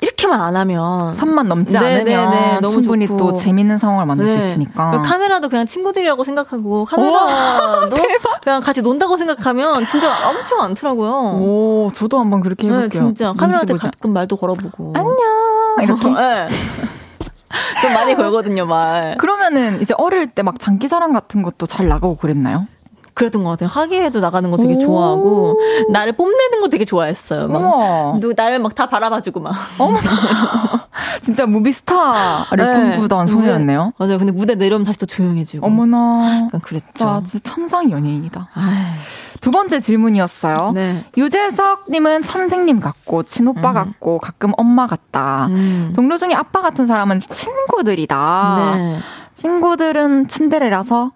이렇게만 0.00 0.40
안 0.40 0.56
하면 0.56 1.12
선만 1.14 1.48
넘지 1.48 1.78
네, 1.78 1.78
않으면 2.00 2.30
네, 2.30 2.36
네, 2.54 2.60
너무 2.60 2.72
충분히 2.74 3.06
좋고. 3.06 3.18
또 3.18 3.34
재밌는 3.34 3.78
상황을 3.78 4.06
만들 4.06 4.26
수 4.26 4.38
네. 4.38 4.46
있으니까. 4.46 4.90
그리고 4.92 5.04
카메라도 5.04 5.48
그냥 5.48 5.66
친구들이라고 5.66 6.24
생각하고 6.24 6.84
카메라도 6.86 7.96
그냥 8.42 8.60
같이 8.62 8.80
논다고 8.82 9.16
생각하면 9.18 9.84
진짜 9.84 10.10
아무렇지가 10.26 10.62
않더라고요. 10.64 11.10
오, 11.40 11.90
저도 11.94 12.18
한번 12.18 12.40
그렇게 12.40 12.66
네, 12.66 12.74
해볼게요. 12.74 12.88
진짜 13.02 13.26
눈치 13.26 13.40
카메라한테 13.40 13.72
보자. 13.74 13.88
가끔 13.90 14.12
말도 14.14 14.36
걸어보고 14.36 14.92
안녕 14.96 15.16
이렇게. 15.82 16.08
네. 16.10 16.48
좀 17.82 17.92
많이 17.92 18.14
걸거든요 18.14 18.64
말. 18.66 19.16
그러면은 19.18 19.80
이제 19.82 19.92
어릴 19.98 20.28
때 20.28 20.42
막 20.42 20.58
장기자랑 20.58 21.12
같은 21.12 21.42
것도 21.42 21.66
잘 21.66 21.88
나가고 21.88 22.16
그랬나요? 22.16 22.66
그랬던 23.20 23.44
것 23.44 23.50
같아요. 23.50 23.68
학예회도 23.68 24.20
나가는 24.20 24.50
거 24.50 24.56
되게 24.56 24.74
오. 24.74 24.78
좋아하고 24.78 25.60
나를 25.92 26.12
뽐내는 26.14 26.60
거 26.62 26.68
되게 26.68 26.84
좋아했어요. 26.86 27.48
막. 27.48 27.58
어머, 27.58 28.18
누 28.18 28.32
나를 28.34 28.58
막 28.58 28.74
다 28.74 28.86
바라봐주고 28.86 29.40
막. 29.40 29.52
진짜 31.22 31.44
Movie 31.46 31.91
Star를 31.91 32.64
네. 32.72 32.92
꿈꾸던 32.96 33.26
소녀였네요. 33.26 33.92
맞아요. 33.98 34.18
근데 34.18 34.32
무대 34.32 34.54
내려오면 34.54 34.84
다시 34.86 34.98
또 34.98 35.06
조용해지고. 35.06 35.66
어머나, 35.66 36.44
약간 36.46 36.60
그랬죠. 36.60 36.86
진짜, 36.94 37.22
진짜 37.24 37.52
천상 37.52 37.90
연예인이다. 37.90 38.48
두 39.40 39.50
번째 39.50 39.80
질문이었어요. 39.80 40.72
네. 40.74 41.04
유재석님은 41.16 42.22
선생님 42.22 42.80
같고 42.80 43.22
친오빠 43.24 43.72
같고 43.72 44.18
가끔 44.18 44.52
엄마 44.56 44.86
같다. 44.86 45.46
음. 45.50 45.92
동료 45.94 46.16
중에 46.18 46.32
아빠 46.34 46.60
같은 46.62 46.86
사람은 46.86 47.20
친구들이다. 47.20 48.74
네. 48.76 48.98
친구들은 49.32 50.28
친데레라서 50.28 51.12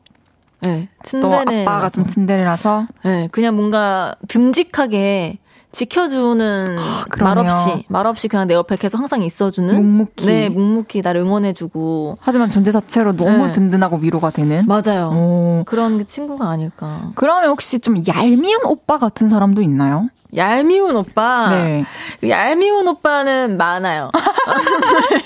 네. 0.64 0.88
또 1.20 1.30
츤데레. 1.30 1.62
아빠가 1.62 1.88
좀 1.90 2.06
친데레라서 2.06 2.86
네. 3.04 3.28
그냥 3.32 3.56
뭔가 3.56 4.14
듬직하게 4.28 5.38
지켜주는 5.72 6.76
아. 6.78 7.04
말없이 7.24 7.84
말없이 7.88 8.28
그냥 8.28 8.46
내 8.46 8.54
옆에 8.54 8.76
계속 8.76 8.98
항상 8.98 9.22
있어주는 9.22 9.74
묵묵히. 9.74 10.26
네 10.26 10.48
묵묵히 10.48 11.00
나를 11.02 11.22
응원해주고 11.22 12.18
하지만 12.20 12.48
존재 12.48 12.70
자체로 12.70 13.16
너무 13.16 13.46
네. 13.46 13.52
든든하고 13.52 13.96
위로가 13.96 14.30
되는. 14.30 14.64
맞아요 14.66 15.10
오. 15.12 15.62
그런 15.66 15.98
게 15.98 16.04
친구가 16.04 16.48
아닐까 16.48 17.10
그러면 17.16 17.50
혹시 17.50 17.80
좀 17.80 17.96
얄미운 18.06 18.60
오빠 18.66 18.98
같은 18.98 19.28
사람도 19.28 19.62
있나요? 19.62 20.08
얄미운 20.36 20.96
오빠 20.96 21.50
네. 21.50 21.84
얄미운 22.28 22.88
오빠는 22.88 23.56
많아요 23.56 24.10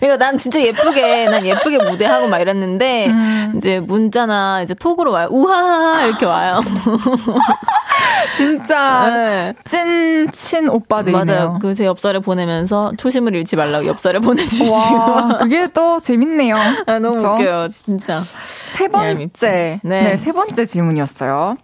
그러니까 0.00 0.16
난 0.18 0.38
진짜 0.38 0.60
예쁘게 0.60 1.26
난 1.26 1.46
예쁘게 1.46 1.78
무대하고 1.78 2.28
막 2.28 2.38
이랬는데 2.38 3.06
음. 3.08 3.54
이제 3.56 3.80
문자나 3.80 4.62
이제 4.62 4.74
톡으로 4.74 5.12
와요 5.12 5.28
우하하 5.30 6.06
이렇게 6.06 6.26
와요 6.26 6.60
진짜 8.36 9.06
네. 9.10 9.54
찐친 9.66 10.68
오빠들이네요. 10.68 11.24
맞아요. 11.24 11.58
그제 11.60 11.84
엽서를 11.84 12.20
보내면서 12.20 12.92
초심을 12.96 13.34
잃지 13.34 13.56
말라고 13.56 13.86
엽서를 13.86 14.20
보내주시고. 14.20 14.72
와, 14.72 15.38
그게 15.38 15.68
또 15.72 16.00
재밌네요. 16.00 16.56
아, 16.86 16.98
너무 16.98 17.16
그쵸? 17.16 17.32
웃겨요, 17.34 17.68
진짜. 17.68 18.22
세 18.44 18.88
번째. 18.88 19.80
네. 19.82 20.02
네. 20.02 20.16
세 20.16 20.32
번째 20.32 20.64
질문이었어요. 20.64 21.56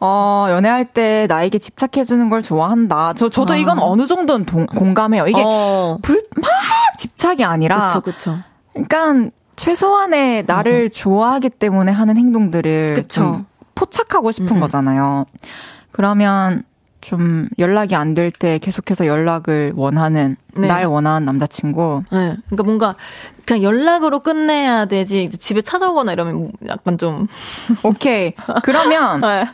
어, 0.00 0.46
연애할 0.50 0.86
때 0.86 1.26
나에게 1.28 1.58
집착해주는 1.58 2.28
걸 2.28 2.42
좋아한다. 2.42 3.14
저, 3.14 3.28
저도 3.28 3.54
이건 3.56 3.78
어느 3.78 4.06
정도는 4.06 4.44
동- 4.44 4.66
공감해요. 4.66 5.26
이게 5.28 5.42
어. 5.44 5.98
불, 6.02 6.26
막 6.36 6.50
집착이 6.98 7.44
아니라. 7.44 7.86
그쵸, 7.86 8.00
그쵸. 8.00 8.38
그러니까 8.72 9.30
최소한의 9.56 10.44
나를 10.46 10.90
좋아하기 10.90 11.48
때문에 11.50 11.92
하는 11.92 12.16
행동들을 12.16 12.90
음. 12.90 12.94
그쵸. 12.94 13.20
좀 13.22 13.46
포착하고 13.74 14.30
싶은 14.32 14.56
음. 14.56 14.60
거잖아요. 14.60 15.26
그러면 15.92 16.64
좀 17.00 17.48
연락이 17.58 17.94
안 17.94 18.14
될 18.14 18.30
때 18.30 18.58
계속해서 18.58 19.06
연락을 19.06 19.74
원하는 19.76 20.36
네. 20.56 20.66
날 20.68 20.86
원하는 20.86 21.24
남자친구. 21.26 22.02
네. 22.10 22.36
그러니까 22.46 22.62
뭔가 22.64 22.96
그냥 23.46 23.62
연락으로 23.62 24.20
끝내야 24.20 24.86
되지 24.86 25.30
집에 25.30 25.60
찾아오거나 25.60 26.12
이러면 26.12 26.50
약간 26.68 26.98
좀. 26.98 27.26
오케이. 27.82 28.32
그러면 28.64 29.20
네. 29.22 29.48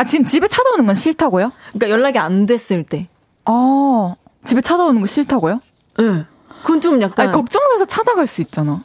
아 0.00 0.04
지금 0.04 0.24
집에 0.24 0.48
찾아오는 0.48 0.86
건 0.86 0.94
싫다고요? 0.94 1.52
그러니까 1.72 1.90
연락이 1.90 2.18
안 2.18 2.46
됐을 2.46 2.84
때. 2.84 3.06
어 3.44 4.14
집에 4.44 4.62
찾아오는 4.62 4.98
거 4.98 5.06
싫다고요? 5.06 5.60
네. 5.98 6.24
그건 6.62 6.80
좀 6.80 7.02
약간. 7.02 7.26
아니 7.26 7.34
걱정돼서 7.34 7.84
찾아갈 7.84 8.26
수 8.26 8.40
있잖아. 8.40 8.82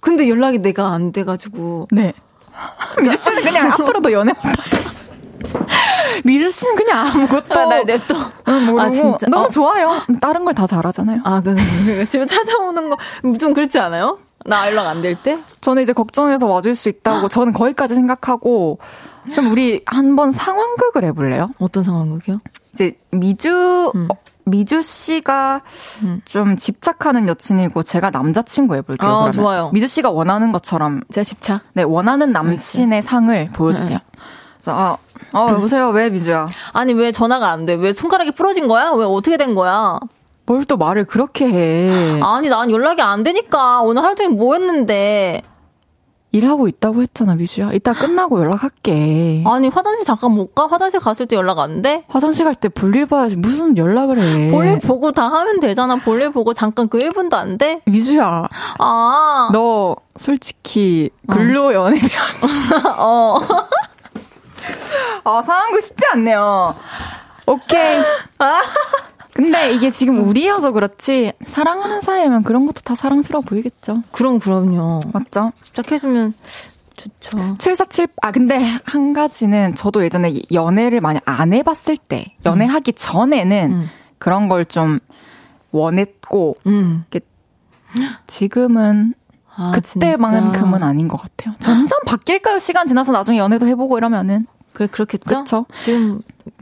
근데 0.00 0.26
연락이 0.30 0.58
내가 0.60 0.88
안 0.92 1.12
돼가지고 1.12 1.88
네. 1.90 2.14
미주 3.02 3.16
씨는 3.18 3.42
그냥 3.42 3.72
앞으로도 3.72 4.12
연애 4.12 4.32
미주 6.24 6.50
씨는 6.50 6.74
그냥 6.76 7.06
아무것도 7.06 7.60
아, 7.60 7.64
날 7.66 7.84
냅둬. 7.84 8.14
모르고 8.46 8.80
아, 8.80 8.90
진짜? 8.90 9.26
너무 9.28 9.44
어. 9.46 9.48
좋아요. 9.50 10.00
다른 10.22 10.46
걸 10.46 10.54
다 10.54 10.66
잘하잖아요. 10.66 11.20
아, 11.24 11.42
그, 11.42 11.54
그, 11.84 12.06
집에 12.08 12.24
찾아오는 12.24 12.88
거 12.88 12.96
좀 13.38 13.52
그렇지 13.52 13.78
않아요? 13.78 14.18
나 14.46 14.66
연락 14.68 14.86
안 14.86 15.02
될 15.02 15.16
때? 15.16 15.38
저는 15.60 15.82
이제 15.82 15.92
걱정해서 15.92 16.46
와줄 16.46 16.74
수 16.74 16.88
있다고 16.88 17.28
저는 17.28 17.52
거기까지 17.52 17.94
생각하고 17.94 18.78
그럼 19.30 19.50
우리 19.50 19.82
한번 19.86 20.30
상황극을 20.30 21.04
해볼래요? 21.04 21.50
어떤 21.58 21.82
상황극이요? 21.82 22.40
이제 22.72 22.98
미주 23.10 23.92
음. 23.94 24.08
어, 24.10 24.16
미주 24.44 24.82
씨가 24.82 25.62
음. 26.02 26.20
좀 26.24 26.56
집착하는 26.56 27.28
여친이고 27.28 27.82
제가 27.82 28.10
남자친구 28.10 28.74
해볼게요. 28.76 29.08
아, 29.08 29.14
그러면. 29.16 29.32
좋아요. 29.32 29.70
미주 29.72 29.86
씨가 29.86 30.10
원하는 30.10 30.52
것처럼 30.52 31.00
제가 31.10 31.24
집착. 31.24 31.62
네 31.72 31.82
원하는 31.82 32.32
남친의 32.32 33.02
상을 33.02 33.50
보여주세요. 33.52 33.98
그래서 34.56 34.72
아, 34.72 34.96
어 35.38 35.48
여보세요 35.50 35.88
왜 35.90 36.10
미주야? 36.10 36.48
아니, 36.72 36.92
왜 36.94 37.12
전화가 37.12 37.50
안 37.50 37.64
돼? 37.64 37.74
왜 37.74 37.92
손가락이 37.92 38.32
부러진 38.32 38.66
거야? 38.68 38.90
왜 38.92 39.04
어떻게 39.04 39.36
된 39.36 39.54
거야? 39.54 39.98
뭘 40.46 40.64
또 40.66 40.76
말을 40.76 41.04
그렇게 41.04 41.46
해? 41.50 42.20
아니, 42.22 42.48
난 42.50 42.70
연락이 42.70 43.00
안 43.00 43.22
되니까. 43.22 43.80
오늘 43.80 44.02
하루 44.02 44.14
종일 44.14 44.36
뭐 44.36 44.54
했는데. 44.54 45.42
일하고 46.34 46.66
있다고 46.66 47.00
했잖아 47.02 47.36
미주야. 47.36 47.70
이따 47.74 47.92
끝나고 47.92 48.40
연락할게. 48.40 49.44
아니, 49.46 49.68
화장실 49.68 50.04
잠깐 50.04 50.32
못 50.32 50.52
가? 50.52 50.66
화장실 50.66 50.98
갔을 50.98 51.26
때 51.26 51.36
연락 51.36 51.60
안 51.60 51.80
돼? 51.80 52.04
화장실 52.08 52.44
갈 52.44 52.54
때 52.54 52.68
볼일 52.68 53.06
봐야지 53.06 53.36
무슨 53.36 53.76
연락을 53.78 54.18
해? 54.20 54.50
볼일 54.50 54.80
보고 54.80 55.12
다 55.12 55.28
하면 55.28 55.60
되잖아. 55.60 55.94
볼일 55.96 56.32
보고 56.32 56.52
잠깐 56.52 56.88
그 56.88 56.98
1분도 56.98 57.34
안 57.34 57.56
돼? 57.56 57.82
미주야, 57.86 58.48
아. 58.80 59.48
너 59.52 59.94
솔직히 60.16 61.10
근로 61.30 61.72
연애면 61.72 62.10
어. 62.98 63.38
아 65.24 65.42
상황도 65.42 65.80
쉽지 65.80 66.04
않네요. 66.14 66.74
오케이. 67.46 68.02
근데 69.34 69.72
이게 69.74 69.90
지금 69.90 70.18
우리여서 70.26 70.70
그렇지 70.72 71.32
사랑하는 71.44 72.00
사이면 72.00 72.44
그런 72.44 72.66
것도 72.66 72.82
다 72.82 72.94
사랑스러워 72.94 73.42
보이겠죠. 73.42 74.02
그럼, 74.12 74.38
그럼요. 74.38 75.00
맞죠? 75.12 75.52
집착해주면 75.60 76.34
좋죠. 76.96 77.56
747, 77.58 78.06
아, 78.22 78.30
근데 78.30 78.58
한 78.84 79.12
가지는 79.12 79.74
저도 79.74 80.04
예전에 80.04 80.34
연애를 80.52 81.00
많이 81.00 81.18
안 81.24 81.52
해봤을 81.52 81.96
때, 81.96 82.36
연애하기 82.46 82.92
전에는 82.92 83.72
음. 83.72 83.90
그런 84.18 84.48
걸 84.48 84.64
좀 84.64 85.00
원했고, 85.72 86.56
음. 86.68 87.04
지금은 88.28 89.14
아, 89.56 89.72
그때만큼은 89.74 90.72
진짜. 90.72 90.86
아닌 90.86 91.08
것 91.08 91.20
같아요. 91.20 91.54
점점 91.58 91.98
바뀔까요? 92.06 92.58
시간 92.60 92.86
지나서 92.86 93.10
나중에 93.12 93.38
연애도 93.38 93.66
해보고 93.66 93.98
이러면은. 93.98 94.46
그래, 94.72 94.88
그렇겠죠? 94.88 95.40
그쵸? 95.44 95.66
지금 95.76 96.20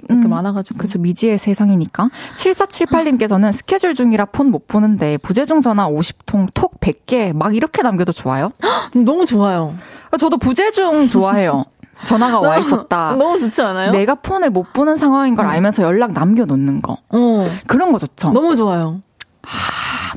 이렇게 0.09 0.27
음, 0.27 0.31
많아가지고. 0.31 0.79
그죠. 0.79 0.99
미지의 0.99 1.39
세상이니까. 1.39 2.11
7478님께서는 2.37 3.53
스케줄 3.53 3.95
중이라 3.95 4.27
폰 4.27 4.53
못 4.53 4.67
보는데 4.67 5.17
부재중 5.19 5.61
전화 5.61 5.89
50통, 5.89 6.49
톡 6.55 6.79
100개 6.81 7.33
막 7.35 7.55
이렇게 7.57 7.83
남겨도 7.83 8.13
좋아요? 8.13 8.53
너무 8.95 9.25
좋아요. 9.25 9.75
저도 10.19 10.37
부재중 10.37 11.09
좋아해요. 11.09 11.65
전화가 12.05 12.41
와 12.41 12.59
있었다. 12.59 13.15
너무 13.15 13.39
좋지 13.41 13.63
않아요? 13.63 13.93
내가 13.93 14.17
폰을 14.17 14.51
못 14.51 14.73
보는 14.73 14.97
상황인 14.97 15.35
걸 15.37 15.47
알면서 15.47 15.85
연락 15.85 16.13
남겨놓는 16.13 16.83
거. 16.83 16.99
어. 17.11 17.49
그런 17.67 17.93
거 17.93 17.99
좋죠. 17.99 18.33
너무 18.33 18.57
좋아요. 18.57 19.01
아, 19.43 19.49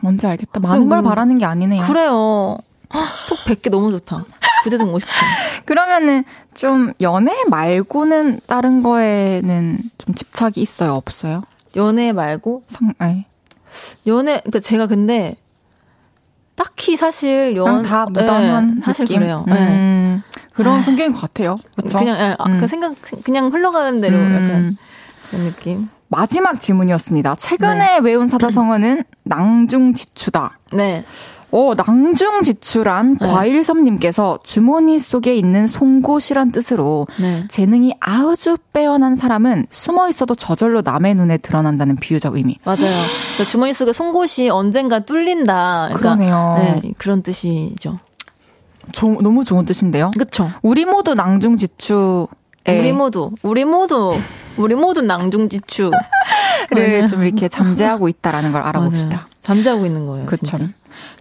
뭔지 0.02 0.26
알겠다. 0.28 0.60
많은 0.60 0.90
걸 0.90 1.00
음. 1.00 1.04
바라는 1.04 1.38
게 1.38 1.46
아니네요. 1.46 1.84
그래요. 1.84 2.58
톡 3.28 3.38
100개 3.46 3.70
너무 3.70 3.92
좋다. 3.92 4.26
부재중 4.64 4.92
50개. 4.92 5.06
그러면은 5.66 6.24
좀 6.54 6.92
연애 7.02 7.34
말고는 7.50 8.42
다른 8.48 8.82
거에는 8.84 9.80
좀 9.98 10.16
집착이 10.16 10.54
있어요, 10.58 10.94
없어요? 10.94 11.44
연애 11.76 12.12
말고 12.14 12.64
상, 12.68 12.94
아니. 12.98 13.26
연애 14.08 14.40
그러니까 14.40 14.60
제가 14.60 14.88
근데 14.88 15.36
딱히 16.56 16.96
사실 16.96 17.54
그냥 17.54 17.78
연다 17.78 18.06
무던한 18.06 18.76
네, 18.76 18.82
사실 18.86 19.06
느낌? 19.06 19.20
그래요. 19.20 19.44
네. 19.48 19.54
음, 19.54 20.24
그런 20.54 20.82
성격인 20.82 21.12
것 21.14 21.22
같아요. 21.22 21.58
그렇죠? 21.76 22.00
그냥 22.00 22.18
예, 22.20 22.36
아, 22.40 22.50
음. 22.50 22.60
그 22.60 22.68
생각 22.68 22.96
그냥 23.24 23.52
흘러가는 23.52 24.00
대로 24.00 24.16
음. 24.16 24.34
약간 24.34 24.78
그런 25.30 25.46
느낌. 25.46 25.90
마지막 26.08 26.60
질문이었습니다. 26.62 27.36
최근에 27.36 28.00
외운 28.04 28.28
사자성어는 28.28 29.04
낭중지추다. 29.24 30.58
네. 30.74 31.04
오, 31.58 31.74
낭중지추란 31.74 33.18
과일섬님께서 33.18 34.40
주머니 34.44 35.00
속에 35.00 35.34
있는 35.34 35.68
송곳이란 35.68 36.52
뜻으로 36.52 37.08
네. 37.18 37.46
재능이 37.48 37.94
아주 38.02 38.58
빼어난 38.74 39.16
사람은 39.16 39.68
숨어 39.70 40.10
있어도 40.10 40.36
저절로 40.36 40.82
남의 40.82 41.16
눈에 41.16 41.38
드러난다는 41.38 41.96
비유적 41.96 42.36
의미. 42.36 42.58
맞아요. 42.66 42.78
그러니까 42.80 43.46
주머니 43.48 43.74
속에 43.74 43.94
송곳이 43.94 44.50
언젠가 44.50 45.00
뚫린다. 45.00 45.92
그러니까, 45.94 45.98
그러네요. 46.00 46.56
네, 46.58 46.92
그런 46.98 47.24
뜻이죠. 47.24 48.00
조- 48.92 49.22
너무 49.22 49.46
좋은 49.46 49.64
뜻인데요. 49.66 50.12
그쵸. 50.20 50.52
우리 50.62 50.84
모두 50.84 51.14
낭중지추에 51.14 52.28
우리 52.68 52.92
모두, 52.92 53.32
우리 53.44 53.64
모두, 53.64 54.14
우리 54.58 54.76
모두 54.76 55.02
낭중지추. 55.02 55.90
를 56.72 57.08
좀 57.08 57.24
이렇게 57.24 57.48
잠재하고 57.48 58.10
있다라는 58.10 58.52
걸 58.52 58.62
알아봅시다. 58.62 59.10
맞아요. 59.16 59.26
잠재하고 59.40 59.86
있는 59.86 60.06
거예요. 60.06 60.26
그렇죠. 60.26 60.58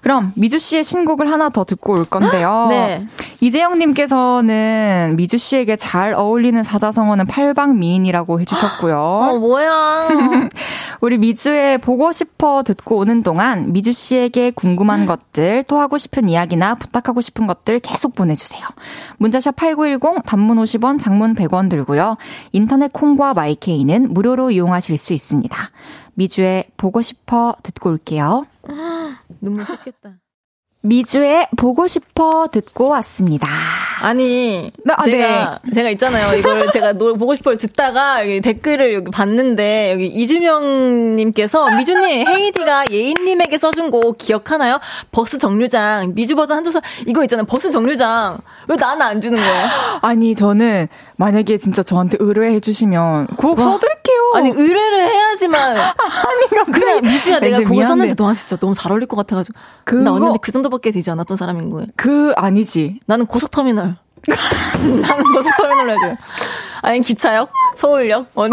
그럼 0.05 0.33
미주 0.37 0.59
씨의 0.59 0.85
신곡을 0.85 1.33
하나 1.33 1.49
더 1.49 1.65
듣고 1.65 1.95
올 1.95 2.05
건데요. 2.05 2.67
네. 2.69 3.07
이재영님께서는 3.41 5.15
미주 5.17 5.39
씨에게 5.39 5.77
잘 5.77 6.13
어울리는 6.13 6.63
사자성어는 6.63 7.25
팔방미인이라고 7.27 8.39
해주셨고요. 8.41 8.99
어, 9.01 9.39
뭐야. 9.39 10.09
우리 11.01 11.17
미주의 11.17 11.79
보고 11.79 12.13
싶어 12.13 12.63
듣고 12.65 12.99
오는 12.99 13.23
동안 13.23 13.73
미주 13.73 13.95
씨에게 13.95 14.51
궁금한 14.51 15.07
것들, 15.07 15.65
또 15.69 15.79
하고 15.79 15.97
싶은 15.97 16.29
이야기나 16.29 16.75
부탁하고 16.75 17.23
싶은 17.23 17.47
것들 17.47 17.79
계속 17.79 18.15
보내주세요. 18.15 18.63
문자샵 19.17 19.57
8910, 19.57 20.27
단문 20.27 20.59
50원, 20.59 21.01
장문 21.01 21.35
100원 21.35 21.71
들고요. 21.71 22.19
인터넷 22.53 22.93
콩과 22.93 23.33
마이케이는 23.33 24.13
무료로 24.13 24.51
이용하실 24.51 24.99
수 24.99 25.15
있습니다. 25.15 25.71
미주의 26.13 26.67
보고 26.77 27.01
싶어 27.01 27.55
듣고 27.63 27.89
올게요. 27.89 28.45
눈물 29.41 29.65
쏟겠다. 29.65 30.19
미주의 30.85 31.47
보고 31.57 31.87
싶어 31.87 32.47
듣고 32.53 32.89
왔습니다. 32.89 33.49
아니, 34.03 34.71
네, 34.85 34.93
아, 34.95 35.03
제가, 35.03 35.61
제가 35.75 35.89
있잖아요. 35.91 36.37
이걸 36.37 36.69
제가 36.73 36.93
노, 36.93 37.15
보고 37.15 37.35
싶어를 37.35 37.57
듣다가 37.57 38.21
여기 38.21 38.43
댓글을 38.43 38.93
여기 38.93 39.11
봤는데, 39.11 39.93
여기 39.93 40.07
이주명님께서, 40.09 41.71
미주님, 41.79 42.29
헤이디가 42.29 42.85
예인님에게 42.91 43.57
써준 43.57 43.91
곡 43.91 44.19
기억하나요? 44.19 44.79
버스 45.11 45.39
정류장, 45.39 46.13
미주 46.15 46.37
버전 46.37 46.59
한 46.59 46.65
조선, 46.65 46.83
이거 47.07 47.23
있잖아요. 47.25 47.47
버스 47.47 47.71
정류장. 47.71 48.41
왜 48.69 48.77
나는 48.77 49.03
안 49.07 49.21
주는 49.23 49.39
거야? 49.39 49.99
아니, 50.03 50.35
저는 50.35 50.89
만약에 51.17 51.57
진짜 51.57 51.83
저한테 51.83 52.19
의뢰해 52.21 52.61
주시면 52.61 53.29
곡 53.39 53.59
써드릴게요. 53.59 54.04
아니, 54.35 54.51
의뢰를 54.51 55.09
해야지만. 55.09 55.77
아니, 55.77 56.71
그냥 56.73 57.01
미주야, 57.03 57.41
내가 57.41 57.59
미안해. 57.61 57.85
썼는데 57.85 58.15
너한테 58.17 58.39
진짜 58.41 58.57
너무 58.57 58.75
잘 58.75 58.91
어울릴 58.93 59.07
것 59.07 59.17
같아가지고. 59.17 59.59
그거- 59.85 60.03
나 60.03 60.13
언니한테 60.13 60.39
그 60.43 60.53
정도밖에 60.53 60.91
되지 60.91 61.11
않았던 61.11 61.37
사람인 61.37 61.71
거예요. 61.71 61.87
그, 61.97 62.33
아니지. 62.37 63.01
나는 63.07 63.27
고속터미널. 63.27 63.97
나는 65.03 65.25
고속터미널로 65.35 65.93
해줘요. 65.93 66.17
아니, 66.83 67.01
기차역? 67.01 67.51
서울역? 67.77 68.27
어디? 68.35 68.53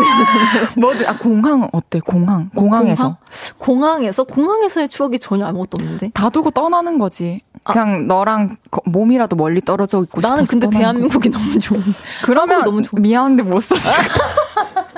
뭐든, 0.78 1.06
아, 1.08 1.18
공항 1.18 1.68
어때? 1.74 2.00
공항. 2.00 2.50
공항에서. 2.56 3.18
공항? 3.58 4.04
에서 4.06 4.24
공항에서의 4.24 4.88
추억이 4.90 5.20
전혀 5.20 5.46
아무것도 5.46 5.78
없는데. 5.82 6.12
다 6.14 6.30
두고 6.30 6.52
떠나는 6.52 6.98
거지. 6.98 7.42
그냥 7.64 8.08
너랑 8.08 8.58
거- 8.72 8.82
몸이라도 8.86 9.36
멀리 9.36 9.62
떨어져 9.62 10.02
있고 10.04 10.20
나는 10.22 10.46
근데 10.46 10.68
대한민국이 10.70 11.30
너무 11.30 11.60
좋은. 11.60 11.80
거지. 11.84 11.94
그러면 12.24 12.64
너무 12.64 12.82
좋아. 12.82 13.00
미안한데 13.00 13.44
못 13.44 13.60
써서 13.62 13.92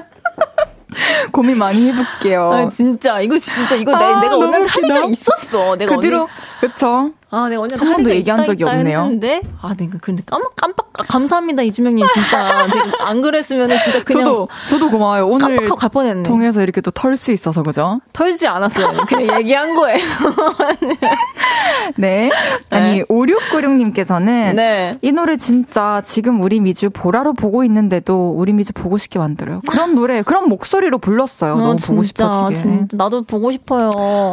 고민 1.32 1.58
많이 1.58 1.88
해볼게요. 1.92 2.52
아, 2.52 2.68
진짜 2.68 3.20
이거 3.22 3.38
진짜 3.38 3.76
이거 3.76 3.96
아, 3.96 4.00
내, 4.00 4.06
내가 4.22 4.30
너무 4.30 4.46
언니한테 4.46 4.70
할. 4.70 4.84
얘기가 4.84 5.06
있었어. 5.06 5.76
내가 5.76 5.96
그 5.96 6.02
뒤로 6.02 6.30
그쵸? 6.60 7.12
아 7.36 7.50
내가 7.50 7.64
언니한테 7.64 7.78
한할 7.78 7.96
번도 7.96 8.12
얘기한 8.12 8.46
적이 8.46 8.64
없네요. 8.66 9.00
했는데 9.00 9.42
아 9.62 9.74
내가 9.74 9.98
근데 10.00 10.22
깜빡 10.26 10.56
깜빡 10.56 10.88
아, 11.00 11.04
감사합니다 11.08 11.64
이주명님 11.64 12.06
진짜 12.14 12.68
내가 12.68 13.10
안 13.10 13.22
그랬으면은 13.24 13.80
진짜 13.80 14.04
그냥 14.04 14.24
저도 14.24 14.48
저도 14.70 14.92
고마워요. 14.92 15.26
오늘 15.28 15.40
깜빡하고 15.56 15.76
갈 15.76 15.90
뻔했네. 15.90 16.24
통해서 16.24 16.62
이렇게 16.62 16.80
또 16.82 16.92
털 16.92 17.18
수 17.18 17.32
있어서 17.32 17.64
그죠? 17.64 18.00
털지 18.14 18.48
않았어요. 18.48 18.92
그냥 19.08 19.40
얘기한 19.40 19.74
거예요. 19.76 19.98
네. 21.98 22.30
아니 22.70 22.98
네. 23.00 23.04
5696님께서는 23.06 24.54
네. 24.56 24.98
이 25.02 25.12
노래 25.12 25.36
진짜 25.38 26.02
지금 26.06 26.42
우리 26.42 26.60
미주 26.60 26.90
보라로 26.92 27.34
보고 27.34 27.64
있는데도 27.64 28.32
우리 28.38 28.54
미주 28.54 28.74
보고 28.74 28.98
싶게 28.98 29.20
만들어요. 29.20 29.62
그런 29.68 29.96
노래, 29.96 30.22
그런 30.22 30.48
목소리로 30.50 30.98
불렀어요. 31.00 31.56
너무 31.56 31.72
아, 31.72 31.76
보고 31.86 32.04
진짜, 32.04 32.28
싶어지게. 32.30 32.56
진짜 32.62 32.98
나도 32.98 33.24
보고 33.24 33.52
싶어요. 33.52 33.90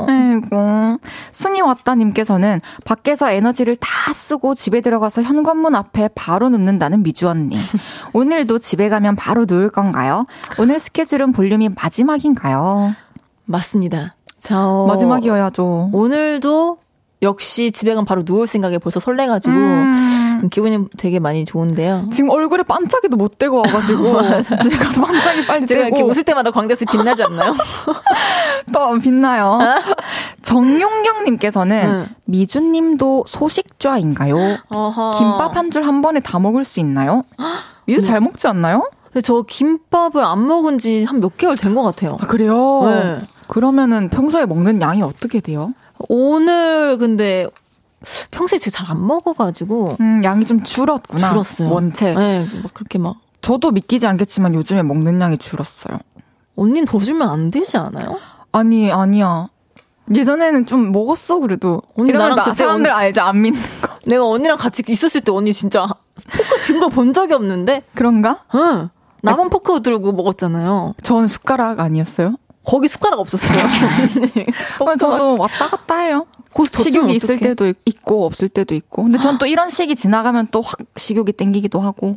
아이고. 0.09 0.98
승희 1.32 1.61
왔다님께서는 1.62 2.61
밖에서 2.91 3.30
에너지를 3.30 3.76
다 3.76 4.12
쓰고 4.12 4.57
집에 4.57 4.80
들어가서 4.80 5.22
현관문 5.22 5.76
앞에 5.76 6.09
바로 6.16 6.49
눕는다는 6.49 7.05
미주 7.05 7.28
언니. 7.28 7.57
오늘도 8.12 8.59
집에 8.59 8.88
가면 8.88 9.14
바로 9.14 9.45
누울 9.49 9.70
건가요? 9.70 10.26
오늘 10.59 10.80
스케줄은 10.80 11.30
볼륨이 11.30 11.68
마지막인가요? 11.68 12.97
맞습니다. 13.45 14.16
자, 14.41 14.57
마지막이어야죠. 14.88 15.91
오늘도 15.93 16.78
역시 17.22 17.70
집에 17.70 17.93
가면 17.93 18.07
바로 18.07 18.22
누울 18.24 18.47
생각에 18.47 18.78
벌써 18.78 18.99
설레가지고 18.99 19.55
음. 19.55 20.49
기분이 20.51 20.86
되게 20.97 21.18
많이 21.18 21.45
좋은데요. 21.45 22.09
지금 22.11 22.30
얼굴에 22.30 22.62
반짝이도 22.62 23.16
못 23.16 23.36
떼고 23.36 23.59
와가지고 23.59 24.22
집에 24.62 24.76
가서 24.76 25.03
반짝이 25.03 25.47
빨리 25.47 25.66
제가 25.66 25.82
이렇게 25.82 25.97
떼고 25.99 26.09
웃을 26.09 26.24
때마다 26.24 26.51
광대에서 26.51 26.86
빛나지 26.91 27.22
않나요? 27.24 27.53
또 28.72 28.99
빛나요. 28.99 29.59
정용경님께서는 30.51 31.76
응. 31.88 32.09
미주님도 32.24 33.24
소식좌인가요? 33.26 34.36
어허. 34.68 35.11
김밥 35.12 35.57
한 35.57 35.70
줄 35.70 35.84
한 35.84 36.03
번에 36.03 36.20
다 36.20 36.38
먹을 36.38 36.64
수 36.64 36.80
있나요? 36.80 37.24
미주 37.86 38.03
잘 38.03 38.20
먹지 38.20 38.46
않나요? 38.48 38.90
근데 39.12 39.20
저 39.20 39.42
김밥을 39.42 40.22
안 40.24 40.46
먹은 40.46 40.78
지 40.78 41.05
한 41.07 41.20
몇 41.20 41.36
개월 41.36 41.57
된 41.57 41.74
것 41.74 41.82
같아요. 41.82 42.16
아 42.20 42.26
그래요? 42.26 42.82
네. 42.84 43.18
그러면은 43.48 44.09
평소에 44.09 44.46
먹는 44.46 44.80
양이 44.80 45.03
어떻게 45.03 45.40
돼요? 45.40 45.72
오늘 46.09 46.98
근데 46.98 47.46
평소에 48.30 48.59
제가 48.59 48.84
잘 48.84 48.90
안 48.90 49.07
먹어가지고 49.07 49.96
음, 50.01 50.22
양이 50.24 50.44
좀 50.44 50.62
줄었구나. 50.62 51.28
줄었어요. 51.30 51.70
원체. 51.70 52.14
네, 52.14 52.48
막 52.62 52.74
그렇게 52.74 52.98
막 52.98 53.16
저도 53.40 53.70
믿기지 53.70 54.07
않겠지만 54.07 54.55
요즘에 54.55 54.82
먹는 54.82 55.20
양이 55.20 55.38
줄었어요. 55.38 55.98
언니는 56.57 56.84
더 56.86 56.98
주면 56.98 57.28
안 57.30 57.48
되지 57.51 57.76
않아요? 57.76 58.18
아니 58.53 58.90
아니야. 58.92 59.48
예전에는 60.14 60.66
좀 60.66 60.92
먹었어 60.92 61.38
그래도. 61.38 61.82
언니 61.96 62.11
이러면 62.11 62.30
나랑 62.30 62.46
나 62.48 62.54
사람들 62.54 62.90
언니- 62.90 62.98
알죠 63.06 63.20
안 63.22 63.42
믿는 63.42 63.61
거. 63.82 63.88
내가 64.06 64.26
언니랑 64.26 64.56
같이 64.56 64.82
있었을 64.86 65.20
때 65.20 65.30
언니 65.32 65.52
진짜 65.52 65.86
포크 66.32 66.61
든 66.62 66.80
걸 66.80 66.88
본 66.90 67.12
적이 67.12 67.34
없는데, 67.34 67.82
그런가? 67.94 68.44
응. 68.54 68.88
나만 69.22 69.50
포크 69.50 69.80
들고 69.82 70.12
먹었잖아요. 70.12 70.94
전 71.02 71.26
숟가락 71.26 71.80
아니었어요? 71.80 72.36
거기 72.64 72.88
숟가락 72.88 73.20
없었어요. 73.20 73.58
어, 74.80 74.96
저도 74.96 75.36
왔다 75.38 75.68
갔다 75.68 75.98
해요. 75.98 76.26
식욕이 76.76 77.14
있을 77.14 77.36
어떡해? 77.36 77.54
때도 77.54 77.72
있고 77.84 78.26
없을 78.26 78.48
때도 78.48 78.74
있고. 78.74 79.04
근데 79.04 79.18
전 79.18 79.38
또 79.38 79.46
이런 79.46 79.70
시기 79.70 79.94
지나가면 79.94 80.48
또 80.50 80.61
확 80.61 80.78
식욕이 80.96 81.32
땡기기도 81.32 81.80
하고. 81.80 82.16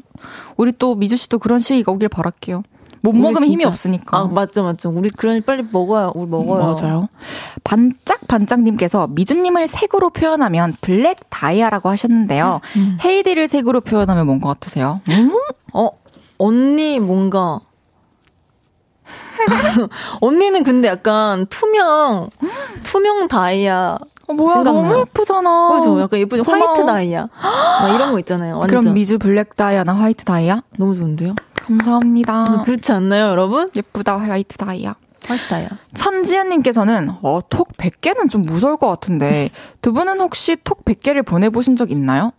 우리 0.57 0.71
또 0.77 0.95
미주 0.95 1.15
씨도 1.17 1.39
그런 1.39 1.59
시기가 1.59 1.91
오길 1.91 2.09
바랄게요. 2.09 2.63
못 3.03 3.11
먹으면 3.13 3.43
힘이 3.49 3.65
없으니까. 3.65 4.17
아, 4.17 4.23
맞죠, 4.25 4.63
맞죠. 4.63 4.89
우리 4.89 5.09
그러니 5.09 5.41
빨리 5.41 5.61
먹어요. 5.69 6.13
우리 6.15 6.25
먹어요. 6.29 6.73
맞아요. 6.81 7.09
반짝반짝님께서 7.65 9.07
미주님을 9.07 9.67
색으로 9.67 10.09
표현하면 10.11 10.75
블랙 10.79 11.17
다이아라고 11.29 11.89
하셨는데요. 11.89 12.61
음. 12.77 12.97
헤이디를 13.03 13.49
색으로 13.49 13.81
표현하면 13.81 14.25
뭔 14.25 14.39
것 14.39 14.47
같으세요? 14.49 15.01
어, 15.73 15.89
언니 16.37 16.99
뭔가. 16.99 17.59
언니는 20.21 20.63
근데 20.63 20.87
약간 20.87 21.45
투명, 21.47 22.29
투명 22.83 23.27
다이아. 23.27 23.97
어, 24.27 24.33
뭐야, 24.33 24.53
생각나요. 24.55 24.83
너무 24.87 24.99
예쁘잖아. 25.01 25.69
그죠? 25.79 25.99
약간 25.99 26.19
예쁘죠? 26.21 26.43
고마워. 26.45 26.67
화이트 26.67 26.85
다이아. 26.85 27.27
막 27.81 27.89
이런 27.95 28.13
거 28.13 28.19
있잖아요. 28.19 28.57
완전. 28.59 28.79
그럼 28.79 28.93
미주 28.93 29.19
블랙 29.19 29.57
다이아나 29.57 29.93
화이트 29.93 30.23
다이아? 30.23 30.61
너무 30.77 30.95
좋은데요? 30.95 31.35
감사합니다. 31.63 32.61
그렇지 32.65 32.91
않나요, 32.91 33.27
여러분? 33.27 33.69
예쁘다, 33.75 34.17
화이트 34.17 34.57
다이아. 34.57 34.95
화이트 35.25 35.47
다이아. 35.47 35.69
천지연님께서는 35.95 37.09
어, 37.21 37.39
톡 37.49 37.69
100개는 37.77 38.29
좀 38.29 38.41
무서울 38.43 38.77
것 38.77 38.87
같은데 38.87 39.49
두 39.81 39.93
분은 39.93 40.19
혹시 40.19 40.57
톡 40.63 40.83
100개를 40.83 41.25
보내보신 41.25 41.75
적 41.75 41.91
있나요? 41.91 42.33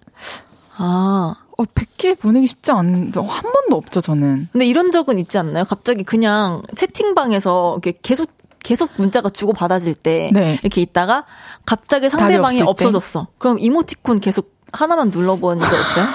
아. 0.77 1.37
어, 1.57 1.63
100개 1.65 2.19
보내기 2.19 2.49
쉽지 2.49 2.73
않, 2.73 3.13
한 3.15 3.53
번도 3.53 3.77
없죠, 3.77 4.01
저는. 4.01 4.49
근데 4.53 4.67
이런 4.67 4.91
적은 4.91 5.19
있지 5.21 5.39
않나요? 5.39 5.65
갑자기 5.65 6.03
그냥 6.03 6.63
채팅방에서 6.75 7.75
이렇게 7.83 7.99
계속 8.03 8.29
계속 8.65 8.91
문자가 8.97 9.29
주고 9.29 9.53
받아질 9.53 9.95
때 9.95 10.31
네. 10.33 10.59
이렇게 10.63 10.81
있다가 10.81 11.27
갑자기 11.67 12.09
상대방이? 12.11 12.63
없어졌어. 12.63 13.29
그럼 13.39 13.59
이모티콘 13.61 14.21
계속 14.21 14.55
하나만 14.73 15.11
눌러본 15.11 15.61
적 15.61 15.67
없어요? 15.67 16.07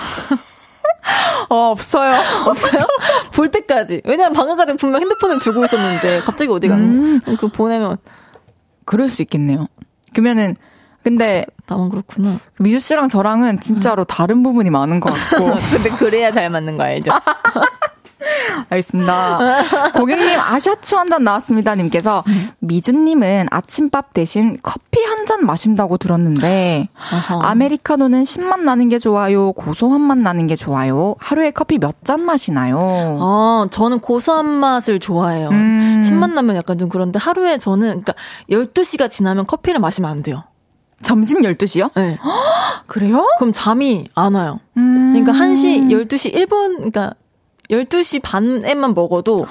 어, 1.50 1.72
없어요. 1.72 2.14
없어요? 2.48 2.84
볼 3.34 3.50
때까지. 3.52 4.02
왜냐면 4.06 4.34
방금까지 4.34 4.74
분명 4.76 5.02
핸드폰을 5.02 5.40
들고 5.40 5.64
있었는데 5.66 6.22
갑자기 6.22 6.52
어디 6.52 6.68
간 6.68 6.80
음. 6.80 7.22
그 7.40 7.48
보내면 7.48 7.98
그럴 8.86 9.10
수 9.10 9.22
있겠네요. 9.22 9.68
그러면은, 10.14 10.56
근데 11.04 11.44
나만 11.68 11.90
그렇구나. 11.90 12.38
미주 12.60 12.80
씨랑 12.80 13.08
저랑은 13.10 13.62
진짜로 13.62 14.04
다른 14.04 14.44
부분이 14.44 14.70
많은 14.70 15.00
것 15.00 15.14
같고. 15.14 15.56
근데 15.72 15.90
그래야 15.92 16.32
잘 16.32 16.50
맞는 16.50 16.76
거 16.78 16.84
알죠? 16.84 17.12
알겠습니다. 18.70 19.92
고객님 19.94 20.40
아샤추 20.40 20.98
한 20.98 21.10
잔 21.10 21.24
나왔습니다. 21.24 21.74
님께서 21.76 22.24
미주님은 22.60 23.48
아침밥 23.50 24.14
대신 24.14 24.58
커피 24.62 25.04
한 25.04 25.26
잔 25.26 25.46
마신다고 25.46 25.98
들었는데. 25.98 26.90
아메리카노는 27.42 28.26
신맛 28.26 28.60
나는 28.62 28.90
게 28.90 28.98
좋아요? 29.00 29.52
고소한 29.54 30.02
맛 30.02 30.18
나는 30.18 30.48
게 30.48 30.56
좋아요? 30.56 31.16
하루에 31.20 31.52
커피 31.52 31.78
몇 31.78 31.96
잔 32.04 32.22
마시나요? 32.22 32.78
어, 32.82 33.68
저는 33.70 34.00
고소한 34.00 34.46
맛을 34.46 35.00
좋아해요. 35.00 35.50
음. 35.50 36.02
신맛 36.04 36.32
나면 36.32 36.56
약간 36.56 36.78
좀 36.78 36.90
그런데 36.90 37.20
하루에 37.20 37.58
저는 37.58 38.04
그러니까 38.04 38.14
12시가 38.50 39.10
지나면 39.10 39.46
커피를 39.46 39.80
마시면 39.80 40.10
안 40.10 40.24
돼요. 40.24 40.44
점심 41.04 41.42
12시요? 41.42 41.92
네. 41.96 42.18
그래요? 42.88 43.28
그럼 43.38 43.54
잠이 43.54 44.08
안 44.16 44.34
와요. 44.36 44.60
음. 44.78 45.14
그러니까 45.14 45.34
1시, 45.34 45.90
12시 45.92 46.34
1분, 46.34 46.76
그러니까 46.78 47.14
12시 47.70 48.22
반에만 48.24 48.94
먹어도 48.96 49.46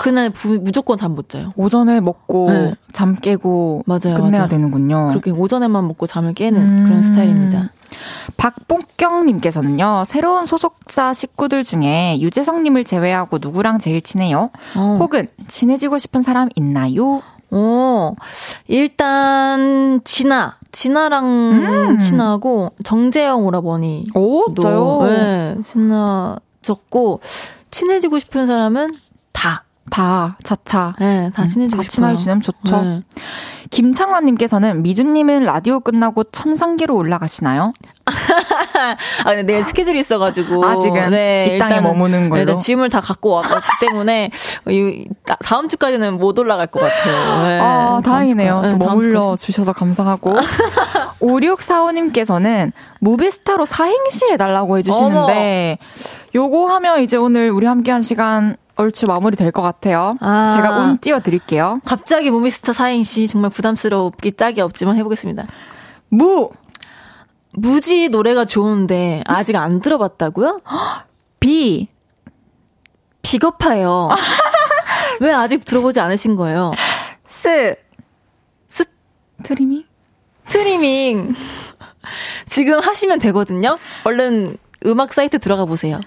그날 0.00 0.30
부- 0.30 0.58
무조건 0.60 0.96
잠 0.96 1.14
못 1.14 1.28
자요. 1.28 1.50
오전에 1.56 2.00
먹고 2.00 2.50
네. 2.50 2.74
잠 2.92 3.14
깨고 3.14 3.82
맞아요, 3.86 4.14
끝내야 4.16 4.30
맞아요. 4.30 4.48
되는군요. 4.48 5.08
그렇게 5.08 5.30
오전에만 5.30 5.86
먹고 5.88 6.06
잠을 6.06 6.32
깨는 6.34 6.60
음. 6.60 6.84
그런 6.84 7.02
스타일입니다. 7.02 7.70
박복경님께서는요, 8.36 10.04
새로운 10.06 10.46
소속사 10.46 11.12
식구들 11.12 11.64
중에 11.64 12.18
유재성님을 12.20 12.84
제외하고 12.84 13.38
누구랑 13.40 13.78
제일 13.78 14.00
친해요? 14.00 14.50
어. 14.76 14.96
혹은 14.98 15.28
친해지고 15.48 15.98
싶은 15.98 16.22
사람 16.22 16.48
있나요? 16.56 17.22
어, 17.52 18.12
일단, 18.68 20.00
진아. 20.04 20.56
진아랑 20.72 21.24
음. 21.24 21.98
친하고, 21.98 22.70
정재영 22.84 23.44
오라버니. 23.44 24.04
오, 24.14 24.46
진짜요? 24.54 25.00
네, 25.02 25.56
친해졌고, 25.62 27.20
친해지고 27.70 28.18
싶은 28.18 28.46
사람은 28.46 28.94
다. 29.32 29.64
다, 29.90 30.36
자차. 30.42 30.94
네, 31.00 31.30
다 31.34 31.46
친해지고 31.46 31.82
다 31.82 31.88
싶어요. 31.88 32.06
친해지면 32.14 32.40
좋죠. 32.40 32.82
네. 32.82 33.02
김창환님께서는 33.70 34.82
미주님은 34.82 35.44
라디오 35.44 35.78
끝나고 35.80 36.24
천상계로 36.24 36.96
올라가시나요? 36.96 37.72
아, 38.06 39.24
근데 39.24 39.42
내일 39.44 39.64
스케줄이 39.64 40.00
있어가지고. 40.00 40.64
아직은 40.64 40.96
이 40.96 41.10
땅에 41.10 41.48
일단은, 41.52 41.82
머무는 41.84 42.28
걸로. 42.30 42.44
네, 42.44 42.50
네, 42.52 42.56
짐을 42.56 42.88
다 42.88 43.00
갖고 43.00 43.30
왔기 43.30 43.68
때문에, 43.80 44.30
이- 44.68 45.06
다- 45.24 45.36
다음 45.44 45.68
주까지는 45.68 46.18
못 46.18 46.36
올라갈 46.38 46.66
것 46.66 46.80
같아요. 46.80 47.42
네, 47.46 47.58
아, 47.62 48.00
다행이네요. 48.04 48.60
네, 48.62 48.70
또 48.70 48.78
다음 48.78 48.88
머물러. 48.88 49.36
주셔서 49.36 49.72
감사하고. 49.72 50.34
5645님께서는 51.20 52.72
무비스타로 53.00 53.66
사행시 53.66 54.26
해달라고 54.32 54.78
해주시는데, 54.78 55.78
요거 56.34 56.66
하면 56.74 57.02
이제 57.02 57.16
오늘 57.16 57.50
우리 57.50 57.66
함께 57.66 57.92
한 57.92 58.02
시간 58.02 58.56
얼추 58.80 59.06
마무리 59.06 59.36
될 59.36 59.52
것 59.52 59.60
같아요. 59.62 60.16
아. 60.20 60.48
제가 60.54 60.78
운 60.78 60.98
띄워드릴게요. 60.98 61.80
갑자기 61.84 62.30
무비스타 62.30 62.72
사행시 62.72 63.26
정말 63.28 63.50
부담스럽기 63.50 64.32
짝이 64.32 64.60
없지만 64.62 64.96
해보겠습니다. 64.96 65.46
무, 66.08 66.50
무지 67.52 68.08
노래가 68.08 68.44
좋은데 68.46 69.22
아직 69.26 69.56
안 69.56 69.80
들어봤다고요? 69.80 70.60
비, 71.40 71.88
비겁해요. 73.22 74.08
왜 75.20 75.32
아직 75.32 75.64
들어보지 75.64 76.00
않으신 76.00 76.36
거예요? 76.36 76.72
스, 77.26 77.74
스 78.68 78.84
트리밍? 79.42 79.84
스트리밍 80.46 81.34
지금 82.46 82.80
하시면 82.80 83.18
되거든요. 83.18 83.78
얼른 84.04 84.56
음악 84.86 85.12
사이트 85.12 85.38
들어가 85.38 85.64
보세요. 85.66 86.00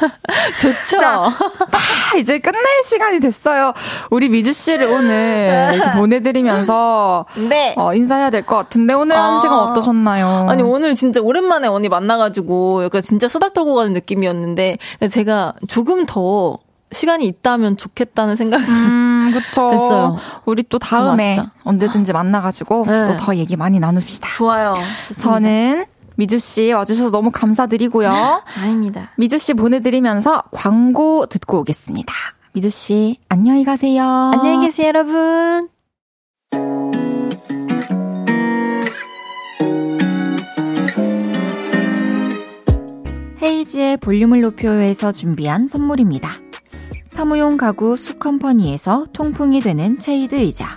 좋죠. 0.58 0.98
아, 1.02 2.16
이제 2.18 2.38
끝낼 2.38 2.60
시간이 2.84 3.20
됐어요. 3.20 3.72
우리 4.10 4.28
미주 4.28 4.52
씨를 4.52 4.86
오늘 4.88 5.72
이렇게 5.74 5.90
보내드리면서 5.98 7.26
네. 7.48 7.74
어, 7.76 7.94
인사해야 7.94 8.30
될 8.30 8.40
것 8.42 8.56
같은데 8.56 8.94
오늘 8.94 9.16
한 9.16 9.34
아. 9.34 9.38
시간 9.38 9.58
어떠셨나요? 9.58 10.46
아니 10.48 10.62
오늘 10.62 10.94
진짜 10.94 11.20
오랜만에 11.20 11.68
언니 11.68 11.88
만나가지고 11.88 12.84
약간 12.84 13.02
진짜 13.02 13.28
수다 13.28 13.50
떨고 13.50 13.74
가는 13.74 13.92
느낌이었는데 13.92 14.78
제가 15.10 15.54
조금 15.68 16.06
더 16.06 16.58
시간이 16.92 17.24
있다면 17.26 17.76
좋겠다는 17.76 18.34
생각. 18.34 18.58
음, 18.60 19.30
그쵸. 19.32 19.70
됐어요. 19.70 20.18
우리 20.44 20.64
또 20.64 20.78
다음에. 20.80 21.38
언제든지 21.62 22.12
만나가지고 22.12 22.84
네. 22.88 23.06
또더 23.06 23.36
얘기 23.36 23.54
많이 23.56 23.78
나눕시다. 23.78 24.28
좋아요. 24.36 24.74
저는 25.20 25.84
미주 26.20 26.38
씨 26.38 26.70
와주셔서 26.70 27.10
너무 27.12 27.30
감사드리고요. 27.30 28.42
아닙니다. 28.54 29.10
미주 29.16 29.38
씨 29.38 29.54
보내드리면서 29.54 30.42
광고 30.50 31.24
듣고 31.24 31.60
오겠습니다. 31.60 32.12
미주 32.52 32.68
씨, 32.68 33.16
안녕히 33.30 33.64
가세요. 33.64 34.04
안녕히 34.04 34.66
계세요, 34.66 34.88
여러분. 34.88 35.70
헤이즈의 43.40 43.96
볼륨을 43.96 44.42
높여요에서 44.42 45.12
준비한 45.12 45.66
선물입니다. 45.66 46.28
사무용 47.08 47.56
가구 47.56 47.96
수컴퍼니에서 47.96 49.06
통풍이 49.14 49.62
되는 49.62 49.98
체이드 49.98 50.34
의자 50.34 50.76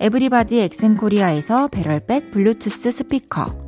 에브리바디 0.00 0.60
엑센코리아에서 0.60 1.68
배럴백 1.68 2.30
블루투스 2.32 2.92
스피커 2.92 3.67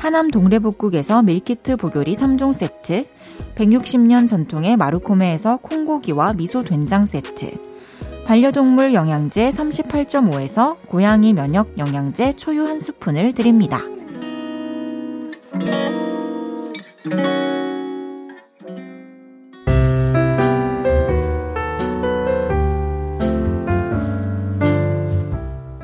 하남 0.00 0.30
동래복국에서 0.30 1.22
밀키트 1.22 1.76
복요리 1.76 2.16
3종 2.16 2.54
세트 2.54 3.04
160년 3.54 4.26
전통의 4.26 4.78
마루코메에서 4.78 5.58
콩고기와 5.58 6.32
미소 6.32 6.62
된장 6.64 7.04
세트 7.04 7.50
반려동물 8.24 8.94
영양제 8.94 9.50
38.5에서 9.50 10.78
고양이 10.88 11.34
면역 11.34 11.76
영양제 11.76 12.32
초유 12.36 12.64
한 12.64 12.80
스푼을 12.80 13.34
드립니다. 13.34 13.78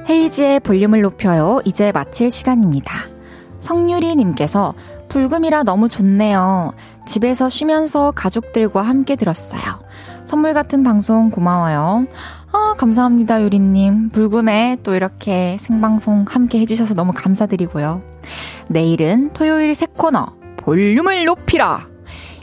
헤이지의 0.09 0.61
볼륨을 0.61 1.03
높여요. 1.03 1.61
이제 1.67 1.93
마칠 1.93 2.31
시간입니다. 2.31 3.16
성유리님께서 3.67 4.75
불금이라 5.09 5.65
너무 5.65 5.89
좋네요. 5.89 6.73
집에서 7.07 7.49
쉬면서 7.49 8.13
가족들과 8.13 8.83
함께 8.83 9.17
들었어요. 9.17 9.61
선물 10.25 10.55
같은 10.55 10.83
방송 10.83 11.31
고마워요. 11.31 12.07
아, 12.53 12.75
감사합니다, 12.79 13.43
유리님. 13.43 14.11
불금에 14.11 14.79
또 14.83 14.95
이렇게 14.95 15.57
생방송 15.61 16.25
함께 16.29 16.61
해주셔서 16.61 16.95
너무 16.95 17.13
감사드리고요. 17.15 18.03
내일은 18.69 19.31
토요일 19.33 19.75
새 19.75 19.87
코너, 19.87 20.27
볼륨을 20.57 21.25
높이라! 21.25 21.89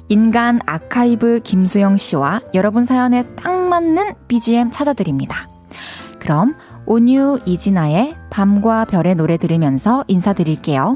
인간 0.09 0.59
아카이브 0.65 1.41
김수영 1.43 1.97
씨와 1.97 2.41
여러분 2.53 2.85
사연에 2.85 3.23
딱 3.35 3.51
맞는 3.67 4.13
BGM 4.27 4.71
찾아드립니다. 4.71 5.47
그럼 6.19 6.55
온유 6.85 7.39
이진아의 7.45 8.15
밤과 8.29 8.85
별의 8.85 9.15
노래 9.15 9.37
들으면서 9.37 10.03
인사드릴게요. 10.07 10.95